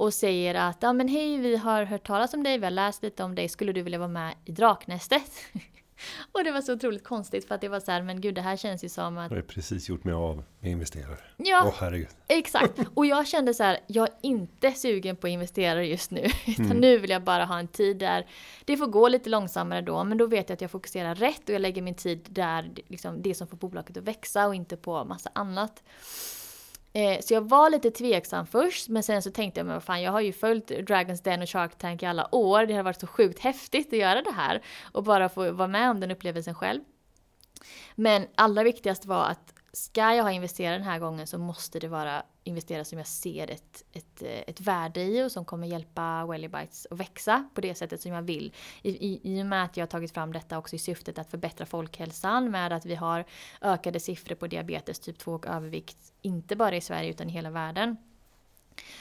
och 0.00 0.14
säger 0.14 0.54
att 0.54 0.76
ja 0.80 0.92
men 0.92 1.08
hej 1.08 1.38
vi 1.38 1.56
har 1.56 1.84
hört 1.84 2.06
talas 2.06 2.34
om 2.34 2.42
dig, 2.42 2.58
vi 2.58 2.64
har 2.64 2.70
läst 2.70 3.02
lite 3.02 3.24
om 3.24 3.34
dig, 3.34 3.48
skulle 3.48 3.72
du 3.72 3.82
vilja 3.82 3.98
vara 3.98 4.08
med 4.08 4.34
i 4.44 4.52
Draknästet? 4.52 5.32
Och 6.32 6.44
det 6.44 6.52
var 6.52 6.60
så 6.60 6.72
otroligt 6.72 7.04
konstigt 7.04 7.48
för 7.48 7.54
att 7.54 7.60
det 7.60 7.68
var 7.68 7.80
så 7.80 7.90
här, 7.90 8.02
men 8.02 8.20
gud 8.20 8.34
det 8.34 8.40
här 8.40 8.56
känns 8.56 8.84
ju 8.84 8.88
som 8.88 9.18
att... 9.18 9.30
Jag 9.30 9.38
har 9.38 9.42
precis 9.42 9.88
gjort 9.88 10.04
mig 10.04 10.14
av 10.14 10.44
med 10.60 10.70
investerare. 10.70 11.18
Ja, 11.36 11.64
Åh, 11.66 11.74
herregud. 11.80 12.08
exakt. 12.28 12.80
Och 12.94 13.06
jag 13.06 13.26
kände 13.26 13.54
så 13.54 13.62
här, 13.62 13.78
jag 13.86 14.08
är 14.08 14.14
inte 14.22 14.72
sugen 14.72 15.16
på 15.16 15.28
investerare 15.28 15.86
just 15.86 16.10
nu. 16.10 16.20
Utan 16.46 16.64
mm. 16.64 16.78
nu 16.78 16.98
vill 16.98 17.10
jag 17.10 17.22
bara 17.22 17.44
ha 17.44 17.58
en 17.58 17.68
tid 17.68 17.98
där 17.98 18.26
det 18.64 18.76
får 18.76 18.86
gå 18.86 19.08
lite 19.08 19.30
långsammare 19.30 19.80
då. 19.80 20.04
Men 20.04 20.18
då 20.18 20.26
vet 20.26 20.48
jag 20.48 20.54
att 20.54 20.60
jag 20.60 20.70
fokuserar 20.70 21.14
rätt 21.14 21.48
och 21.48 21.54
jag 21.54 21.62
lägger 21.62 21.82
min 21.82 21.94
tid 21.94 22.26
där, 22.30 22.70
liksom 22.88 23.22
det 23.22 23.34
som 23.34 23.46
får 23.46 23.56
bolaget 23.56 23.96
att 23.96 24.04
växa 24.04 24.46
och 24.46 24.54
inte 24.54 24.76
på 24.76 25.04
massa 25.04 25.30
annat. 25.34 25.82
Eh, 26.92 27.20
så 27.20 27.35
jag 27.35 27.48
var 27.48 27.70
lite 27.70 27.90
tveksam 27.90 28.46
först, 28.46 28.88
men 28.88 29.03
sen 29.03 29.22
så 29.22 29.31
tänkte 29.31 29.61
jag, 29.61 29.66
men 29.66 29.74
vad 29.74 29.83
fan, 29.83 30.03
jag 30.03 30.12
har 30.12 30.20
ju 30.20 30.33
följt 30.33 30.68
Dragons 30.68 31.22
Den 31.22 31.42
och 31.42 31.48
Shark 31.48 31.79
Tank 31.79 32.03
i 32.03 32.07
alla 32.07 32.35
år. 32.35 32.66
Det 32.66 32.74
har 32.74 32.83
varit 32.83 33.00
så 33.00 33.07
sjukt 33.07 33.38
häftigt 33.38 33.92
att 33.92 33.98
göra 33.98 34.22
det 34.22 34.33
här 34.33 34.62
och 34.92 35.05
bara 35.05 35.29
få 35.29 35.53
vara 35.53 35.68
med 35.68 35.90
om 35.90 36.00
den 36.00 36.11
upplevelsen 36.11 36.55
själv. 36.55 36.81
Men 37.94 38.26
allra 38.35 38.62
viktigast 38.62 39.07
var 39.07 39.24
att 39.24 39.55
ska 39.72 40.14
jag 40.14 40.22
ha 40.22 40.31
investerat 40.31 40.79
den 40.79 40.88
här 40.88 40.98
gången 40.98 41.26
så 41.26 41.38
måste 41.38 41.79
det 41.79 41.88
vara 41.88 42.22
investera 42.50 42.84
som 42.84 42.98
jag 42.98 43.06
ser 43.06 43.50
ett, 43.50 43.84
ett, 43.92 44.22
eh, 44.22 44.42
ett 44.46 44.60
värde 44.60 45.02
i 45.02 45.22
och 45.22 45.32
som 45.32 45.44
kommer 45.44 45.66
hjälpa 45.66 46.26
Wellybites 46.26 46.86
att 46.90 47.00
växa 47.00 47.48
på 47.54 47.60
det 47.60 47.74
sättet 47.74 48.00
som 48.00 48.12
jag 48.12 48.22
vill. 48.22 48.52
I, 48.82 48.90
i, 48.90 49.20
I 49.22 49.42
och 49.42 49.46
med 49.46 49.64
att 49.64 49.76
jag 49.76 49.82
har 49.82 49.88
tagit 49.88 50.14
fram 50.14 50.32
detta 50.32 50.58
också 50.58 50.76
i 50.76 50.78
syftet 50.78 51.18
att 51.18 51.30
förbättra 51.30 51.66
folkhälsan 51.66 52.50
med 52.50 52.72
att 52.72 52.86
vi 52.86 52.94
har 52.94 53.24
ökade 53.60 54.00
siffror 54.00 54.34
på 54.34 54.46
diabetes 54.46 55.00
typ 55.00 55.18
2 55.18 55.32
och 55.32 55.46
övervikt, 55.46 56.12
inte 56.22 56.56
bara 56.56 56.76
i 56.76 56.80
Sverige 56.80 57.10
utan 57.10 57.28
i 57.28 57.32
hela 57.32 57.50
världen. 57.50 57.96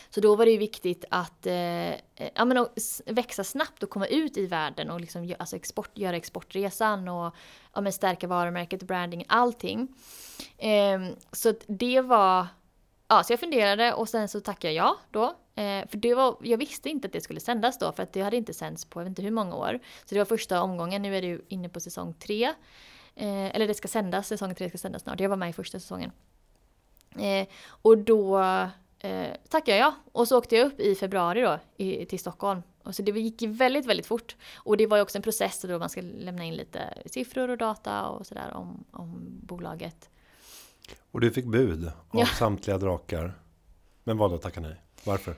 Så 0.10 0.22
då 0.22 0.36
var 0.36 0.46
det 0.46 0.52
ju 0.52 0.58
viktigt 0.58 1.06
att 1.10 1.46
eh, 1.46 1.90
eh 1.90 1.98
ja, 2.36 2.46
men 2.46 2.68
växa 3.06 3.44
snabbt 3.44 3.84
och 3.84 3.90
komma 3.90 4.08
ut 4.08 4.38
i 4.38 4.46
världen 4.46 4.92
och 4.92 5.02
liksom, 5.02 5.36
alltså 5.40 5.56
export, 5.56 5.98
göra 5.98 6.16
exportresan 6.16 7.08
och 7.08 7.36
ja, 7.74 7.82
men 7.82 7.94
stärka 7.94 8.28
varumärket, 8.28 8.84
branding, 8.84 9.26
allting. 9.28 9.88
Eh, 10.58 11.02
så 11.32 11.54
det 11.68 12.02
var 12.02 12.48
Ja, 13.12 13.24
så 13.24 13.34
jag 13.34 13.40
funderade 13.40 13.94
och 13.94 14.10
sen 14.10 14.28
så 14.28 14.40
tackade 14.40 14.74
jag 14.74 14.96
då. 15.12 15.24
Eh, 15.56 15.88
för 15.88 15.98
det 15.98 16.14
var, 16.14 16.38
jag 16.42 16.58
visste 16.58 16.90
inte 16.90 17.08
att 17.08 17.14
det 17.14 17.22
skulle 17.22 17.40
sändas 17.40 17.80
då 17.80 17.92
för 17.92 18.04
att 18.04 18.14
det 18.14 18.22
hade 18.22 18.38
inte 18.38 18.54
sänds 18.54 18.86
på 18.86 19.00
jag 19.00 19.04
vet 19.04 19.10
inte 19.10 19.22
hur 19.22 19.32
många 19.32 19.56
år. 19.56 19.80
Så 20.06 20.16
det 20.16 20.18
var 20.18 20.26
första 20.26 20.62
omgången, 20.62 21.02
nu 21.02 21.18
är 21.18 21.22
det 21.22 21.28
ju 21.28 21.42
inne 21.48 21.70
på 21.70 21.80
säsong 21.80 22.14
tre. 22.14 22.44
Eh, 23.16 23.56
eller 23.56 23.68
det 23.68 23.74
ska 23.74 23.88
sändas, 23.88 24.28
säsong 24.28 24.56
tre 24.56 24.70
ska 24.70 24.78
sändas 24.78 25.02
snart. 25.02 25.20
Jag 25.20 25.30
var 25.30 25.38
med 25.38 25.50
i 25.50 25.54
första 25.54 25.80
säsongen. 25.80 26.12
Eh, 27.20 27.48
och 27.68 27.98
då 27.98 28.40
eh, 29.00 29.28
tackade 29.50 29.78
jag 29.78 29.88
ja. 29.88 29.96
och 30.12 30.28
så 30.28 30.38
åkte 30.38 30.56
jag 30.56 30.68
upp 30.68 30.80
i 30.80 30.96
februari 30.96 31.42
då 31.42 31.60
i, 31.78 32.06
till 32.06 32.20
Stockholm. 32.20 32.62
Och 32.84 32.96
så 32.96 33.02
det 33.02 33.12
gick 33.12 33.42
väldigt, 33.42 33.86
väldigt 33.86 34.08
fort. 34.08 34.36
Och 34.56 34.78
det 34.78 34.88
var 34.88 34.98
ju 34.98 35.04
också 35.04 35.18
en 35.18 35.22
process 35.22 35.62
då 35.62 35.80
man 35.80 35.90
ska 35.90 36.02
lämna 36.02 36.44
in 36.44 36.56
lite 36.56 36.94
siffror 37.06 37.50
och 37.50 37.58
data 37.58 38.08
och 38.08 38.28
sådär 38.28 38.54
om, 38.54 38.84
om 38.92 39.40
bolaget. 39.44 40.10
Och 41.12 41.22
du 41.22 41.32
fick 41.32 41.46
bud 41.46 41.86
av 41.86 42.20
ja. 42.20 42.26
samtliga 42.26 42.78
drakar. 42.78 43.34
Men 44.04 44.18
valde 44.18 44.36
att 44.36 44.42
tacka 44.42 44.60
nej. 44.60 44.76
Varför? 45.04 45.36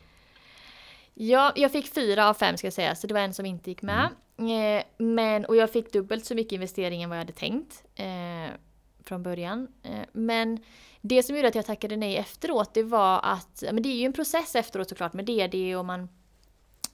Ja, 1.14 1.54
jag 1.56 1.72
fick 1.72 1.94
fyra 1.94 2.30
av 2.30 2.34
fem 2.34 2.58
ska 2.58 2.68
jag 2.68 2.74
säga, 2.74 2.96
så 2.96 3.08
det 3.08 3.14
var 3.14 3.22
en 3.22 3.34
som 3.34 3.46
inte 3.46 3.70
gick 3.70 3.82
med. 3.82 4.10
Mm. 4.38 4.78
Eh, 4.78 4.84
men, 4.98 5.46
och 5.46 5.56
jag 5.56 5.72
fick 5.72 5.94
dubbelt 5.94 6.26
så 6.26 6.36
mycket 6.36 6.52
investering 6.52 7.04
än 7.04 7.10
vad 7.10 7.18
jag 7.18 7.22
hade 7.22 7.34
tänkt 7.34 7.84
eh, 7.96 8.56
från 9.04 9.24
början. 9.24 9.68
Eh, 9.84 10.06
men 10.12 10.60
det 11.02 11.24
som 11.24 11.36
gjorde 11.36 11.48
att 11.48 11.56
jag 11.56 11.66
tackade 11.66 11.96
nej 11.98 12.18
efteråt, 12.18 12.74
det 12.74 12.84
var 12.84 13.20
att, 13.24 13.64
men 13.72 13.84
det 13.84 13.90
är 13.90 13.96
ju 13.96 14.06
en 14.06 14.14
process 14.14 14.56
efteråt 14.56 14.90
såklart 14.90 15.14
med 15.14 15.26
DD 15.26 15.76
och 15.76 15.86
man 15.86 16.10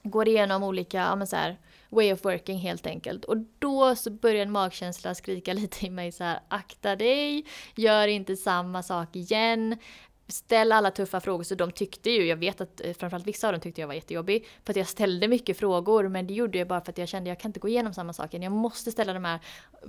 går 0.02 0.28
igenom 0.28 0.62
olika, 0.62 0.98
ja 0.98 1.16
men 1.16 1.26
så 1.26 1.36
här, 1.36 1.56
way 1.90 2.12
of 2.12 2.24
working 2.24 2.58
helt 2.58 2.86
enkelt. 2.86 3.24
Och 3.24 3.36
då 3.58 3.96
så 3.96 4.10
börjar 4.10 4.42
en 4.42 4.52
magkänsla 4.52 5.14
skrika 5.14 5.52
lite 5.54 5.86
i 5.86 5.90
mig 5.90 6.12
så 6.12 6.24
här, 6.24 6.40
akta 6.48 6.96
dig, 6.96 7.44
gör 7.74 8.08
inte 8.08 8.36
samma 8.36 8.82
sak 8.82 9.16
igen. 9.16 9.76
ställ 10.30 10.72
alla 10.72 10.90
tuffa 10.90 11.20
frågor. 11.20 11.44
Så 11.44 11.54
de 11.54 11.72
tyckte 11.72 12.10
ju, 12.10 12.26
jag 12.26 12.36
vet 12.36 12.60
att 12.60 12.80
eh, 12.84 12.94
framförallt 12.94 13.26
vissa 13.26 13.46
av 13.46 13.52
dem 13.52 13.60
tyckte 13.60 13.80
jag 13.80 13.88
var 13.88 13.94
jättejobbig. 13.94 14.46
För 14.64 14.72
att 14.72 14.76
jag 14.76 14.88
ställde 14.88 15.28
mycket 15.28 15.58
frågor 15.58 16.08
men 16.08 16.26
det 16.26 16.34
gjorde 16.34 16.58
jag 16.58 16.68
bara 16.68 16.80
för 16.80 16.92
att 16.92 16.98
jag 16.98 17.08
kände 17.08 17.30
att 17.30 17.36
jag 17.36 17.40
kan 17.40 17.48
inte 17.48 17.60
gå 17.60 17.68
igenom 17.68 17.94
samma 17.94 18.12
sak. 18.12 18.34
Jag 18.34 18.52
måste 18.52 18.92
ställa 18.92 19.12
de 19.12 19.24
här 19.24 19.40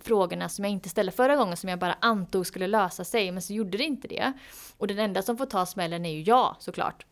frågorna 0.02 0.50
som 0.50 0.66
jag 0.66 0.72
inte 0.72 0.90
ställde 0.90 1.12
förra 1.12 1.36
gången 1.36 1.58
som 1.58 1.70
jag 1.70 1.80
bara 1.80 1.98
antog 2.02 2.48
skulle 2.48 2.68
lösa 2.68 3.04
sig 3.04 3.32
men 3.32 3.42
så 3.42 3.54
gjorde 3.54 3.78
det 3.78 3.84
inte 3.84 4.08
det. 4.08 4.34
Och 4.78 4.88
den 4.88 5.00
enda 5.00 5.22
som 5.22 5.38
får 5.38 5.46
ta 5.46 5.66
smällen 5.66 6.06
är 6.06 6.12
ju 6.12 6.22
jag 6.22 6.56
såklart. 6.60 7.06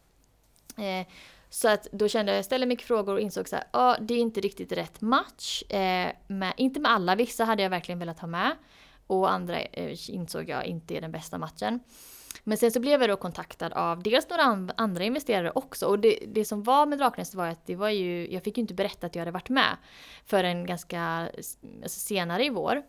Eh, 0.77 1.07
så 1.49 1.69
att 1.69 1.87
då 1.91 2.07
kände 2.07 2.31
jag, 2.31 2.37
jag 2.37 2.45
ställde 2.45 2.67
mycket 2.67 2.87
frågor 2.87 3.13
och 3.13 3.21
insåg 3.21 3.47
så 3.47 3.55
här, 3.55 3.65
ja 3.73 3.79
ah, 3.79 3.97
det 3.99 4.13
är 4.13 4.19
inte 4.19 4.41
riktigt 4.41 4.71
rätt 4.71 5.01
match. 5.01 5.63
Eh, 5.63 6.11
med, 6.27 6.53
inte 6.57 6.79
med 6.79 6.91
alla, 6.91 7.15
vissa 7.15 7.43
hade 7.43 7.63
jag 7.63 7.69
verkligen 7.69 7.99
velat 7.99 8.19
ha 8.19 8.27
med. 8.27 8.55
Och 9.07 9.31
andra 9.31 9.61
eh, 9.61 10.09
insåg 10.09 10.49
jag 10.49 10.65
inte 10.65 10.97
är 10.97 11.01
den 11.01 11.11
bästa 11.11 11.37
matchen. 11.37 11.79
Men 12.43 12.57
sen 12.57 12.71
så 12.71 12.79
blev 12.79 13.01
jag 13.01 13.09
då 13.09 13.15
kontaktad 13.15 13.73
av 13.73 14.03
dels 14.03 14.29
några 14.29 14.71
andra 14.77 15.03
investerare 15.03 15.51
också. 15.51 15.85
Och 15.85 15.99
det, 15.99 16.19
det 16.27 16.45
som 16.45 16.63
var 16.63 16.85
med 16.85 16.99
Draknäst 16.99 17.35
var 17.35 17.47
att 17.47 17.65
det 17.65 17.75
var 17.75 17.89
ju, 17.89 18.33
jag 18.33 18.43
fick 18.43 18.57
ju 18.57 18.61
inte 18.61 18.73
berätta 18.73 19.07
att 19.07 19.15
jag 19.15 19.21
hade 19.21 19.31
varit 19.31 19.49
med 19.49 19.77
förrän 20.25 20.65
ganska 20.65 21.01
alltså 21.83 21.99
senare 21.99 22.45
i 22.45 22.49
vår. 22.49 22.83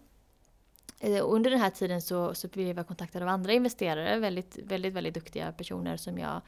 Eh, 1.01 1.21
under 1.23 1.51
den 1.51 1.61
här 1.61 1.71
tiden 1.71 2.03
så, 2.03 2.35
så 2.35 2.49
blev 2.49 2.77
jag 2.77 2.87
kontaktad 2.87 3.23
av 3.23 3.29
andra 3.29 3.53
investerare, 3.53 4.19
väldigt, 4.19 4.59
väldigt, 4.65 4.95
väldigt 4.95 5.15
duktiga 5.15 5.53
personer 5.53 5.97
som 5.97 6.19
jag 6.19 6.43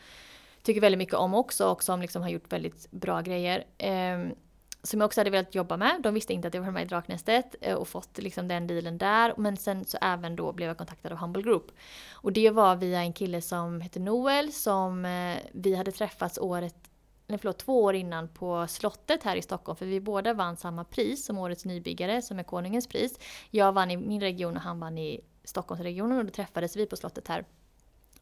tycker 0.62 0.80
väldigt 0.80 0.98
mycket 0.98 1.14
om 1.14 1.34
också 1.34 1.68
och 1.68 1.82
som 1.82 2.00
liksom 2.00 2.22
har 2.22 2.28
gjort 2.28 2.52
väldigt 2.52 2.90
bra 2.90 3.20
grejer. 3.20 3.64
Eh, 3.78 4.34
som 4.82 5.00
jag 5.00 5.06
också 5.06 5.20
hade 5.20 5.30
velat 5.30 5.54
jobba 5.54 5.76
med. 5.76 6.00
De 6.02 6.14
visste 6.14 6.32
inte 6.32 6.48
att 6.48 6.54
jag 6.54 6.62
var 6.62 6.70
med 6.70 6.82
i 6.82 6.86
Draknästet 6.86 7.54
eh, 7.60 7.74
och 7.74 7.88
fått 7.88 8.18
liksom 8.18 8.48
den 8.48 8.66
dealen 8.66 8.98
där. 8.98 9.34
Men 9.36 9.56
sen 9.56 9.84
så 9.84 9.98
även 10.00 10.36
då 10.36 10.52
blev 10.52 10.68
jag 10.68 10.78
kontaktad 10.78 11.12
av 11.12 11.18
Humble 11.18 11.42
Group. 11.42 11.72
Och 12.12 12.32
det 12.32 12.50
var 12.50 12.76
via 12.76 13.00
en 13.00 13.12
kille 13.12 13.42
som 13.42 13.80
heter 13.80 14.00
Noel 14.00 14.52
som 14.52 15.04
eh, 15.04 15.38
vi 15.52 15.74
hade 15.74 15.92
träffats 15.92 16.38
året 16.38 16.90
Nej 17.26 17.38
förlåt, 17.38 17.58
två 17.58 17.82
år 17.82 17.94
innan 17.94 18.28
på 18.28 18.66
slottet 18.66 19.22
här 19.22 19.36
i 19.36 19.42
Stockholm. 19.42 19.76
För 19.76 19.86
vi 19.86 20.00
båda 20.00 20.32
vann 20.32 20.56
samma 20.56 20.84
pris 20.84 21.24
som 21.26 21.38
årets 21.38 21.64
nybyggare 21.64 22.22
som 22.22 22.38
är 22.38 22.42
Konungens 22.42 22.86
pris. 22.86 23.18
Jag 23.50 23.72
vann 23.72 23.90
i 23.90 23.96
min 23.96 24.20
region 24.20 24.56
och 24.56 24.62
han 24.62 24.80
vann 24.80 24.98
i 24.98 25.20
Stockholmsregionen 25.44 26.18
och 26.18 26.24
då 26.24 26.30
träffades 26.30 26.76
vi 26.76 26.86
på 26.86 26.96
slottet 26.96 27.28
här. 27.28 27.44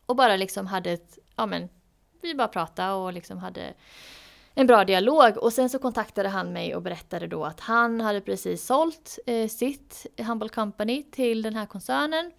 Och 0.07 0.17
bara 0.17 0.37
liksom 0.37 0.67
hade 0.67 0.91
ett, 0.91 1.19
ja 1.37 1.47
men, 1.47 1.69
vi 2.21 2.35
bara 2.35 2.49
pratade 2.49 2.93
och 2.93 3.13
liksom 3.13 3.39
hade 3.39 3.75
en 4.55 4.67
bra 4.67 4.85
dialog. 4.85 5.37
Och 5.37 5.53
sen 5.53 5.71
så 5.71 5.79
kontaktade 5.79 6.29
han 6.29 6.53
mig 6.53 6.75
och 6.75 6.83
berättade 6.83 7.27
då 7.27 7.45
att 7.45 7.61
han 7.61 8.01
hade 8.01 8.21
precis 8.21 8.67
sålt 8.67 9.19
eh, 9.27 9.49
sitt 9.49 10.07
Humble 10.19 10.49
Company 10.49 11.03
till 11.11 11.43
den 11.43 11.57
här 11.57 11.67
koncernen. 11.67 12.33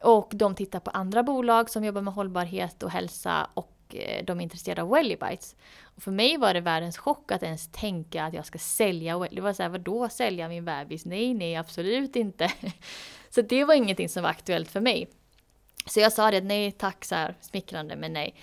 Och 0.00 0.30
de 0.34 0.54
tittar 0.54 0.80
på 0.80 0.90
andra 0.90 1.22
bolag 1.22 1.70
som 1.70 1.84
jobbar 1.84 2.02
med 2.02 2.14
hållbarhet 2.14 2.82
och 2.82 2.90
hälsa 2.90 3.50
och 3.54 3.76
eh, 3.94 4.24
de 4.24 4.38
är 4.38 4.42
intresserade 4.42 4.82
av 4.82 4.88
Wellybites. 4.88 5.56
Och 5.82 6.02
för 6.02 6.10
mig 6.10 6.36
var 6.36 6.54
det 6.54 6.60
världens 6.60 6.98
chock 6.98 7.32
att 7.32 7.42
ens 7.42 7.68
tänka 7.72 8.24
att 8.24 8.34
jag 8.34 8.46
ska 8.46 8.58
sälja 8.58 9.18
Det 9.18 9.40
var 9.40 9.52
såhär, 9.52 9.70
vadå 9.70 10.08
sälja 10.08 10.48
min 10.48 10.64
bebis? 10.64 11.04
Nej, 11.04 11.34
nej, 11.34 11.56
absolut 11.56 12.16
inte. 12.16 12.52
Så 13.30 13.42
det 13.42 13.64
var 13.64 13.74
ingenting 13.74 14.08
som 14.08 14.22
var 14.22 14.30
aktuellt 14.30 14.70
för 14.70 14.80
mig. 14.80 15.08
Så 15.86 16.00
jag 16.00 16.12
sa 16.12 16.30
det, 16.30 16.40
nej 16.40 16.72
tack, 16.72 17.04
så 17.04 17.14
här, 17.14 17.34
smickrande 17.40 17.96
men 17.96 18.12
nej. 18.12 18.34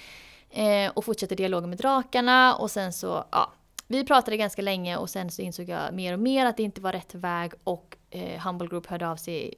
Eh, 0.56 0.92
och 0.94 1.06
fortsätter 1.06 1.36
dialogen 1.36 1.70
med 1.70 1.80
drakarna 1.80 2.56
och 2.56 2.72
sen 2.72 2.94
så, 2.94 3.26
ja. 3.32 3.54
Vi 3.88 4.06
pratade 4.06 4.38
ganska 4.38 4.62
länge 4.62 4.98
och 4.98 5.10
sen 5.10 5.32
så 5.32 5.42
insåg 5.42 5.70
jag 5.70 5.94
mer 5.94 6.14
och 6.14 6.20
mer 6.20 6.46
att 6.46 6.58
det 6.58 6.64
inte 6.64 6.82
var 6.82 6.92
rätt 6.92 7.16
väg 7.16 7.54
och 7.64 7.98
eh, 8.10 8.42
Humble 8.42 8.68
Group 8.68 8.88
hörde 8.88 9.08
av 9.08 9.16
sig 9.16 9.54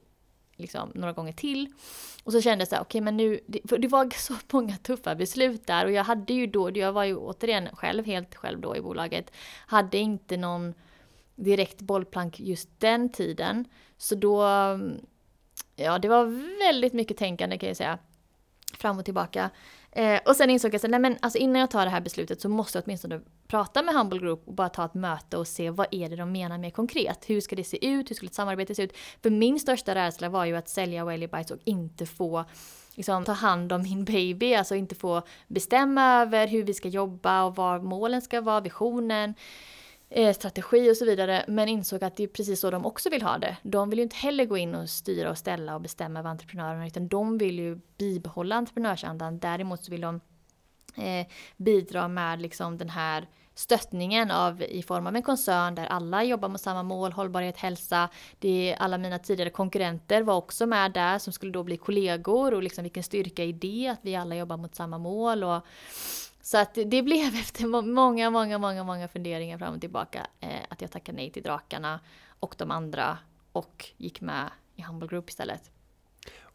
liksom 0.56 0.92
några 0.94 1.12
gånger 1.12 1.32
till. 1.32 1.72
Och 2.24 2.32
så 2.32 2.40
kände 2.40 2.62
jag 2.62 2.68
såhär, 2.68 2.82
okej 2.82 2.98
okay, 2.98 3.00
men 3.00 3.16
nu, 3.16 3.40
det, 3.46 3.76
det 3.78 3.88
var 3.88 4.10
så 4.18 4.34
många 4.52 4.76
tuffa 4.76 5.14
beslut 5.14 5.66
där 5.66 5.84
och 5.84 5.92
jag 5.92 6.04
hade 6.04 6.32
ju 6.32 6.46
då, 6.46 6.70
jag 6.76 6.92
var 6.92 7.04
ju 7.04 7.16
återigen 7.16 7.68
själv, 7.72 8.06
helt 8.06 8.34
själv 8.34 8.60
då 8.60 8.76
i 8.76 8.80
bolaget, 8.80 9.30
hade 9.66 9.98
inte 9.98 10.36
någon 10.36 10.74
direkt 11.34 11.80
bollplank 11.80 12.40
just 12.40 12.68
den 12.78 13.12
tiden. 13.12 13.64
Så 13.98 14.14
då, 14.14 14.42
mm, 14.42 15.00
ja 15.76 15.98
det 15.98 16.08
var 16.08 16.24
väldigt 16.58 16.92
mycket 16.92 17.16
tänkande 17.16 17.58
kan 17.58 17.68
jag 17.68 17.76
säga. 17.76 17.98
Fram 18.78 18.98
och 18.98 19.04
tillbaka. 19.04 19.50
Eh, 19.96 20.20
och 20.24 20.36
sen 20.36 20.50
insåg 20.50 20.74
jag 20.74 20.84
att 20.84 21.00
nej 21.00 21.18
alltså 21.20 21.38
innan 21.38 21.60
jag 21.60 21.70
tar 21.70 21.84
det 21.84 21.90
här 21.90 22.00
beslutet 22.00 22.40
så 22.40 22.48
måste 22.48 22.78
jag 22.78 22.84
åtminstone 22.86 23.20
prata 23.48 23.82
med 23.82 23.94
Humble 23.94 24.18
Group 24.18 24.42
och 24.46 24.54
bara 24.54 24.68
ta 24.68 24.84
ett 24.84 24.94
möte 24.94 25.36
och 25.36 25.48
se 25.48 25.70
vad 25.70 25.86
är 25.90 26.08
det 26.08 26.16
de 26.16 26.32
menar 26.32 26.58
mer 26.58 26.70
konkret. 26.70 27.24
Hur 27.26 27.40
ska 27.40 27.56
det 27.56 27.64
se 27.64 27.86
ut? 27.86 28.10
Hur 28.10 28.14
skulle 28.14 28.28
ett 28.28 28.34
samarbete 28.34 28.74
se 28.74 28.82
ut? 28.82 28.96
För 29.22 29.30
min 29.30 29.60
största 29.60 29.94
rädsla 29.94 30.28
var 30.28 30.44
ju 30.44 30.56
att 30.56 30.68
sälja 30.68 31.04
Welly 31.04 31.26
Bites 31.26 31.50
och 31.50 31.58
inte 31.64 32.06
få 32.06 32.44
liksom, 32.94 33.24
ta 33.24 33.32
hand 33.32 33.72
om 33.72 33.82
min 33.82 34.04
baby, 34.04 34.54
alltså 34.54 34.74
inte 34.74 34.94
få 34.94 35.22
bestämma 35.46 36.22
över 36.22 36.46
hur 36.46 36.62
vi 36.64 36.74
ska 36.74 36.88
jobba 36.88 37.44
och 37.44 37.56
vad 37.56 37.82
målen 37.82 38.22
ska 38.22 38.40
vara, 38.40 38.60
visionen 38.60 39.30
eh, 39.30 39.36
Eh, 40.08 40.34
strategi 40.34 40.90
och 40.90 40.96
så 40.96 41.04
vidare. 41.04 41.44
Men 41.48 41.68
insåg 41.68 42.04
att 42.04 42.16
det 42.16 42.22
är 42.22 42.28
precis 42.28 42.60
så 42.60 42.70
de 42.70 42.86
också 42.86 43.10
vill 43.10 43.22
ha 43.22 43.38
det. 43.38 43.56
De 43.62 43.90
vill 43.90 43.98
ju 43.98 44.02
inte 44.02 44.16
heller 44.16 44.44
gå 44.44 44.56
in 44.56 44.74
och 44.74 44.90
styra 44.90 45.30
och 45.30 45.38
ställa 45.38 45.74
och 45.74 45.80
bestämma 45.80 46.18
över 46.18 46.30
entreprenörerna 46.30 46.86
utan 46.86 47.08
de 47.08 47.38
vill 47.38 47.58
ju 47.58 47.80
bibehålla 47.98 48.56
entreprenörsandan. 48.56 49.38
Däremot 49.38 49.84
så 49.84 49.90
vill 49.90 50.00
de 50.00 50.20
eh, 50.96 51.26
bidra 51.56 52.08
med 52.08 52.40
liksom 52.40 52.78
den 52.78 52.90
här 52.90 53.28
stöttningen 53.54 54.30
av, 54.30 54.62
i 54.62 54.82
form 54.82 55.06
av 55.06 55.16
en 55.16 55.22
koncern 55.22 55.74
där 55.74 55.86
alla 55.86 56.24
jobbar 56.24 56.48
mot 56.48 56.60
samma 56.60 56.82
mål, 56.82 57.12
hållbarhet, 57.12 57.56
hälsa. 57.56 58.08
Det 58.38 58.72
är 58.72 58.76
alla 58.76 58.98
mina 58.98 59.18
tidigare 59.18 59.50
konkurrenter 59.50 60.22
var 60.22 60.34
också 60.34 60.66
med 60.66 60.92
där 60.92 61.18
som 61.18 61.32
skulle 61.32 61.52
då 61.52 61.62
bli 61.62 61.76
kollegor 61.76 62.54
och 62.54 62.62
liksom 62.62 62.82
vilken 62.82 63.02
styrka 63.02 63.44
i 63.44 63.52
det 63.52 63.88
att 63.88 63.98
vi 64.02 64.16
alla 64.16 64.36
jobbar 64.36 64.56
mot 64.56 64.74
samma 64.74 64.98
mål. 64.98 65.44
Och, 65.44 65.66
så 66.46 66.58
att 66.58 66.74
det 66.74 67.02
blev 67.02 67.34
efter 67.40 67.66
många, 67.66 68.30
många, 68.30 68.58
många, 68.58 68.84
många 68.84 69.08
funderingar 69.08 69.58
fram 69.58 69.74
och 69.74 69.80
tillbaka 69.80 70.26
eh, 70.40 70.50
att 70.68 70.80
jag 70.80 70.90
tackade 70.90 71.16
nej 71.16 71.30
till 71.30 71.42
Drakarna 71.42 72.00
och 72.40 72.54
de 72.58 72.70
andra 72.70 73.18
och 73.52 73.86
gick 73.96 74.20
med 74.20 74.50
i 74.76 74.82
Humble 74.82 75.08
Group 75.08 75.28
istället. 75.28 75.70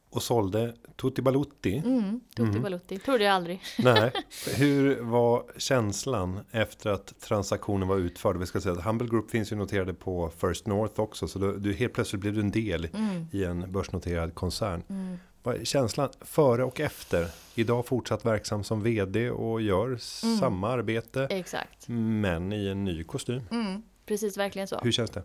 Och 0.10 0.24
sålde 0.24 0.76
Tutti 0.96 1.22
Balutti. 1.22 1.78
Mm, 1.78 2.22
Tutti 2.36 2.50
mm. 2.50 2.62
Balutti, 2.62 3.00
trodde 3.00 3.24
jag 3.24 3.34
aldrig. 3.34 3.62
Nej. 3.80 4.12
Hur 4.58 5.02
var 5.02 5.46
känslan 5.58 6.40
efter 6.52 6.90
att 6.90 7.20
transaktionen 7.22 7.88
var 7.88 7.98
utförd? 7.98 8.38
Vi 8.38 8.46
ska 8.46 8.62
säga 8.62 8.76
att 8.76 8.84
Humble 8.84 9.08
Group 9.08 9.32
finns 9.32 9.52
ju 9.52 9.56
noterade 9.56 9.94
på 9.94 10.32
First 10.38 10.68
North 10.68 11.00
också. 11.00 11.28
Så 11.28 11.40
du, 11.40 11.60
du 11.60 11.74
helt 11.74 11.94
plötsligt 11.94 12.22
blev 12.22 12.34
du 12.34 12.40
en 12.40 12.52
del 12.52 12.88
mm. 12.94 13.28
i 13.32 13.44
en 13.44 13.72
börsnoterad 13.72 14.36
koncern. 14.36 14.84
Mm. 14.90 15.18
Känslan 15.64 16.10
före 16.22 16.64
och 16.64 16.80
efter? 16.80 17.28
Idag 17.56 17.86
fortsatt 17.86 18.26
verksam 18.26 18.64
som 18.64 18.84
vd 18.84 19.30
och 19.30 19.62
gör 19.62 19.86
mm. 19.86 20.00
samma 20.40 20.70
arbete. 20.70 21.28
Exakt. 21.30 21.88
Men 21.88 22.54
i 22.54 22.68
en 22.68 22.84
ny 22.84 23.04
kostym. 23.04 23.42
Mm, 23.52 23.84
precis, 24.06 24.38
verkligen 24.38 24.68
så. 24.68 24.80
Hur 24.84 24.92
känns 24.92 25.12
det? 25.12 25.24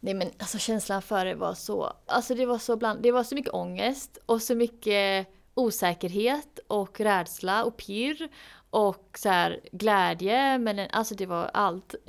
Nej 0.00 0.14
men 0.14 0.30
alltså 0.38 0.58
känslan 0.58 1.02
före 1.02 1.34
var 1.34 1.54
så, 1.54 1.92
alltså 2.06 2.34
det 2.34 2.46
var 2.46 2.58
så 2.58 2.76
bland, 2.76 3.02
det 3.02 3.12
var 3.12 3.24
så 3.24 3.34
mycket 3.34 3.54
ångest 3.54 4.18
och 4.26 4.42
så 4.42 4.54
mycket 4.54 5.26
osäkerhet 5.54 6.58
och 6.66 7.00
rädsla 7.00 7.64
och 7.64 7.76
pirr 7.76 8.28
och 8.70 9.18
så 9.18 9.28
här 9.28 9.60
glädje 9.72 10.58
men 10.58 10.78
alltså 10.90 11.14
det 11.14 11.26
var 11.26 11.50
allt. 11.54 11.94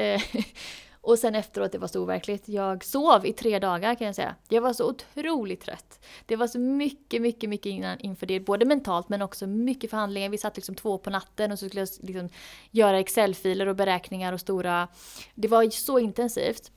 Och 1.08 1.20
sen 1.20 1.36
efteråt, 1.36 1.72
det 1.72 1.78
var 1.78 1.88
så 1.88 2.02
overkligt. 2.02 2.50
Jag 2.50 2.84
sov 2.84 3.26
i 3.26 3.34
tre 3.34 3.60
dagar 3.60 3.96
kan 3.96 4.08
jag 4.08 4.16
säga. 4.16 4.36
Jag 4.50 4.62
var 4.62 4.74
så 4.74 4.90
otroligt 4.90 5.62
trött. 5.62 6.06
Det 6.26 6.36
var 6.36 6.48
så 6.48 6.60
mycket, 6.60 7.22
mycket, 7.22 7.50
mycket 7.50 7.66
innan, 7.66 8.00
inför 8.00 8.26
det. 8.26 8.40
Både 8.40 8.66
mentalt 8.66 9.10
men 9.10 9.22
också 9.22 9.48
mycket 9.48 9.90
förhandlingar. 9.90 10.30
Vi 10.30 10.38
satt 10.38 10.56
liksom 10.56 10.76
två 10.76 10.98
på 10.98 11.10
natten 11.10 11.52
och 11.52 11.60
så 11.60 11.68
skulle 11.68 11.82
jag 11.82 11.90
liksom 12.02 12.30
göra 12.72 13.00
Excel-filer 13.00 13.68
och 13.68 13.76
beräkningar 13.76 14.34
och 14.34 14.40
stora... 14.40 14.88
Det 15.36 15.48
var 15.48 15.70
så 15.70 16.00
intensivt. 16.00 16.72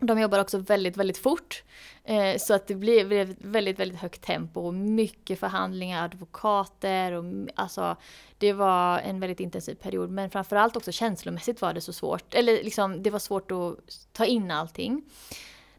De 0.00 0.20
jobbar 0.20 0.38
också 0.38 0.58
väldigt, 0.58 0.96
väldigt 0.96 1.18
fort. 1.18 1.62
Eh, 2.04 2.36
så 2.38 2.54
att 2.54 2.66
det 2.66 2.74
blev 2.74 3.06
väldigt, 3.38 3.78
väldigt 3.78 4.00
högt 4.00 4.22
tempo 4.22 4.60
och 4.60 4.74
mycket 4.74 5.40
förhandlingar, 5.40 6.04
advokater 6.04 7.12
och 7.12 7.24
alltså 7.54 7.96
det 8.38 8.52
var 8.52 8.98
en 8.98 9.20
väldigt 9.20 9.40
intensiv 9.40 9.74
period. 9.74 10.10
Men 10.10 10.30
framförallt 10.30 10.76
också 10.76 10.92
känslomässigt 10.92 11.60
var 11.60 11.74
det 11.74 11.80
så 11.80 11.92
svårt. 11.92 12.34
Eller 12.34 12.52
liksom, 12.52 13.02
det 13.02 13.10
var 13.10 13.18
svårt 13.18 13.50
att 13.50 13.76
ta 14.12 14.24
in 14.24 14.50
allting. 14.50 15.02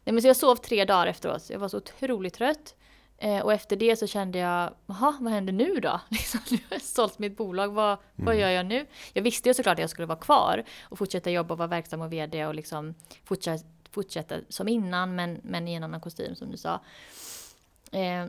Nej, 0.04 0.12
men 0.12 0.22
så 0.22 0.28
jag 0.28 0.36
sov 0.36 0.56
tre 0.56 0.84
dagar 0.84 1.06
efteråt. 1.06 1.50
Jag 1.50 1.58
var 1.58 1.68
så 1.68 1.76
otroligt 1.76 2.34
trött. 2.34 2.74
Eh, 3.20 3.40
och 3.40 3.52
efter 3.52 3.76
det 3.76 3.96
så 3.96 4.06
kände 4.06 4.38
jag, 4.38 4.74
jaha, 4.86 5.16
vad 5.20 5.32
händer 5.32 5.52
nu 5.52 5.80
då? 5.80 6.00
Liksom, 6.08 6.40
nu 6.50 6.56
har 6.56 6.74
jag 6.74 6.82
sålt 6.82 7.18
mitt 7.18 7.36
bolag, 7.36 7.68
vad, 7.68 7.88
mm. 7.88 7.98
vad 8.14 8.36
gör 8.36 8.48
jag 8.48 8.66
nu? 8.66 8.86
Jag 9.12 9.22
visste 9.22 9.48
ju 9.48 9.54
såklart 9.54 9.72
att 9.72 9.80
jag 9.80 9.90
skulle 9.90 10.06
vara 10.06 10.18
kvar 10.18 10.64
och 10.82 10.98
fortsätta 10.98 11.30
jobba 11.30 11.54
och 11.54 11.58
vara 11.58 11.68
verksam 11.68 12.00
och 12.00 12.12
VD 12.12 12.46
och 12.46 12.54
liksom 12.54 12.94
fortsätta 13.24 13.64
fortsätta 13.98 14.34
som 14.48 14.68
innan 14.68 15.14
men, 15.14 15.40
men 15.42 15.68
i 15.68 15.74
en 15.74 15.84
annan 15.84 16.00
kostym 16.00 16.34
som 16.34 16.50
du 16.50 16.56
sa. 16.56 16.74
Eh, 17.92 18.26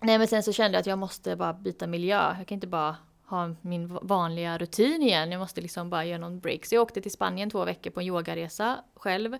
nej 0.00 0.18
men 0.18 0.28
sen 0.28 0.42
så 0.42 0.52
kände 0.52 0.76
jag 0.76 0.80
att 0.80 0.86
jag 0.86 0.98
måste 0.98 1.36
bara 1.36 1.52
byta 1.52 1.86
miljö. 1.86 2.34
Jag 2.38 2.46
kan 2.46 2.56
inte 2.56 2.66
bara 2.66 2.96
ha 3.26 3.54
min 3.60 3.98
vanliga 4.02 4.58
rutin 4.58 5.02
igen. 5.02 5.32
Jag 5.32 5.38
måste 5.38 5.60
liksom 5.60 5.90
bara 5.90 6.04
göra 6.04 6.18
någon 6.18 6.40
break. 6.40 6.66
Så 6.66 6.74
jag 6.74 6.82
åkte 6.82 7.00
till 7.00 7.10
Spanien 7.10 7.50
två 7.50 7.64
veckor 7.64 7.90
på 7.90 8.00
en 8.00 8.06
yogaresa 8.06 8.84
själv. 8.94 9.38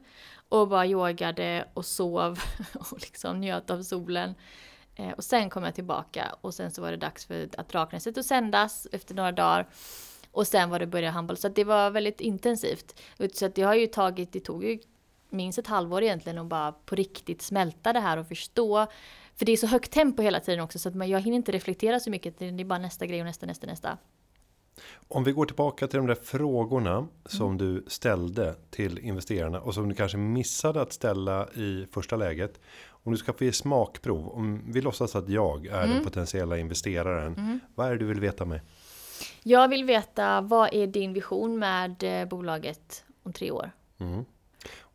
Och 0.48 0.68
bara 0.68 0.86
yogade 0.86 1.68
och 1.74 1.86
sov 1.86 2.38
och 2.74 3.00
liksom 3.00 3.40
njöt 3.40 3.70
av 3.70 3.82
solen. 3.82 4.34
Eh, 4.96 5.10
och 5.10 5.24
sen 5.24 5.50
kom 5.50 5.64
jag 5.64 5.74
tillbaka 5.74 6.36
och 6.40 6.54
sen 6.54 6.70
så 6.70 6.82
var 6.82 6.90
det 6.90 6.96
dags 6.96 7.26
för 7.26 7.48
att 7.56 7.68
Draknästet 7.68 8.18
att 8.18 8.26
sändas 8.26 8.86
efter 8.92 9.14
några 9.14 9.32
dagar. 9.32 9.68
Och 10.32 10.46
sen 10.46 10.70
var 10.70 10.78
det 10.78 10.86
börja 10.86 11.10
handboll. 11.10 11.36
Så 11.36 11.48
det 11.48 11.64
var 11.64 11.90
väldigt 11.90 12.20
intensivt. 12.20 13.00
Så 13.34 13.48
det 13.48 13.62
har 13.62 13.74
ju 13.74 13.86
tagit, 13.86 14.32
det 14.32 14.40
tog 14.40 14.64
ju 14.64 14.78
minst 15.32 15.58
ett 15.58 15.66
halvår 15.66 16.02
egentligen 16.02 16.38
att 16.38 16.46
bara 16.46 16.72
på 16.72 16.94
riktigt 16.94 17.42
smälta 17.42 17.92
det 17.92 18.00
här 18.00 18.16
och 18.16 18.28
förstå. 18.28 18.86
För 19.36 19.46
det 19.46 19.52
är 19.52 19.56
så 19.56 19.66
högt 19.66 19.90
tempo 19.90 20.22
hela 20.22 20.40
tiden 20.40 20.60
också 20.60 20.78
så 20.78 20.88
att 20.88 21.08
jag 21.08 21.20
hinner 21.20 21.36
inte 21.36 21.52
reflektera 21.52 22.00
så 22.00 22.10
mycket. 22.10 22.38
Det 22.38 22.46
är 22.46 22.64
bara 22.64 22.78
nästa 22.78 23.06
grej 23.06 23.20
och 23.20 23.26
nästa, 23.26 23.46
nästa, 23.46 23.66
nästa. 23.66 23.98
Om 25.08 25.24
vi 25.24 25.32
går 25.32 25.46
tillbaka 25.46 25.86
till 25.86 25.96
de 25.96 26.06
där 26.06 26.14
frågorna 26.14 27.06
som 27.26 27.46
mm. 27.46 27.58
du 27.58 27.84
ställde 27.86 28.54
till 28.70 28.98
investerarna 28.98 29.60
och 29.60 29.74
som 29.74 29.88
du 29.88 29.94
kanske 29.94 30.18
missade 30.18 30.82
att 30.82 30.92
ställa 30.92 31.48
i 31.48 31.86
första 31.92 32.16
läget. 32.16 32.60
Om 32.88 33.12
du 33.12 33.18
ska 33.18 33.32
få 33.32 33.44
ge 33.44 33.52
smakprov, 33.52 34.28
om 34.28 34.72
vi 34.72 34.80
låtsas 34.80 35.16
att 35.16 35.28
jag 35.28 35.66
är 35.66 35.82
mm. 35.82 35.94
den 35.94 36.04
potentiella 36.04 36.58
investeraren. 36.58 37.34
Mm. 37.34 37.60
Vad 37.74 37.86
är 37.86 37.90
det 37.90 37.98
du 37.98 38.04
vill 38.04 38.20
veta 38.20 38.44
med? 38.44 38.60
Jag 39.42 39.68
vill 39.68 39.84
veta 39.84 40.40
vad 40.40 40.74
är 40.74 40.86
din 40.86 41.12
vision 41.12 41.58
med 41.58 42.02
eh, 42.02 42.28
bolaget 42.28 43.04
om 43.22 43.32
tre 43.32 43.50
år? 43.50 43.70
Mm. 43.98 44.24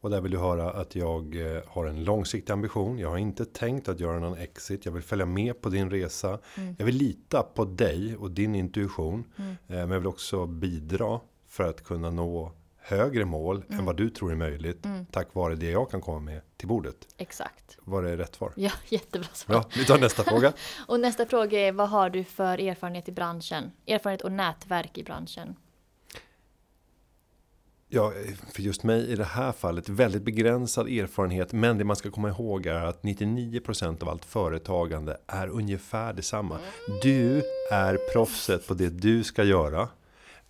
Och 0.05 0.11
där 0.11 0.21
vill 0.21 0.31
du 0.31 0.37
höra 0.37 0.71
att 0.71 0.95
jag 0.95 1.35
eh, 1.35 1.61
har 1.67 1.85
en 1.85 2.03
långsiktig 2.03 2.53
ambition. 2.53 2.99
Jag 2.99 3.09
har 3.09 3.17
inte 3.17 3.45
tänkt 3.45 3.89
att 3.89 3.99
göra 3.99 4.19
någon 4.19 4.37
exit. 4.37 4.85
Jag 4.85 4.91
vill 4.91 5.03
följa 5.03 5.25
med 5.25 5.61
på 5.61 5.69
din 5.69 5.89
resa. 5.89 6.39
Mm. 6.55 6.75
Jag 6.77 6.85
vill 6.85 6.95
lita 6.95 7.43
på 7.43 7.65
dig 7.65 8.15
och 8.15 8.31
din 8.31 8.55
intuition. 8.55 9.23
Mm. 9.35 9.51
Eh, 9.51 9.55
men 9.67 9.89
jag 9.89 9.99
vill 9.99 10.07
också 10.07 10.45
bidra 10.45 11.19
för 11.47 11.63
att 11.63 11.83
kunna 11.83 12.09
nå 12.09 12.51
högre 12.77 13.25
mål 13.25 13.63
mm. 13.67 13.79
än 13.79 13.85
vad 13.85 13.97
du 13.97 14.09
tror 14.09 14.31
är 14.31 14.35
möjligt. 14.35 14.85
Mm. 14.85 15.05
Tack 15.05 15.33
vare 15.33 15.55
det 15.55 15.71
jag 15.71 15.91
kan 15.91 16.01
komma 16.01 16.19
med 16.19 16.41
till 16.57 16.67
bordet. 16.67 16.95
Exakt. 17.17 17.77
Var 17.81 18.03
det 18.03 18.17
rätt 18.17 18.35
svar? 18.35 18.51
Ja, 18.55 18.71
jättebra 18.89 19.29
svar. 19.33 19.55
Ja, 19.55 19.65
vi 19.75 19.85
tar 19.85 19.97
nästa 19.97 20.23
fråga. 20.23 20.53
och 20.87 20.99
nästa 20.99 21.25
fråga 21.25 21.59
är 21.59 21.71
vad 21.71 21.89
har 21.89 22.09
du 22.09 22.23
för 22.23 22.59
erfarenhet 22.59 23.09
i 23.09 23.11
branschen? 23.11 23.71
Erfarenhet 23.87 24.21
och 24.21 24.31
nätverk 24.31 24.97
i 24.97 25.03
branschen. 25.03 25.55
Ja, 27.95 28.13
för 28.53 28.61
just 28.61 28.83
mig 28.83 29.11
i 29.11 29.15
det 29.15 29.23
här 29.23 29.51
fallet 29.51 29.89
väldigt 29.89 30.23
begränsad 30.23 30.87
erfarenhet. 30.87 31.53
Men 31.53 31.77
det 31.77 31.83
man 31.83 31.95
ska 31.95 32.11
komma 32.11 32.29
ihåg 32.29 32.65
är 32.65 32.85
att 32.85 33.01
99% 33.01 34.03
av 34.03 34.09
allt 34.09 34.25
företagande 34.25 35.17
är 35.27 35.47
ungefär 35.47 36.13
detsamma. 36.13 36.59
Du 37.01 37.41
är 37.71 37.97
proffset 38.13 38.67
på 38.67 38.73
det 38.73 38.89
du 38.89 39.23
ska 39.23 39.43
göra. 39.43 39.87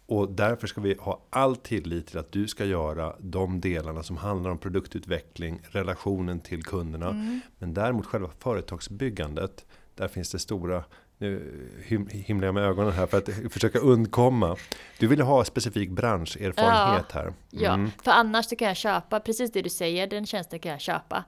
Och 0.05 0.31
därför 0.31 0.67
ska 0.67 0.81
vi 0.81 0.95
ha 0.99 1.21
all 1.29 1.55
tillit 1.55 2.07
till 2.07 2.17
att 2.17 2.31
du 2.31 2.47
ska 2.47 2.65
göra 2.65 3.15
de 3.19 3.61
delarna 3.61 4.03
som 4.03 4.17
handlar 4.17 4.51
om 4.51 4.57
produktutveckling, 4.57 5.61
relationen 5.63 6.39
till 6.39 6.63
kunderna. 6.63 7.09
Mm. 7.09 7.41
Men 7.57 7.73
däremot 7.73 8.05
själva 8.05 8.29
företagsbyggandet, 8.39 9.65
där 9.95 10.07
finns 10.07 10.31
det 10.31 10.39
stora 10.39 10.83
nu 11.17 11.69
himlar 12.09 12.47
jag 12.47 12.53
med 12.53 12.63
ögonen 12.63 12.93
här 12.93 13.05
för 13.05 13.17
att 13.17 13.29
försöka 13.53 13.79
undkomma. 13.79 14.55
Du 14.99 15.07
vill 15.07 15.21
ha 15.21 15.45
specifik 15.45 15.89
branscherfarenhet 15.89 17.05
ja, 17.09 17.19
här. 17.19 17.23
Mm. 17.23 17.35
Ja, 17.49 18.03
för 18.03 18.11
annars 18.11 18.45
så 18.45 18.55
kan 18.55 18.67
jag 18.67 18.77
köpa 18.77 19.19
precis 19.19 19.51
det 19.51 19.61
du 19.61 19.69
säger. 19.69 20.07
Den 20.07 20.25
tjänsten 20.25 20.59
kan 20.59 20.71
jag 20.71 20.81
köpa 20.81 21.23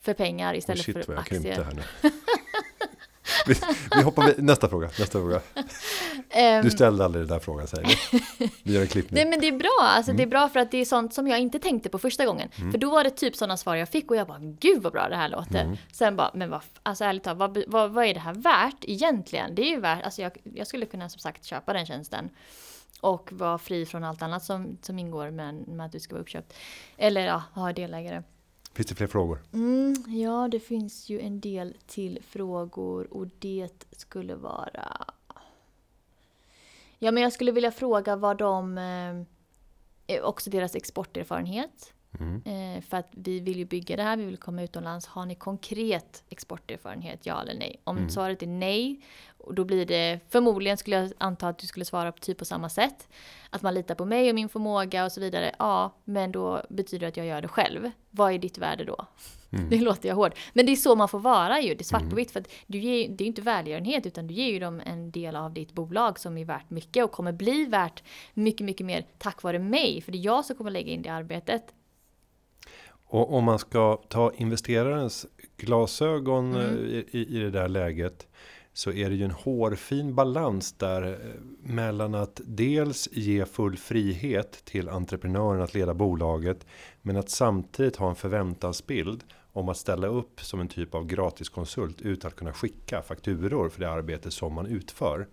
för 0.00 0.14
pengar 0.14 0.54
istället 0.54 0.88
oh 0.88 0.94
shit, 0.94 1.06
för 1.06 1.16
aktier. 1.16 1.64
Här 1.64 1.74
nu. 1.74 1.82
vi, 3.46 3.54
vi 3.96 4.02
hoppar 4.02 4.22
med, 4.22 4.34
nästa 4.38 4.68
fråga. 4.68 4.86
Nästa 4.98 5.18
fråga. 5.18 5.40
Um, 5.56 6.62
du 6.62 6.70
ställde 6.70 7.04
aldrig 7.04 7.22
den 7.24 7.28
där 7.28 7.38
frågan 7.38 7.66
säger 7.66 7.88
du. 7.88 8.48
Vi 8.62 8.74
gör 8.74 8.82
en 8.82 8.88
klippning. 8.88 9.14
Nej 9.14 9.30
men 9.30 9.40
det 9.40 9.48
är 9.48 9.58
bra. 9.58 9.78
Alltså, 9.80 10.10
mm. 10.10 10.16
Det 10.16 10.22
är 10.22 10.26
bra 10.26 10.48
för 10.48 10.60
att 10.60 10.70
det 10.70 10.78
är 10.78 10.84
sånt 10.84 11.14
som 11.14 11.28
jag 11.28 11.38
inte 11.38 11.58
tänkte 11.58 11.88
på 11.88 11.98
första 11.98 12.26
gången. 12.26 12.48
Mm. 12.58 12.72
För 12.72 12.78
då 12.78 12.90
var 12.90 13.04
det 13.04 13.10
typ 13.10 13.36
sådana 13.36 13.56
svar 13.56 13.76
jag 13.76 13.88
fick 13.88 14.10
och 14.10 14.16
jag 14.16 14.26
bara 14.26 14.38
gud 14.38 14.82
vad 14.82 14.92
bra 14.92 15.08
det 15.08 15.16
här 15.16 15.28
låter. 15.28 15.64
Mm. 15.64 15.76
Sen 15.92 16.16
bara 16.16 16.30
men 16.34 16.50
vad, 16.50 16.60
alltså 16.82 17.04
ärligt 17.04 17.24
talat 17.24 17.38
vad, 17.38 17.64
vad, 17.66 17.90
vad 17.90 18.04
är 18.04 18.14
det 18.14 18.20
här 18.20 18.34
värt 18.34 18.84
egentligen? 18.84 19.54
Det 19.54 19.62
är 19.62 19.70
ju 19.70 19.80
värt, 19.80 20.04
alltså 20.04 20.22
jag, 20.22 20.32
jag 20.54 20.66
skulle 20.66 20.86
kunna 20.86 21.08
som 21.08 21.18
sagt 21.18 21.44
köpa 21.44 21.72
den 21.72 21.86
tjänsten 21.86 22.30
och 23.00 23.32
vara 23.32 23.58
fri 23.58 23.86
från 23.86 24.04
allt 24.04 24.22
annat 24.22 24.44
som, 24.44 24.78
som 24.82 24.98
ingår 24.98 25.30
med, 25.30 25.68
med 25.68 25.86
att 25.86 25.92
du 25.92 26.00
ska 26.00 26.14
vara 26.14 26.22
uppköpt. 26.22 26.54
Eller 26.96 27.26
ja, 27.26 27.42
ha 27.54 27.72
delägare. 27.72 28.22
Finns 28.80 28.88
det 28.88 28.94
fler 28.94 29.06
frågor? 29.06 29.42
Mm, 29.52 29.94
ja, 30.08 30.48
det 30.50 30.60
finns 30.60 31.08
ju 31.08 31.20
en 31.20 31.40
del 31.40 31.76
till 31.86 32.18
frågor 32.22 33.14
och 33.14 33.26
det 33.38 33.84
skulle 33.92 34.34
vara... 34.34 35.04
Ja, 36.98 37.10
men 37.10 37.22
jag 37.22 37.32
skulle 37.32 37.52
vilja 37.52 37.72
fråga 37.72 38.16
vad 38.16 38.38
de... 38.38 38.78
Eh, 40.06 40.22
också 40.22 40.50
deras 40.50 40.74
exporterfarenhet. 40.74 41.92
Mm. 42.18 42.42
Eh, 42.44 42.82
för 42.82 42.96
att 42.96 43.08
vi 43.10 43.40
vill 43.40 43.58
ju 43.58 43.64
bygga 43.64 43.96
det 43.96 44.02
här, 44.02 44.16
vi 44.16 44.24
vill 44.24 44.36
komma 44.36 44.62
utomlands. 44.62 45.06
Har 45.06 45.26
ni 45.26 45.34
konkret 45.34 46.24
exporterfarenhet, 46.28 47.26
ja 47.26 47.42
eller 47.42 47.54
nej? 47.54 47.80
Om 47.84 47.96
mm. 47.96 48.10
svaret 48.10 48.42
är 48.42 48.46
nej, 48.46 49.00
då 49.52 49.64
blir 49.64 49.86
det 49.86 50.20
förmodligen 50.28 50.76
skulle 50.76 50.96
jag 50.96 51.12
anta 51.18 51.48
att 51.48 51.58
du 51.58 51.66
skulle 51.66 51.84
svara 51.84 52.12
på 52.12 52.18
typ 52.18 52.38
på 52.38 52.44
samma 52.44 52.68
sätt. 52.68 53.08
Att 53.50 53.62
man 53.62 53.74
litar 53.74 53.94
på 53.94 54.04
mig 54.04 54.28
och 54.28 54.34
min 54.34 54.48
förmåga 54.48 55.04
och 55.04 55.12
så 55.12 55.20
vidare. 55.20 55.54
Ja, 55.58 55.94
men 56.04 56.32
då 56.32 56.62
betyder 56.68 57.00
det 57.00 57.08
att 57.08 57.16
jag 57.16 57.26
gör 57.26 57.42
det 57.42 57.48
själv. 57.48 57.90
Vad 58.10 58.32
är 58.32 58.38
ditt 58.38 58.58
värde 58.58 58.84
då? 58.84 59.06
Mm. 59.52 59.68
Det 59.70 59.80
låter 59.80 60.08
jag 60.08 60.16
hård. 60.16 60.34
Men 60.52 60.66
det 60.66 60.72
är 60.72 60.76
så 60.76 60.96
man 60.96 61.08
får 61.08 61.18
vara 61.18 61.60
ju. 61.60 61.74
Det 61.74 61.82
är 61.82 61.84
svart 61.84 62.00
på 62.00 62.06
mm. 62.06 62.16
vitt. 62.16 62.30
För 62.30 62.40
att 62.40 62.48
du 62.66 62.78
ger, 62.78 63.08
det 63.08 63.24
är 63.24 63.28
inte 63.28 63.42
välgörenhet 63.42 64.06
utan 64.06 64.26
du 64.26 64.34
ger 64.34 64.52
ju 64.52 64.58
dem 64.58 64.82
en 64.86 65.10
del 65.10 65.36
av 65.36 65.52
ditt 65.52 65.72
bolag 65.72 66.18
som 66.18 66.38
är 66.38 66.44
värt 66.44 66.70
mycket 66.70 67.04
och 67.04 67.12
kommer 67.12 67.32
bli 67.32 67.64
värt 67.64 68.02
mycket, 68.34 68.64
mycket 68.64 68.86
mer 68.86 69.04
tack 69.18 69.42
vare 69.42 69.58
mig. 69.58 70.00
För 70.00 70.12
det 70.12 70.18
är 70.18 70.24
jag 70.24 70.44
som 70.44 70.56
kommer 70.56 70.70
lägga 70.70 70.92
in 70.92 71.02
det 71.02 71.08
arbetet. 71.08 71.74
Och 73.12 73.34
om 73.34 73.44
man 73.44 73.58
ska 73.58 73.96
ta 74.08 74.32
investerarens 74.36 75.26
glasögon 75.56 76.54
mm. 76.54 76.66
Eh, 76.66 77.16
i, 77.16 77.26
i 77.28 77.38
det 77.38 77.50
där 77.50 77.68
läget 77.68 78.26
så 78.72 78.92
är 78.92 79.10
det 79.10 79.16
ju 79.16 79.24
en 79.24 79.30
hårfin 79.30 80.14
balans 80.14 80.72
där 80.72 81.02
eh, 81.02 81.40
mellan 81.62 82.14
att 82.14 82.40
dels 82.44 83.08
ge 83.12 83.44
full 83.44 83.76
frihet 83.76 84.64
till 84.64 84.88
entreprenören 84.88 85.62
att 85.62 85.74
leda 85.74 85.94
bolaget 85.94 86.66
men 87.02 87.16
att 87.16 87.30
samtidigt 87.30 87.96
ha 87.96 88.08
en 88.08 88.16
förväntansbild 88.16 89.24
om 89.52 89.68
att 89.68 89.76
ställa 89.76 90.06
upp 90.06 90.40
som 90.40 90.60
en 90.60 90.68
typ 90.68 90.94
av 90.94 91.06
gratiskonsult 91.06 92.00
utan 92.00 92.28
att 92.28 92.36
kunna 92.36 92.52
skicka 92.52 93.02
fakturor 93.02 93.68
för 93.68 93.80
det 93.80 93.90
arbete 93.90 94.30
som 94.30 94.54
man 94.54 94.66
utför. 94.66 95.28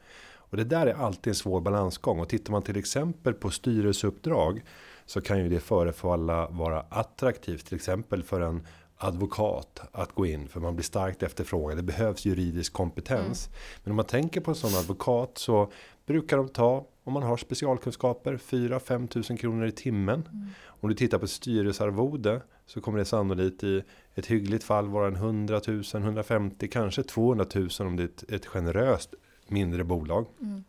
Och 0.49 0.57
det 0.57 0.63
där 0.63 0.87
är 0.87 0.93
alltid 0.93 1.31
en 1.31 1.35
svår 1.35 1.61
balansgång 1.61 2.19
och 2.19 2.29
tittar 2.29 2.51
man 2.51 2.61
till 2.61 2.77
exempel 2.77 3.33
på 3.33 3.49
styrelseuppdrag 3.49 4.61
så 5.07 5.21
kan 5.21 5.39
ju 5.39 5.49
det 5.49 5.59
förefalla 5.59 6.47
vara 6.47 6.85
attraktivt 6.89 7.65
till 7.65 7.75
exempel 7.75 8.23
för 8.23 8.41
en 8.41 8.67
advokat 8.97 9.81
att 9.91 10.11
gå 10.11 10.25
in 10.25 10.47
för 10.47 10.59
man 10.59 10.75
blir 10.75 10.83
starkt 10.83 11.23
efterfrågad. 11.23 11.77
Det 11.77 11.83
behövs 11.83 12.25
juridisk 12.25 12.73
kompetens. 12.73 13.47
Mm. 13.47 13.59
Men 13.83 13.91
om 13.91 13.95
man 13.95 14.05
tänker 14.05 14.41
på 14.41 14.51
en 14.51 14.55
sån 14.55 14.75
advokat 14.75 15.31
så 15.37 15.71
brukar 16.05 16.37
de 16.37 16.49
ta 16.49 16.87
om 17.03 17.13
man 17.13 17.23
har 17.23 17.37
specialkunskaper 17.37 18.37
4-5 18.37 19.07
tusen 19.07 19.37
kronor 19.37 19.67
i 19.67 19.71
timmen. 19.71 20.29
Mm. 20.31 20.47
Om 20.65 20.89
du 20.89 20.95
tittar 20.95 21.17
på 21.17 21.27
styrelsearvode 21.27 22.41
så 22.65 22.81
kommer 22.81 22.99
det 22.99 23.05
sannolikt 23.05 23.63
i 23.63 23.83
ett 24.15 24.25
hyggligt 24.25 24.63
fall 24.63 24.89
vara 24.89 25.07
en 25.07 25.15
100 25.15 25.61
000, 25.67 25.83
150 25.93 26.67
kanske 26.67 27.03
200 27.03 27.45
000 27.55 27.69
om 27.79 27.95
det 27.95 28.03
är 28.03 28.07
ett, 28.07 28.31
ett 28.31 28.45
generöst 28.45 29.13
mindre 29.47 29.83
bolag. 29.83 30.25
Mm. 30.41 30.63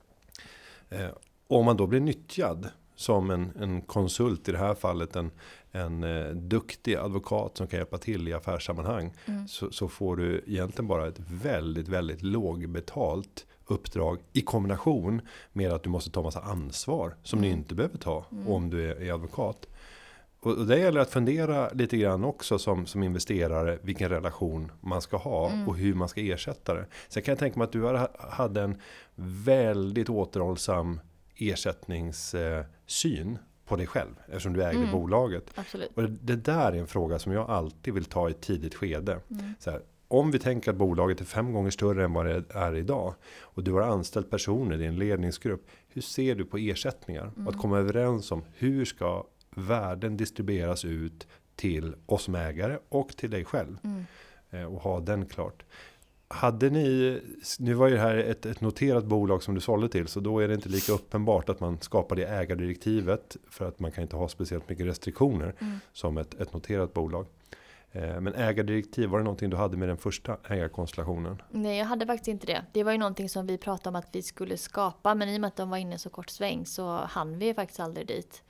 Eh, 0.88 1.10
och 1.46 1.58
om 1.58 1.64
man 1.64 1.76
då 1.76 1.86
blir 1.86 2.00
nyttjad 2.00 2.68
som 2.98 3.30
en, 3.30 3.52
en 3.60 3.80
konsult 3.80 4.48
i 4.48 4.52
det 4.52 4.58
här 4.58 4.74
fallet 4.74 5.16
en, 5.16 5.30
en 5.72 6.04
eh, 6.04 6.30
duktig 6.30 6.94
advokat 6.94 7.56
som 7.56 7.66
kan 7.66 7.78
hjälpa 7.78 7.98
till 7.98 8.28
i 8.28 8.32
affärssammanhang. 8.32 9.12
Mm. 9.26 9.48
Så, 9.48 9.70
så, 9.70 9.88
får 9.88 10.16
du 10.16 10.44
egentligen 10.46 10.88
bara 10.88 11.06
ett 11.06 11.20
väldigt, 11.28 11.88
väldigt 11.88 12.22
lågbetalt 12.22 13.46
uppdrag 13.66 14.18
i 14.32 14.40
kombination 14.40 15.20
med 15.52 15.72
att 15.72 15.82
du 15.82 15.90
måste 15.90 16.10
ta 16.10 16.22
massa 16.22 16.40
ansvar 16.40 17.16
som 17.22 17.38
mm. 17.38 17.50
du 17.50 17.56
inte 17.56 17.74
behöver 17.74 17.98
ta 17.98 18.24
mm. 18.32 18.48
om 18.48 18.70
du 18.70 18.90
är, 18.90 19.02
är 19.02 19.12
advokat. 19.12 19.66
Och, 20.40 20.52
och 20.52 20.66
det 20.66 20.78
gäller 20.78 21.00
att 21.00 21.10
fundera 21.10 21.68
lite 21.68 21.96
grann 21.96 22.24
också 22.24 22.58
som, 22.58 22.86
som 22.86 23.02
investerare 23.02 23.78
vilken 23.82 24.08
relation 24.08 24.72
man 24.80 25.02
ska 25.02 25.16
ha 25.16 25.50
mm. 25.50 25.68
och 25.68 25.76
hur 25.76 25.94
man 25.94 26.08
ska 26.08 26.20
ersätta 26.20 26.74
det. 26.74 26.86
Sen 27.08 27.22
kan 27.22 27.32
jag 27.32 27.38
tänka 27.38 27.58
mig 27.58 27.64
att 27.64 27.72
du 27.72 28.08
hade 28.18 28.62
en 28.62 28.80
väldigt 29.44 30.10
återhållsam 30.10 31.00
ersättningssyn 31.38 33.38
på 33.64 33.76
dig 33.76 33.86
själv 33.86 34.14
eftersom 34.26 34.52
du 34.52 34.64
äger 34.64 34.78
mm. 34.78 34.92
bolaget. 34.92 35.50
Absolut. 35.54 35.90
Och 35.94 36.10
det 36.10 36.36
där 36.36 36.72
är 36.72 36.76
en 36.76 36.86
fråga 36.86 37.18
som 37.18 37.32
jag 37.32 37.50
alltid 37.50 37.94
vill 37.94 38.04
ta 38.04 38.28
i 38.28 38.30
ett 38.30 38.40
tidigt 38.40 38.74
skede. 38.74 39.20
Mm. 39.30 39.54
Så 39.58 39.70
här, 39.70 39.82
om 40.08 40.30
vi 40.30 40.38
tänker 40.38 40.70
att 40.70 40.76
bolaget 40.76 41.20
är 41.20 41.24
fem 41.24 41.52
gånger 41.52 41.70
större 41.70 42.04
än 42.04 42.12
vad 42.12 42.26
det 42.26 42.44
är 42.50 42.76
idag 42.76 43.14
och 43.40 43.64
du 43.64 43.72
har 43.72 43.82
anställt 43.82 44.30
personer 44.30 44.80
i 44.80 44.86
en 44.86 44.96
ledningsgrupp. 44.96 45.66
Hur 45.88 46.02
ser 46.02 46.34
du 46.34 46.44
på 46.44 46.56
ersättningar? 46.56 47.32
Mm. 47.36 47.48
Att 47.48 47.58
komma 47.58 47.78
överens 47.78 48.32
om 48.32 48.44
hur 48.54 48.84
ska 48.84 49.26
värden 49.50 50.16
distribueras 50.16 50.84
ut 50.84 51.26
till 51.56 51.94
oss 52.06 52.22
som 52.22 52.34
ägare 52.34 52.78
och 52.88 53.08
till 53.08 53.30
dig 53.30 53.44
själv. 53.44 53.78
Mm. 53.84 54.04
Eh, 54.50 54.74
och 54.74 54.82
ha 54.82 55.00
den 55.00 55.26
klart 55.26 55.64
hade 56.28 56.70
ni, 56.70 57.20
nu 57.58 57.74
var 57.74 57.88
ju 57.88 57.94
det 57.94 58.00
här 58.00 58.16
ett, 58.16 58.46
ett, 58.46 58.60
noterat 58.60 59.04
bolag 59.04 59.42
som 59.42 59.54
du 59.54 59.60
sålde 59.60 59.88
till, 59.88 60.08
så 60.08 60.20
då 60.20 60.38
är 60.38 60.48
det 60.48 60.54
inte 60.54 60.68
lika 60.68 60.92
uppenbart 60.92 61.48
att 61.48 61.60
man 61.60 61.80
skapar 61.80 62.16
det 62.16 62.26
ägardirektivet, 62.26 63.36
för 63.50 63.68
att 63.68 63.80
man 63.80 63.92
kan 63.92 64.02
inte 64.02 64.16
ha 64.16 64.28
speciellt 64.28 64.68
mycket 64.68 64.86
restriktioner 64.86 65.54
mm. 65.58 65.78
som 65.92 66.18
ett, 66.18 66.34
ett 66.34 66.52
noterat 66.52 66.94
bolag. 66.94 67.26
Eh, 67.92 68.20
men 68.20 68.34
ägardirektiv, 68.34 69.08
var 69.08 69.18
det 69.18 69.24
någonting 69.24 69.50
du 69.50 69.56
hade 69.56 69.76
med 69.76 69.88
den 69.88 69.96
första 69.96 70.36
ägarkonstellationen? 70.48 71.42
Nej, 71.50 71.78
jag 71.78 71.86
hade 71.86 72.06
faktiskt 72.06 72.28
inte 72.28 72.46
det. 72.46 72.64
Det 72.72 72.84
var 72.84 72.92
ju 72.92 72.98
någonting 72.98 73.28
som 73.28 73.46
vi 73.46 73.58
pratade 73.58 73.88
om 73.88 73.96
att 73.96 74.08
vi 74.12 74.22
skulle 74.22 74.56
skapa, 74.56 75.14
men 75.14 75.28
i 75.28 75.36
och 75.36 75.40
med 75.40 75.48
att 75.48 75.56
de 75.56 75.70
var 75.70 75.78
inne 75.78 75.98
så 75.98 76.10
kort 76.10 76.30
sväng 76.30 76.66
så 76.66 76.96
hann 76.96 77.38
vi 77.38 77.54
faktiskt 77.54 77.80
aldrig 77.80 78.06
dit. 78.06 78.42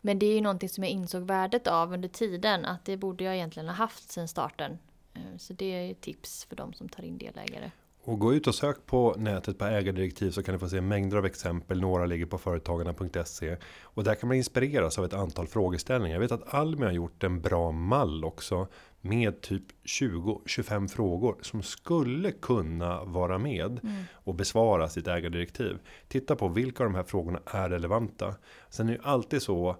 Men 0.00 0.18
det 0.18 0.26
är 0.26 0.34
ju 0.34 0.40
någonting 0.40 0.68
som 0.68 0.84
jag 0.84 0.90
insåg 0.90 1.22
värdet 1.22 1.66
av 1.66 1.92
under 1.92 2.08
tiden, 2.08 2.64
att 2.64 2.84
det 2.84 2.96
borde 2.96 3.24
jag 3.24 3.34
egentligen 3.34 3.68
ha 3.68 3.74
haft 3.74 4.10
sedan 4.10 4.28
starten. 4.28 4.78
Eh, 5.16 5.36
så 5.38 5.52
det 5.52 5.90
är 5.90 5.94
tips 5.94 6.44
för 6.44 6.56
de 6.56 6.72
som 6.72 6.88
tar 6.88 7.02
in 7.02 7.18
delägare. 7.18 7.70
Och 8.06 8.18
gå 8.18 8.34
ut 8.34 8.46
och 8.46 8.54
sök 8.54 8.86
på 8.86 9.14
nätet 9.18 9.58
på 9.58 9.64
ägardirektiv 9.64 10.30
så 10.30 10.42
kan 10.42 10.54
ni 10.54 10.58
få 10.58 10.68
se 10.68 10.80
mängder 10.80 11.16
av 11.16 11.26
exempel. 11.26 11.80
Några 11.80 12.06
ligger 12.06 12.26
på 12.26 12.38
företagarna.se. 12.38 13.56
Och 13.82 14.04
där 14.04 14.14
kan 14.14 14.28
man 14.28 14.36
inspireras 14.36 14.98
av 14.98 15.04
ett 15.04 15.14
antal 15.14 15.46
frågeställningar. 15.46 16.14
Jag 16.14 16.20
vet 16.20 16.32
att 16.32 16.54
Almi 16.54 16.84
har 16.84 16.92
gjort 16.92 17.24
en 17.24 17.40
bra 17.40 17.72
mall 17.72 18.24
också. 18.24 18.68
Med 19.00 19.40
typ 19.40 19.62
20-25 19.84 20.88
frågor 20.88 21.36
som 21.42 21.62
skulle 21.62 22.32
kunna 22.32 23.04
vara 23.04 23.38
med. 23.38 23.80
Mm. 23.82 24.02
Och 24.12 24.34
besvara 24.34 24.88
sitt 24.88 25.08
ägardirektiv. 25.08 25.78
Titta 26.08 26.36
på 26.36 26.48
vilka 26.48 26.84
av 26.84 26.90
de 26.90 26.96
här 26.96 27.04
frågorna 27.04 27.40
är 27.46 27.68
relevanta. 27.68 28.34
Sen 28.70 28.88
är 28.88 28.92
det 28.92 28.96
ju 28.96 29.04
alltid 29.04 29.42
så 29.42 29.76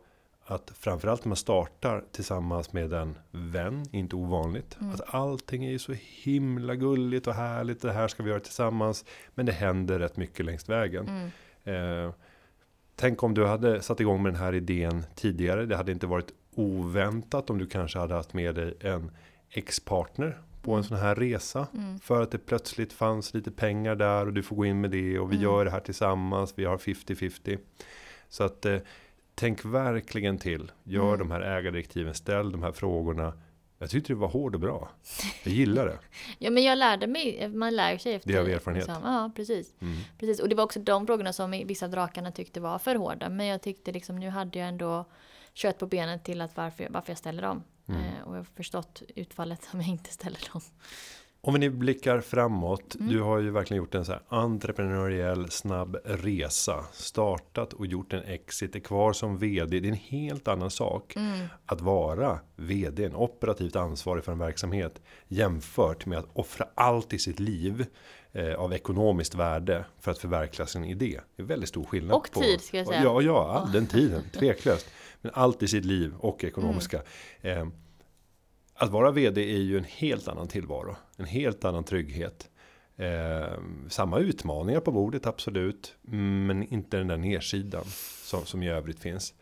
att 0.46 0.72
framförallt 0.78 1.24
när 1.24 1.28
man 1.28 1.36
startar 1.36 2.04
tillsammans 2.12 2.72
med 2.72 2.92
en 2.92 3.18
vän, 3.30 3.84
inte 3.90 4.16
ovanligt. 4.16 4.76
Mm. 4.80 4.94
Att 4.94 5.14
allting 5.14 5.64
är 5.64 5.78
så 5.78 5.94
himla 6.22 6.74
gulligt 6.74 7.26
och 7.26 7.34
härligt. 7.34 7.82
Det 7.82 7.92
här 7.92 8.08
ska 8.08 8.22
vi 8.22 8.30
göra 8.30 8.40
tillsammans. 8.40 9.04
Men 9.34 9.46
det 9.46 9.52
händer 9.52 9.98
rätt 9.98 10.16
mycket 10.16 10.46
längs 10.46 10.68
vägen. 10.68 11.30
Mm. 11.64 12.04
Eh, 12.04 12.12
tänk 12.96 13.22
om 13.22 13.34
du 13.34 13.46
hade 13.46 13.82
satt 13.82 14.00
igång 14.00 14.22
med 14.22 14.32
den 14.32 14.40
här 14.40 14.54
idén 14.54 15.04
tidigare. 15.14 15.66
Det 15.66 15.76
hade 15.76 15.92
inte 15.92 16.06
varit 16.06 16.32
oväntat 16.54 17.50
om 17.50 17.58
du 17.58 17.66
kanske 17.66 17.98
hade 17.98 18.14
haft 18.14 18.34
med 18.34 18.54
dig 18.54 18.74
en 18.80 19.10
ex-partner 19.50 20.38
på 20.62 20.70
en 20.70 20.78
mm. 20.78 20.88
sån 20.88 20.96
här 20.96 21.14
resa. 21.14 21.66
Mm. 21.74 21.98
För 21.98 22.22
att 22.22 22.30
det 22.30 22.38
plötsligt 22.38 22.92
fanns 22.92 23.34
lite 23.34 23.50
pengar 23.50 23.94
där 23.94 24.26
och 24.26 24.32
du 24.32 24.42
får 24.42 24.56
gå 24.56 24.64
in 24.64 24.80
med 24.80 24.90
det 24.90 25.18
och 25.18 25.32
vi 25.32 25.36
mm. 25.36 25.44
gör 25.44 25.64
det 25.64 25.70
här 25.70 25.80
tillsammans. 25.80 26.52
Vi 26.56 26.64
har 26.64 26.76
50-50. 26.78 27.58
Så 28.28 28.44
att 28.44 28.66
eh, 28.66 28.78
tänk 29.36 29.64
verkligen 29.64 30.38
till. 30.38 30.72
Gör 30.84 31.14
mm. 31.14 31.18
de 31.18 31.30
här 31.30 31.40
ägardirektiven, 31.40 32.14
ställ 32.14 32.52
de 32.52 32.62
här 32.62 32.72
frågorna. 32.72 33.32
Jag 33.78 33.90
tyckte 33.90 34.12
det 34.12 34.16
var 34.16 34.28
hård 34.28 34.54
och 34.54 34.60
bra. 34.60 34.90
Jag 35.44 35.54
gillar 35.54 35.86
det. 35.86 35.98
ja, 36.38 36.50
men 36.50 36.62
jag 36.62 36.78
lärde 36.78 37.06
mig. 37.06 37.48
Man 37.48 37.76
lär 37.76 37.98
sig 37.98 38.14
efter. 38.14 38.32
Det 38.32 38.38
av 38.38 38.48
erfarenhet. 38.48 38.86
Liksom. 38.86 39.02
Ja, 39.04 39.30
precis. 39.36 39.74
Mm. 39.80 39.96
precis. 40.18 40.40
Och 40.40 40.48
det 40.48 40.54
var 40.54 40.64
också 40.64 40.80
de 40.80 41.06
frågorna 41.06 41.32
som 41.32 41.50
vissa 41.50 41.88
drakarna 41.88 42.32
tyckte 42.32 42.60
var 42.60 42.78
för 42.78 42.94
hårda. 42.94 43.28
Men 43.28 43.46
jag 43.46 43.62
tyckte 43.62 43.92
liksom 43.92 44.16
nu 44.16 44.28
hade 44.30 44.58
jag 44.58 44.68
ändå 44.68 45.04
kött 45.52 45.78
på 45.78 45.86
benen 45.86 46.20
till 46.20 46.40
att 46.40 46.56
varför, 46.56 46.86
varför 46.90 47.10
jag 47.10 47.18
ställer 47.18 47.42
dem. 47.42 47.62
Mm. 47.88 48.00
Eh, 48.00 48.22
och 48.24 48.34
jag 48.34 48.40
har 48.40 48.46
förstått 48.56 49.02
utfallet 49.14 49.68
om 49.72 49.80
jag 49.80 49.88
inte 49.88 50.12
ställer 50.12 50.48
dem. 50.52 50.60
Om 51.46 51.52
vi 51.52 51.58
nu 51.58 51.70
blickar 51.70 52.20
framåt. 52.20 52.94
Mm. 52.94 53.12
Du 53.12 53.20
har 53.20 53.38
ju 53.38 53.50
verkligen 53.50 53.82
gjort 53.82 53.94
en 53.94 54.04
så 54.04 54.12
här 54.12 54.22
entreprenöriell 54.28 55.50
snabb 55.50 55.96
resa. 56.04 56.84
Startat 56.92 57.72
och 57.72 57.86
gjort 57.86 58.12
en 58.12 58.22
exit. 58.22 58.76
Är 58.76 58.80
kvar 58.80 59.12
som 59.12 59.38
vd. 59.38 59.80
Det 59.80 59.88
är 59.88 59.92
en 59.92 59.98
helt 59.98 60.48
annan 60.48 60.70
sak. 60.70 61.16
Mm. 61.16 61.46
Att 61.66 61.80
vara 61.80 62.38
vd. 62.56 63.04
En 63.04 63.14
operativt 63.14 63.76
ansvarig 63.76 64.24
för 64.24 64.32
en 64.32 64.38
verksamhet. 64.38 65.02
Jämfört 65.28 66.06
med 66.06 66.18
att 66.18 66.28
offra 66.32 66.66
allt 66.74 67.12
i 67.12 67.18
sitt 67.18 67.40
liv. 67.40 67.86
Eh, 68.32 68.54
av 68.54 68.72
ekonomiskt 68.72 69.34
värde. 69.34 69.84
För 70.00 70.10
att 70.10 70.18
förverkliga 70.18 70.66
sin 70.66 70.84
idé. 70.84 71.20
Det 71.36 71.42
är 71.42 71.46
väldigt 71.46 71.68
stor 71.68 71.84
skillnad. 71.84 72.16
Och 72.16 72.30
på, 72.32 72.40
tid 72.40 72.60
ska 72.60 72.76
jag 72.76 72.86
säga. 72.86 73.02
Ja, 73.02 73.22
ja, 73.22 73.52
all 73.52 73.72
den 73.72 73.86
tiden. 73.86 74.22
Tveklöst. 74.32 74.86
Men 75.20 75.32
allt 75.34 75.62
i 75.62 75.68
sitt 75.68 75.84
liv 75.84 76.14
och 76.18 76.44
ekonomiska. 76.44 77.02
Mm. 77.42 77.58
Eh, 77.58 77.68
att 78.74 78.90
vara 78.90 79.10
vd 79.10 79.54
är 79.54 79.58
ju 79.58 79.78
en 79.78 79.84
helt 79.84 80.28
annan 80.28 80.48
tillvaro. 80.48 80.96
En 81.16 81.26
helt 81.26 81.64
annan 81.64 81.84
trygghet. 81.84 82.50
Eh, 82.96 83.58
samma 83.88 84.18
utmaningar 84.18 84.80
på 84.80 84.92
bordet 84.92 85.26
absolut. 85.26 85.94
Men 86.00 86.62
inte 86.72 86.96
den 86.96 87.06
där 87.06 87.16
nedsidan 87.16 87.84
som, 88.22 88.46
som 88.46 88.62
i 88.62 88.70
övrigt 88.70 89.00
finns. 89.00 89.34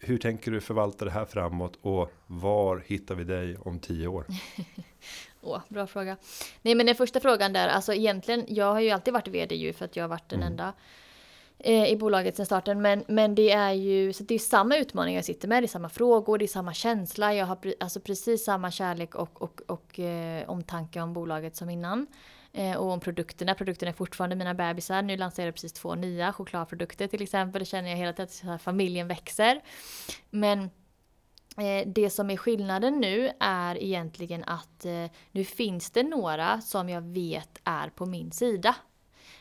Hur 0.00 0.18
tänker 0.18 0.50
du 0.50 0.60
förvalta 0.60 1.04
det 1.04 1.10
här 1.10 1.24
framåt 1.24 1.78
och 1.82 2.12
var 2.26 2.82
hittar 2.86 3.14
vi 3.14 3.24
dig 3.24 3.56
om 3.56 3.78
tio 3.78 4.08
år? 4.08 4.26
Åh, 5.40 5.60
bra 5.68 5.86
fråga. 5.86 6.16
Nej 6.62 6.74
men 6.74 6.86
den 6.86 6.94
första 6.94 7.20
frågan 7.20 7.52
där, 7.52 7.68
alltså 7.68 7.94
egentligen, 7.94 8.44
jag 8.48 8.72
har 8.72 8.80
ju 8.80 8.90
alltid 8.90 9.14
varit 9.14 9.28
vd 9.28 9.54
ju 9.54 9.72
för 9.72 9.84
att 9.84 9.96
jag 9.96 10.04
har 10.04 10.08
varit 10.08 10.28
den 10.28 10.38
mm. 10.42 10.52
enda 10.52 10.72
Eh, 11.60 11.92
i 11.92 11.96
bolaget 11.96 12.36
sen 12.36 12.46
starten. 12.46 12.82
Men, 12.82 13.04
men 13.08 13.34
det 13.34 13.50
är 13.50 13.72
ju 13.72 14.12
så 14.12 14.24
det 14.24 14.34
är 14.34 14.38
samma 14.38 14.76
utmaningar 14.76 15.18
jag 15.18 15.24
sitter 15.24 15.48
med. 15.48 15.62
Det 15.62 15.66
är 15.66 15.68
samma 15.68 15.88
frågor, 15.88 16.38
det 16.38 16.44
är 16.44 16.46
samma 16.46 16.74
känsla. 16.74 17.34
Jag 17.34 17.46
har 17.46 17.58
alltså 17.80 18.00
precis 18.00 18.44
samma 18.44 18.70
kärlek 18.70 19.14
och, 19.14 19.42
och, 19.42 19.60
och 19.66 20.00
eh, 20.00 20.50
omtanke 20.50 21.00
om 21.00 21.12
bolaget 21.12 21.56
som 21.56 21.70
innan. 21.70 22.06
Eh, 22.52 22.76
och 22.76 22.90
om 22.92 23.00
produkterna. 23.00 23.54
Produkterna 23.54 23.90
är 23.90 23.94
fortfarande 23.94 24.36
mina 24.36 24.54
bebisar. 24.54 25.02
Nu 25.02 25.16
lanserar 25.16 25.46
jag 25.46 25.54
precis 25.54 25.72
två 25.72 25.94
nya 25.94 26.32
chokladprodukter 26.32 27.06
till 27.06 27.22
exempel. 27.22 27.58
Det 27.60 27.66
känner 27.66 27.90
jag 27.90 27.96
hela 27.96 28.12
tiden 28.12 28.50
att 28.50 28.62
familjen 28.62 29.08
växer. 29.08 29.60
Men 30.30 30.62
eh, 31.56 31.86
det 31.86 32.10
som 32.10 32.30
är 32.30 32.36
skillnaden 32.36 33.00
nu 33.00 33.30
är 33.40 33.82
egentligen 33.82 34.44
att 34.44 34.84
eh, 34.84 35.06
nu 35.32 35.44
finns 35.44 35.90
det 35.90 36.02
några 36.02 36.60
som 36.60 36.88
jag 36.88 37.02
vet 37.02 37.60
är 37.64 37.88
på 37.88 38.06
min 38.06 38.32
sida. 38.32 38.74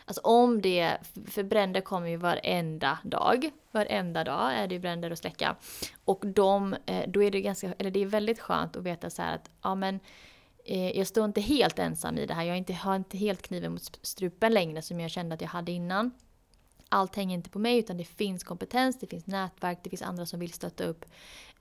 Alltså 0.08 0.22
om 0.22 0.62
det, 0.62 0.98
för 1.28 1.44
bränder 1.44 1.82
kommer 1.82 2.08
ju 2.08 2.18
varenda 2.18 3.00
dag. 3.04 3.52
Varenda 3.72 4.24
dag 4.24 4.54
är 4.54 4.68
det 4.68 4.76
ju 4.76 4.80
bränder 4.80 5.12
att 5.12 5.20
släcka. 5.20 5.56
Och 6.06 6.28
de, 6.28 6.76
eh, 6.86 7.10
då 7.10 7.24
är 7.24 7.32
det 7.32 7.42
ganska, 7.42 7.74
eller 7.74 7.92
det 7.92 8.02
är 8.02 8.06
väldigt 8.06 8.40
skönt 8.40 8.76
att 8.76 8.84
veta 8.84 9.10
så 9.10 9.22
här 9.22 9.36
att, 9.36 9.50
ja 9.62 9.76
men 9.76 10.00
eh, 10.66 10.98
jag 10.98 11.08
står 11.08 11.26
inte 11.26 11.42
helt 11.42 11.80
ensam 11.80 12.18
i 12.18 12.26
det 12.26 12.34
här. 12.34 12.44
Jag 12.44 12.52
har 12.52 12.58
inte, 12.58 12.74
har 12.74 12.96
inte 12.96 13.18
helt 13.18 13.42
kniven 13.42 13.72
mot 13.72 14.00
strupen 14.02 14.54
längre 14.54 14.82
som 14.82 15.00
jag 15.00 15.12
kände 15.12 15.36
att 15.36 15.42
jag 15.42 15.50
hade 15.50 15.72
innan. 15.72 16.12
Allt 16.90 17.16
hänger 17.16 17.36
inte 17.36 17.50
på 17.50 17.60
mig 17.60 17.80
utan 17.80 17.98
det 17.98 18.06
finns 18.06 18.44
kompetens, 18.44 19.00
det 19.00 19.08
finns 19.08 19.28
nätverk, 19.28 19.80
det 19.84 19.90
finns 19.90 20.02
andra 20.02 20.26
som 20.26 20.40
vill 20.40 20.54
stötta 20.54 20.84
upp 20.84 21.06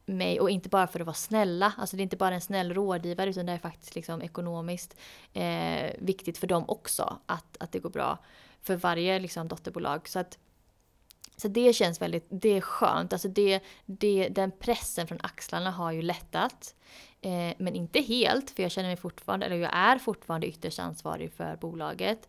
mig 0.06 0.40
och 0.40 0.50
inte 0.50 0.68
bara 0.68 0.86
för 0.86 1.00
att 1.00 1.06
vara 1.06 1.14
snälla. 1.14 1.72
Alltså 1.78 1.96
det 1.96 2.00
är 2.00 2.04
inte 2.04 2.16
bara 2.16 2.34
en 2.34 2.40
snäll 2.40 2.74
rådgivare 2.74 3.30
utan 3.30 3.46
det 3.46 3.52
är 3.52 3.58
faktiskt 3.58 3.94
liksom 3.94 4.22
ekonomiskt 4.22 4.96
eh, 5.32 5.90
viktigt 5.98 6.38
för 6.38 6.46
dem 6.46 6.64
också 6.68 7.18
att, 7.26 7.56
att 7.60 7.72
det 7.72 7.78
går 7.78 7.90
bra 7.90 8.18
för 8.62 8.76
varje 8.76 9.18
liksom, 9.18 9.48
dotterbolag. 9.48 10.08
Så 10.08 10.18
att 10.18 10.38
så 11.36 11.48
det 11.48 11.72
känns 11.72 12.02
väldigt, 12.02 12.26
det 12.28 12.48
är 12.48 12.60
skönt. 12.60 13.12
Alltså 13.12 13.28
det, 13.28 13.60
det, 13.86 14.28
den 14.28 14.50
pressen 14.50 15.06
från 15.06 15.18
axlarna 15.22 15.70
har 15.70 15.92
ju 15.92 16.02
lättat. 16.02 16.74
Eh, 17.26 17.54
men 17.58 17.74
inte 17.74 18.00
helt, 18.00 18.50
för 18.50 18.62
jag 18.62 18.72
känner 18.72 18.88
mig 18.88 18.96
fortfarande, 18.96 19.46
eller 19.46 19.56
jag 19.56 19.76
är 19.76 19.98
fortfarande 19.98 20.46
ytterst 20.46 20.78
ansvarig 20.78 21.32
för 21.32 21.56
bolaget. 21.56 22.28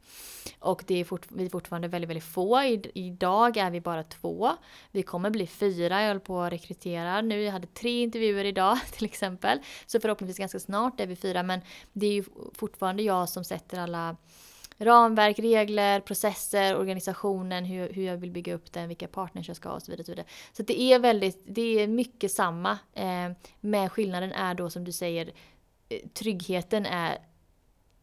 Och 0.59 0.83
det 0.87 0.99
är 0.99 1.05
fort, 1.05 1.25
vi 1.29 1.45
är 1.45 1.49
fortfarande 1.49 1.87
väldigt, 1.87 2.09
väldigt 2.09 2.23
få. 2.23 2.63
I, 2.63 2.91
idag 2.93 3.57
är 3.57 3.71
vi 3.71 3.81
bara 3.81 4.03
två. 4.03 4.51
Vi 4.91 5.03
kommer 5.03 5.29
bli 5.29 5.47
fyra, 5.47 6.01
jag 6.01 6.07
håller 6.07 6.19
på 6.19 6.41
att 6.41 6.53
rekrytera 6.53 7.21
nu. 7.21 7.41
Jag 7.41 7.51
hade 7.51 7.67
tre 7.67 8.01
intervjuer 8.01 8.45
idag 8.45 8.77
till 8.91 9.05
exempel. 9.05 9.59
Så 9.85 9.99
förhoppningsvis 9.99 10.37
ganska 10.37 10.59
snart 10.59 10.99
är 10.99 11.07
vi 11.07 11.15
fyra. 11.15 11.43
Men 11.43 11.61
det 11.93 12.05
är 12.07 12.13
ju 12.13 12.23
fortfarande 12.53 13.03
jag 13.03 13.29
som 13.29 13.43
sätter 13.43 13.79
alla 13.79 14.15
ramverk, 14.77 15.39
regler, 15.39 15.99
processer, 15.99 16.77
organisationen, 16.77 17.65
hur, 17.65 17.93
hur 17.93 18.03
jag 18.03 18.17
vill 18.17 18.31
bygga 18.31 18.53
upp 18.53 18.71
den, 18.71 18.87
vilka 18.87 19.07
partners 19.07 19.47
jag 19.47 19.57
ska 19.57 19.69
ha 19.69 19.75
och 19.75 19.81
så 19.81 19.91
vidare. 19.91 20.05
Så, 20.05 20.11
vidare. 20.11 20.27
så 20.53 20.63
det 20.63 20.81
är 20.81 20.99
väldigt, 20.99 21.43
det 21.45 21.61
är 21.61 21.87
mycket 21.87 22.31
samma. 22.31 22.71
Eh, 22.93 23.31
men 23.61 23.89
skillnaden 23.89 24.31
är 24.31 24.53
då 24.53 24.69
som 24.69 24.83
du 24.83 24.91
säger, 24.91 25.31
eh, 25.89 25.99
tryggheten 26.13 26.85
är 26.85 27.17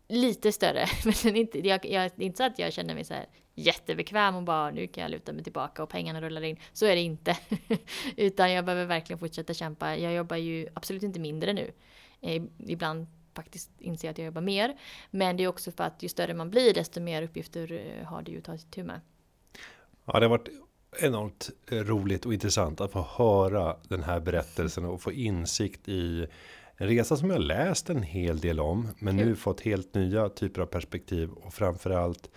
lite 0.08 0.52
större. 0.52 0.86
Men 1.04 1.14
den 1.22 1.36
är 1.36 1.40
inte, 1.40 1.58
jag, 1.58 1.86
jag, 1.86 2.10
det 2.16 2.24
är 2.24 2.26
inte 2.26 2.36
så 2.36 2.44
att 2.44 2.58
jag 2.58 2.72
känner 2.72 2.94
mig 2.94 3.04
så 3.04 3.14
här 3.14 3.26
jättebekväm 3.54 4.36
och 4.36 4.42
bara 4.42 4.70
nu 4.70 4.86
kan 4.86 5.02
jag 5.02 5.10
luta 5.10 5.32
mig 5.32 5.44
tillbaka 5.44 5.82
och 5.82 5.88
pengarna 5.88 6.20
rullar 6.20 6.42
in. 6.42 6.56
Så 6.72 6.86
är 6.86 6.94
det 6.94 7.02
inte. 7.02 7.36
Utan 8.16 8.52
jag 8.52 8.64
behöver 8.64 8.86
verkligen 8.86 9.18
fortsätta 9.18 9.54
kämpa. 9.54 9.96
Jag 9.96 10.14
jobbar 10.14 10.36
ju 10.36 10.68
absolut 10.74 11.02
inte 11.02 11.20
mindre 11.20 11.52
nu. 11.52 11.72
Eh, 12.20 12.42
ibland 12.66 13.06
faktiskt 13.34 13.70
inse 13.78 14.10
att 14.10 14.18
jag 14.18 14.24
jobbar 14.24 14.42
mer. 14.42 14.76
Men 15.10 15.36
det 15.36 15.44
är 15.44 15.48
också 15.48 15.72
för 15.72 15.84
att 15.84 16.02
ju 16.02 16.08
större 16.08 16.34
man 16.34 16.50
blir 16.50 16.74
desto 16.74 17.00
mer 17.00 17.22
uppgifter 17.22 17.72
eh, 17.72 18.06
har 18.06 18.22
det 18.22 18.30
ju 18.30 18.38
att 18.38 18.44
ta 18.44 18.56
tur 18.58 18.84
med. 18.84 19.00
Ja, 20.04 20.20
det 20.20 20.26
har 20.26 20.30
varit 20.30 20.48
enormt 21.00 21.50
roligt 21.70 22.26
och 22.26 22.34
intressant 22.34 22.80
att 22.80 22.92
få 22.92 23.02
höra 23.02 23.76
den 23.88 24.02
här 24.02 24.20
berättelsen 24.20 24.84
och 24.84 25.02
få 25.02 25.12
insikt 25.12 25.88
i 25.88 26.26
en 26.76 26.88
resa 26.88 27.16
som 27.16 27.30
jag 27.30 27.40
läst 27.40 27.90
en 27.90 28.02
hel 28.02 28.40
del 28.40 28.60
om, 28.60 28.88
men 28.98 29.18
Kul. 29.18 29.26
nu 29.26 29.36
fått 29.36 29.60
helt 29.60 29.94
nya 29.94 30.28
typer 30.28 30.62
av 30.62 30.66
perspektiv 30.66 31.30
och 31.30 31.54
framförallt 31.54 32.30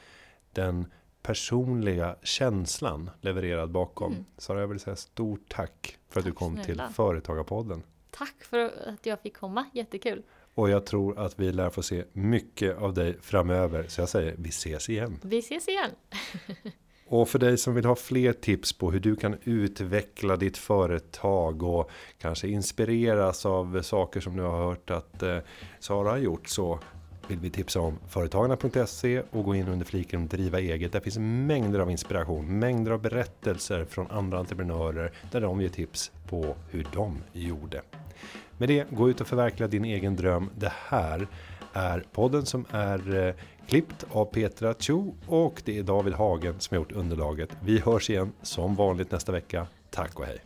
den 0.51 0.85
personliga 1.21 2.15
känslan 2.23 3.09
levererad 3.21 3.71
bakom. 3.71 4.11
Mm. 4.11 4.25
Sara, 4.37 4.59
jag 4.59 4.67
vill 4.67 4.79
säga 4.79 4.95
stort 4.95 5.45
tack 5.47 5.97
för 6.09 6.19
att 6.19 6.23
tack 6.25 6.33
du 6.33 6.37
kom 6.37 6.53
snälla. 6.63 6.85
till 6.87 6.95
Företagarpodden. 6.95 7.83
Tack 8.11 8.43
för 8.43 8.59
att 8.59 9.05
jag 9.05 9.21
fick 9.21 9.37
komma, 9.37 9.65
jättekul. 9.73 10.23
Och 10.57 10.69
jag 10.69 10.85
tror 10.85 11.19
att 11.19 11.39
vi 11.39 11.51
lär 11.51 11.69
få 11.69 11.83
se 11.83 12.03
mycket 12.13 12.77
av 12.77 12.93
dig 12.93 13.17
framöver. 13.21 13.85
Så 13.87 14.01
jag 14.01 14.09
säger 14.09 14.35
vi 14.37 14.49
ses 14.49 14.89
igen. 14.89 15.19
Vi 15.21 15.39
ses 15.39 15.67
igen. 15.67 15.91
Och 17.07 17.29
för 17.29 17.39
dig 17.39 17.57
som 17.57 17.75
vill 17.75 17.85
ha 17.85 17.95
fler 17.95 18.33
tips 18.33 18.73
på 18.73 18.91
hur 18.91 18.99
du 18.99 19.15
kan 19.15 19.37
utveckla 19.43 20.37
ditt 20.37 20.57
företag 20.57 21.63
och 21.63 21.91
kanske 22.17 22.47
inspireras 22.47 23.45
av 23.45 23.81
saker 23.81 24.19
som 24.19 24.37
du 24.37 24.43
har 24.43 24.65
hört 24.65 24.91
att 24.91 25.23
eh, 25.23 25.37
Sara 25.79 26.09
har 26.09 26.17
gjort 26.17 26.47
så 26.47 26.79
vill 27.27 27.39
vi 27.39 27.49
tipsa 27.49 27.79
om 27.79 27.99
företagarna.se 28.09 29.21
och 29.31 29.43
gå 29.43 29.55
in 29.55 29.67
under 29.67 29.85
fliken 29.85 30.27
driva 30.27 30.59
eget. 30.59 30.91
Där 30.91 30.99
finns 30.99 31.17
mängder 31.19 31.79
av 31.79 31.91
inspiration, 31.91 32.59
mängder 32.59 32.91
av 32.91 33.01
berättelser 33.01 33.85
från 33.85 34.11
andra 34.11 34.39
entreprenörer 34.39 35.11
där 35.31 35.41
de 35.41 35.61
ger 35.61 35.69
tips 35.69 36.11
på 36.29 36.55
hur 36.69 36.87
de 36.93 37.23
gjorde. 37.33 37.81
Med 38.57 38.69
det, 38.69 38.91
gå 38.91 39.09
ut 39.09 39.21
och 39.21 39.27
förverkliga 39.27 39.67
din 39.67 39.85
egen 39.85 40.15
dröm. 40.15 40.49
Det 40.55 40.71
här 40.87 41.27
är 41.73 42.03
podden 42.11 42.45
som 42.45 42.65
är 42.71 43.27
eh, 43.27 43.33
klippt 43.67 44.05
av 44.11 44.25
Petra 44.25 44.73
Cho 44.73 45.15
och 45.27 45.61
det 45.65 45.77
är 45.77 45.83
David 45.83 46.13
Hagen 46.13 46.59
som 46.59 46.75
har 46.75 46.81
gjort 46.83 46.91
underlaget. 46.91 47.49
Vi 47.61 47.79
hörs 47.79 48.09
igen 48.09 48.31
som 48.41 48.75
vanligt 48.75 49.11
nästa 49.11 49.31
vecka. 49.31 49.67
Tack 49.89 50.19
och 50.19 50.25
hej! 50.25 50.37